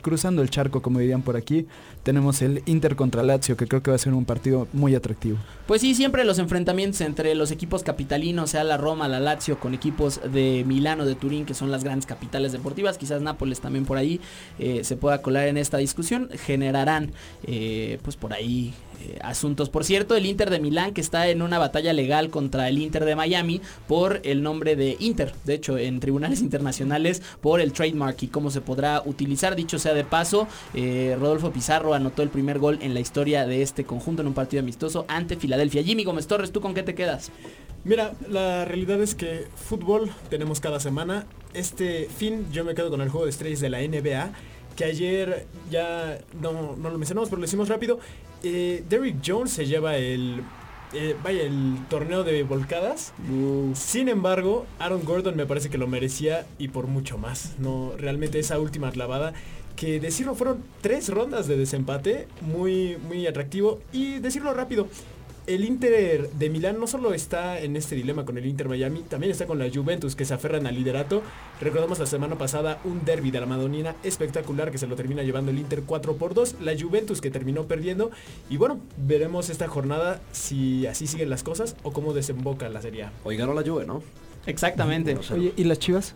cruzando 0.03 0.43
el 0.43 0.51
charco, 0.51 0.83
como 0.83 0.99
dirían 0.99 1.23
por 1.23 1.37
aquí, 1.37 1.67
tenemos 2.03 2.41
el 2.41 2.63
Inter 2.67 2.97
contra 2.97 3.23
Lazio, 3.23 3.57
que 3.57 3.67
creo 3.67 3.83
que 3.83 3.91
va 3.91 3.97
a 3.97 3.99
ser 3.99 4.15
un 4.15 4.25
partido 4.25 4.67
muy 4.73 4.95
atractivo. 4.95 5.37
Pues 5.67 5.83
sí, 5.83 5.95
siempre 5.95 6.25
los 6.25 6.39
enfrentamientos 6.39 7.01
entre 7.03 7.35
los 7.35 7.51
equipos 7.51 7.83
capitalinos, 7.83 8.51
sea 8.51 8.65
la 8.65 8.77
Roma, 8.77 9.09
la 9.09 9.21
Lazio, 9.21 9.61
con 9.61 9.75
equipos 9.75 10.21
de 10.33 10.65
Milano, 10.67 11.05
de 11.05 11.15
Turín, 11.15 11.45
que 11.45 11.55
son 11.55 11.71
las 11.71 11.85
grandes 11.85 12.07
capitales 12.07 12.53
deportivas, 12.53 12.97
quizás 12.97 13.21
Nápoles 13.21 13.61
también 13.61 13.85
por 13.85 13.99
ahí 13.99 14.21
eh, 14.59 14.85
se 14.85 14.97
pueda 14.97 15.21
colar 15.21 15.49
en 15.49 15.59
esta 15.59 15.77
discusión, 15.77 16.31
generarán 16.47 17.13
eh, 17.45 17.99
pues 18.03 18.17
por 18.17 18.33
ahí 18.33 18.73
eh, 19.01 19.19
asuntos. 19.23 19.69
Por 19.71 19.85
cierto, 19.85 20.17
el 20.17 20.27
Inter 20.27 20.51
de 20.51 20.61
Milán 20.61 20.93
que 20.93 21.01
está 21.01 21.29
en 21.29 21.43
una 21.43 21.59
batalla 21.59 21.93
legal 21.93 22.31
contra 22.31 22.69
el 22.69 22.79
Inter 22.79 23.05
de 23.05 23.15
Miami 23.15 23.61
por 23.87 24.21
el 24.25 24.43
nombre 24.43 24.77
de 24.77 24.97
Inter, 24.99 25.33
de 25.45 25.55
hecho 25.55 25.79
en 25.79 26.01
tribunales 26.01 26.41
internacionales 26.43 27.23
por 27.41 27.61
el 27.61 27.73
trademark 27.73 28.23
y 28.23 28.29
cómo 28.29 28.51
se 28.51 28.61
podrá 28.61 29.03
utilizar. 29.05 29.57
Dicho 29.57 29.79
sea 29.79 29.95
de 29.95 30.05
paso, 30.05 30.49
eh, 30.75 31.17
Rodolfo 31.19 31.53
Pizarro 31.53 31.95
anotó 31.95 32.23
el 32.23 32.29
primer 32.29 32.59
gol 32.59 32.79
en 32.83 32.95
la 32.95 33.01
historia 33.01 33.47
de 33.47 33.63
este 33.63 33.85
conjunto 33.85 34.23
en 34.23 34.29
un 34.29 34.35
partido 34.35 34.63
amistoso 34.63 35.05
ante 35.09 35.37
Filadelfia. 35.37 35.83
Jimmy 35.83 36.05
Gómez 36.05 36.27
Torres, 36.27 36.53
¿tú 36.53 36.61
con 36.61 36.75
qué 36.75 36.83
te 36.83 36.95
quedas? 36.95 37.31
Mira, 37.85 38.13
la 38.29 38.65
realidad 38.65 39.01
es 39.01 39.15
que 39.15 39.47
fútbol 39.55 40.11
tenemos 40.29 40.61
cada 40.61 40.81
semana. 40.81 41.27
Este 41.55 42.09
fin 42.15 42.47
yo 42.53 42.65
me 42.65 42.75
quedo 42.75 42.91
con 42.91 43.01
el 43.01 43.09
juego 43.09 43.27
de 43.27 43.31
estrellas 43.31 43.61
de 43.61 43.71
la 43.71 43.79
NBA 43.79 44.33
que 44.79 44.85
ayer 44.85 45.47
ya 45.71 46.19
no, 46.41 46.77
no 46.77 46.91
lo 46.91 46.99
mencionamos, 46.99 47.29
pero 47.29 47.41
lo 47.41 47.47
hicimos 47.47 47.69
rápido. 47.69 47.99
Eh, 48.43 48.85
Derrick 48.89 49.17
Jones 49.25 49.53
se 49.53 49.67
lleva 49.67 49.97
el 49.97 50.43
eh, 50.95 51.15
vaya, 51.23 51.43
el 51.43 51.77
torneo 51.91 52.25
de 52.25 52.43
volcadas. 52.45 53.13
Sin 53.75 54.09
embargo, 54.09 54.67
Aaron 54.79 55.05
Gordon 55.05 55.37
me 55.37 55.47
parece 55.47 55.69
que 55.69 55.79
lo 55.79 55.87
merecía 55.87 56.47
y 56.59 56.69
por 56.69 56.87
mucho 56.87 57.19
más. 57.19 57.55
No, 57.59 57.93
realmente 57.99 58.39
esa 58.39 58.59
última 58.59 58.91
clavada, 58.91 59.35
que 59.77 60.01
decirlo 60.01 60.35
fueron 60.35 60.65
tres 60.81 61.09
rondas 61.09 61.47
de 61.47 61.57
desempate, 61.57 62.27
muy, 62.41 62.97
muy 63.07 63.27
atractivo. 63.27 63.81
Y 63.93 64.19
decirlo 64.21 64.55
rápido, 64.55 64.89
el 65.49 65.65
Inter 65.65 66.31
de 66.31 66.51
Milán 66.51 66.79
no 66.79 66.87
solo 66.87 67.15
está 67.15 67.59
en 67.59 67.75
este 67.75 67.97
dilema 67.97 68.27
con 68.27 68.37
el 68.37 68.45
Inter 68.45 68.69
Miami, 68.69 69.01
también 69.01 69.33
está 69.33 69.47
con 69.47 69.59
la 69.59 69.71
Juventus 69.73 70.15
que 70.15 70.27
se 70.27 70.35
aferran 70.35 70.67
al 70.67 70.75
liderato. 70.75 71.23
Recordamos 71.61 71.99
la 71.99 72.07
semana 72.07 72.37
pasada 72.37 72.81
un 72.85 73.05
derby 73.07 73.31
de 73.31 73.41
la 73.41 73.47
Madonina 73.47 73.97
espectacular 74.03 74.71
que 74.71 74.77
se 74.77 74.87
lo 74.87 74.95
termina 74.95 75.23
llevando 75.23 75.51
el 75.51 75.59
Inter 75.59 75.85
4 75.87 76.17
por 76.17 76.35
2, 76.35 76.57
la 76.61 76.79
Juventus 76.79 77.23
que 77.23 77.31
terminó 77.31 77.65
perdiendo 77.65 78.11
y 78.51 78.59
bueno, 78.59 78.79
veremos 78.99 79.49
esta 79.49 79.69
jornada 79.69 80.21
si 80.33 80.87
así 80.87 81.07
siguen 81.07 81.31
las 81.31 81.43
cosas 81.43 81.77
o 81.83 81.93
cómo 81.93 82.13
desemboca 82.13 82.69
la 82.69 82.83
Serie 82.83 83.05
A. 83.05 83.13
Hoy 83.25 83.39
ganó 83.39 83.55
la 83.55 83.63
Juve, 83.63 83.87
¿no? 83.87 84.03
Exactamente. 84.45 85.19
Oye, 85.33 85.55
¿y 85.57 85.65
las 85.65 85.79
chivas? 85.79 86.15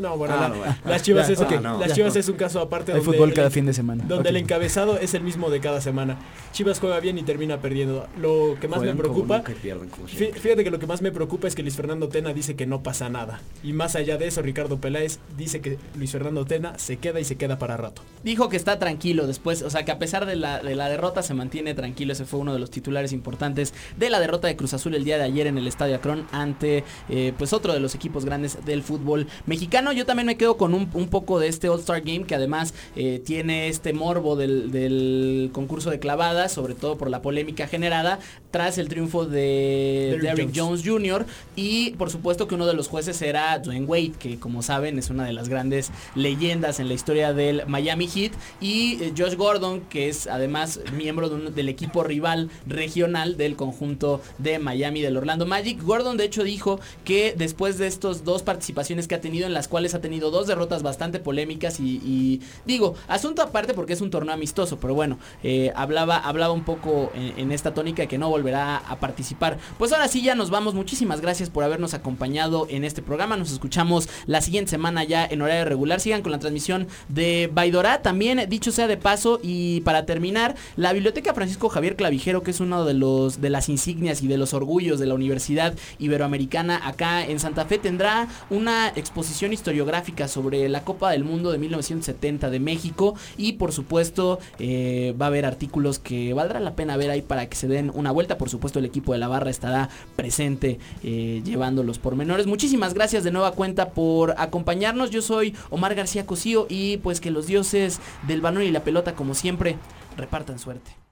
No, 0.00 0.16
bueno, 0.16 0.34
Ah, 0.36 0.48
la- 0.48 0.56
bueno. 0.56 0.76
las 0.84 1.02
Chivas, 1.02 1.26
Ya, 1.28 1.34
es, 1.34 1.40
ok, 1.40 1.50
las 1.60 1.88
ya. 1.88 1.94
Chivas 1.94 2.16
es 2.16 2.28
un 2.28 2.36
caso 2.36 2.60
aparte 2.60 2.92
Hay 2.92 2.98
donde 2.98 3.12
fútbol 3.12 3.28
el- 3.30 3.34
cada 3.34 3.50
fin 3.50 3.66
de 3.66 3.72
semana. 3.72 4.04
donde 4.06 4.28
el 4.30 4.36
encabezado 4.36 4.98
es 4.98 5.14
el 5.14 5.22
mismo 5.22 5.50
de 5.50 5.60
cada 5.60 5.80
semana. 5.80 6.18
Chivas 6.52 6.80
juega 6.80 6.98
bien 7.00 7.18
y 7.18 7.22
termina 7.22 7.60
perdiendo. 7.60 8.06
Lo 8.20 8.56
que 8.60 8.68
más 8.68 8.78
Juegan 8.78 8.96
me 8.96 9.02
preocupa, 9.02 9.42
pierden 9.62 9.88
como 9.88 10.06
fíjate 10.08 10.64
que 10.64 10.70
lo 10.70 10.78
que 10.78 10.86
más 10.86 11.02
me 11.02 11.12
preocupa 11.12 11.46
es 11.48 11.54
que 11.54 11.62
Luis 11.62 11.76
Fernando 11.76 12.08
Tena 12.08 12.32
dice 12.32 12.56
que 12.56 12.66
no 12.66 12.82
pasa 12.82 13.08
nada. 13.08 13.40
Y 13.62 13.72
más 13.72 13.96
allá 13.96 14.16
de 14.16 14.26
eso, 14.26 14.42
Ricardo 14.42 14.78
Peláez 14.78 15.18
dice 15.36 15.60
que 15.60 15.78
Luis 15.96 16.10
Fernando 16.12 16.44
Tena 16.44 16.78
se 16.78 16.96
queda 16.96 17.20
y 17.20 17.24
se 17.24 17.36
queda 17.36 17.58
para 17.58 17.76
rato. 17.76 18.02
Dijo 18.22 18.48
que 18.48 18.56
está 18.56 18.78
tranquilo 18.78 19.26
después, 19.26 19.62
o 19.62 19.70
sea 19.70 19.84
que 19.84 19.90
a 19.92 19.98
pesar 19.98 20.26
de 20.26 20.36
la, 20.36 20.60
de 20.60 20.74
la 20.74 20.88
derrota 20.88 21.22
se 21.22 21.34
mantiene 21.34 21.74
tranquilo. 21.74 22.12
Ese 22.12 22.24
fue 22.24 22.40
uno 22.40 22.52
de 22.52 22.58
los 22.58 22.70
titulares 22.70 23.12
importantes 23.12 23.74
de 23.96 24.10
la 24.10 24.20
derrota 24.20 24.48
de 24.48 24.56
Cruz 24.56 24.74
Azul 24.74 24.94
el 24.94 25.04
día 25.04 25.18
de 25.18 25.24
ayer 25.24 25.46
en 25.46 25.58
el 25.58 25.66
Estadio 25.66 25.96
Akron 25.96 26.26
ante 26.32 26.84
eh, 27.08 27.32
pues 27.36 27.52
otro 27.52 27.72
de 27.72 27.80
los 27.80 27.94
equipos 27.94 28.24
grandes 28.24 28.64
del 28.64 28.82
fútbol 28.82 29.26
mexicano. 29.46 29.73
Yo 29.74 30.06
también 30.06 30.26
me 30.26 30.36
quedo 30.36 30.56
con 30.56 30.72
un, 30.72 30.88
un 30.94 31.08
poco 31.08 31.40
de 31.40 31.48
este 31.48 31.68
All-Star 31.68 32.00
Game 32.02 32.24
que 32.26 32.34
además 32.34 32.74
eh, 32.96 33.20
tiene 33.24 33.68
este 33.68 33.92
morbo 33.92 34.36
del, 34.36 34.70
del 34.70 35.50
concurso 35.52 35.90
de 35.90 35.98
clavadas, 35.98 36.52
sobre 36.52 36.74
todo 36.74 36.96
por 36.96 37.10
la 37.10 37.22
polémica 37.22 37.66
generada 37.66 38.18
tras 38.52 38.78
el 38.78 38.88
triunfo 38.88 39.26
de 39.26 40.18
Derrick 40.22 40.52
Jones. 40.54 40.82
Jones 40.84 41.10
Jr. 41.18 41.26
Y 41.56 41.90
por 41.92 42.08
supuesto 42.10 42.46
que 42.46 42.54
uno 42.54 42.66
de 42.66 42.74
los 42.74 42.86
jueces 42.88 43.20
era 43.22 43.58
Dwayne 43.58 43.86
Wade, 43.86 44.12
que 44.18 44.38
como 44.38 44.62
saben 44.62 44.96
es 44.98 45.10
una 45.10 45.24
de 45.24 45.32
las 45.32 45.48
grandes 45.48 45.90
leyendas 46.14 46.78
en 46.78 46.86
la 46.88 46.94
historia 46.94 47.32
del 47.32 47.66
Miami 47.66 48.06
Heat. 48.06 48.32
Y 48.60 49.02
eh, 49.02 49.12
Josh 49.16 49.34
Gordon, 49.34 49.80
que 49.82 50.08
es 50.08 50.28
además 50.28 50.80
miembro 50.96 51.28
de 51.28 51.34
un- 51.34 51.54
del 51.54 51.68
equipo 51.68 52.04
rival 52.04 52.48
regional 52.66 53.36
del 53.36 53.56
conjunto 53.56 54.20
de 54.38 54.58
Miami 54.60 55.00
del 55.02 55.16
Orlando 55.16 55.46
Magic. 55.46 55.82
Gordon 55.82 56.16
de 56.16 56.24
hecho 56.26 56.44
dijo 56.44 56.78
que 57.04 57.34
después 57.36 57.76
de 57.78 57.88
estas 57.88 58.24
dos 58.24 58.42
participaciones 58.44 59.08
que 59.08 59.16
ha 59.16 59.20
tenido, 59.20 59.46
en 59.46 59.54
las 59.64 59.68
cuales 59.70 59.94
ha 59.94 60.02
tenido 60.02 60.30
dos 60.30 60.46
derrotas 60.46 60.82
bastante 60.82 61.20
polémicas 61.20 61.80
y, 61.80 62.42
digo, 62.66 62.96
asunto 63.08 63.40
aparte 63.40 63.72
porque 63.72 63.94
es 63.94 64.02
un 64.02 64.10
torneo 64.10 64.34
amistoso, 64.34 64.78
pero 64.78 64.92
bueno, 64.92 65.18
eh, 65.42 65.72
hablaba, 65.74 66.18
hablaba 66.18 66.52
un 66.52 66.64
poco 66.64 67.10
en, 67.14 67.50
esta 67.50 67.72
tónica 67.72 68.04
que 68.04 68.18
no 68.18 68.28
volverá 68.28 68.76
a 68.76 69.00
participar. 69.00 69.56
Pues 69.78 69.90
ahora 69.92 70.08
sí 70.08 70.20
ya 70.20 70.34
nos 70.34 70.50
vamos. 70.50 70.74
Muchísimas 70.74 71.22
gracias 71.22 71.48
por 71.48 71.64
habernos 71.64 71.94
acompañado 71.94 72.66
en 72.68 72.84
este 72.84 73.00
programa. 73.00 73.38
Nos 73.38 73.52
escuchamos 73.52 74.06
la 74.26 74.42
siguiente 74.42 74.70
semana 74.70 75.02
ya 75.02 75.24
en 75.24 75.40
horario 75.40 75.64
regular. 75.64 75.98
Sigan 75.98 76.20
con 76.20 76.32
la 76.32 76.38
transmisión 76.38 76.86
de 77.08 77.48
Baidorá. 77.50 78.02
También, 78.02 78.44
dicho 78.50 78.70
sea 78.70 78.86
de 78.86 78.98
paso, 78.98 79.40
y 79.42 79.80
para 79.80 80.04
terminar, 80.04 80.56
la 80.76 80.92
Biblioteca 80.92 81.32
Francisco 81.32 81.70
Javier 81.70 81.96
Clavijero, 81.96 82.42
que 82.42 82.50
es 82.50 82.60
uno 82.60 82.84
de 82.84 82.92
los 82.92 83.40
de 83.40 83.48
las 83.48 83.70
insignias 83.70 84.22
y 84.22 84.28
de 84.28 84.36
los 84.36 84.52
orgullos 84.52 85.00
de 85.00 85.06
la 85.06 85.14
Universidad 85.14 85.74
Iberoamericana 85.98 86.86
acá 86.86 87.24
en 87.24 87.38
Santa 87.38 87.64
Fe, 87.64 87.78
tendrá 87.78 88.28
una 88.50 88.88
exposición 88.88 89.53
historiográfica 89.54 90.28
sobre 90.28 90.68
la 90.68 90.84
Copa 90.84 91.10
del 91.10 91.24
Mundo 91.24 91.50
de 91.50 91.58
1970 91.58 92.50
de 92.50 92.60
México. 92.60 93.14
Y 93.36 93.54
por 93.54 93.72
supuesto, 93.72 94.38
eh, 94.58 95.14
va 95.20 95.26
a 95.26 95.28
haber 95.28 95.46
artículos 95.46 95.98
que 95.98 96.34
valdrá 96.34 96.60
la 96.60 96.76
pena 96.76 96.96
ver 96.96 97.10
ahí 97.10 97.22
para 97.22 97.48
que 97.48 97.56
se 97.56 97.68
den 97.68 97.90
una 97.94 98.10
vuelta. 98.10 98.38
Por 98.38 98.50
supuesto, 98.50 98.78
el 98.78 98.84
equipo 98.84 99.12
de 99.12 99.18
la 99.18 99.28
barra 99.28 99.50
estará 99.50 99.88
presente 100.16 100.78
eh, 101.02 101.42
llevando 101.44 101.82
los 101.82 101.98
pormenores. 101.98 102.46
Muchísimas 102.46 102.94
gracias 102.94 103.24
de 103.24 103.30
nueva 103.30 103.52
cuenta 103.52 103.90
por 103.90 104.34
acompañarnos. 104.38 105.10
Yo 105.10 105.22
soy 105.22 105.54
Omar 105.70 105.94
García 105.94 106.26
Cosío 106.26 106.66
y 106.68 106.98
pues 106.98 107.20
que 107.20 107.30
los 107.30 107.46
dioses 107.46 108.00
del 108.26 108.40
balón 108.40 108.62
y 108.62 108.70
la 108.70 108.84
pelota, 108.84 109.14
como 109.14 109.34
siempre, 109.34 109.76
repartan 110.16 110.58
suerte. 110.58 111.03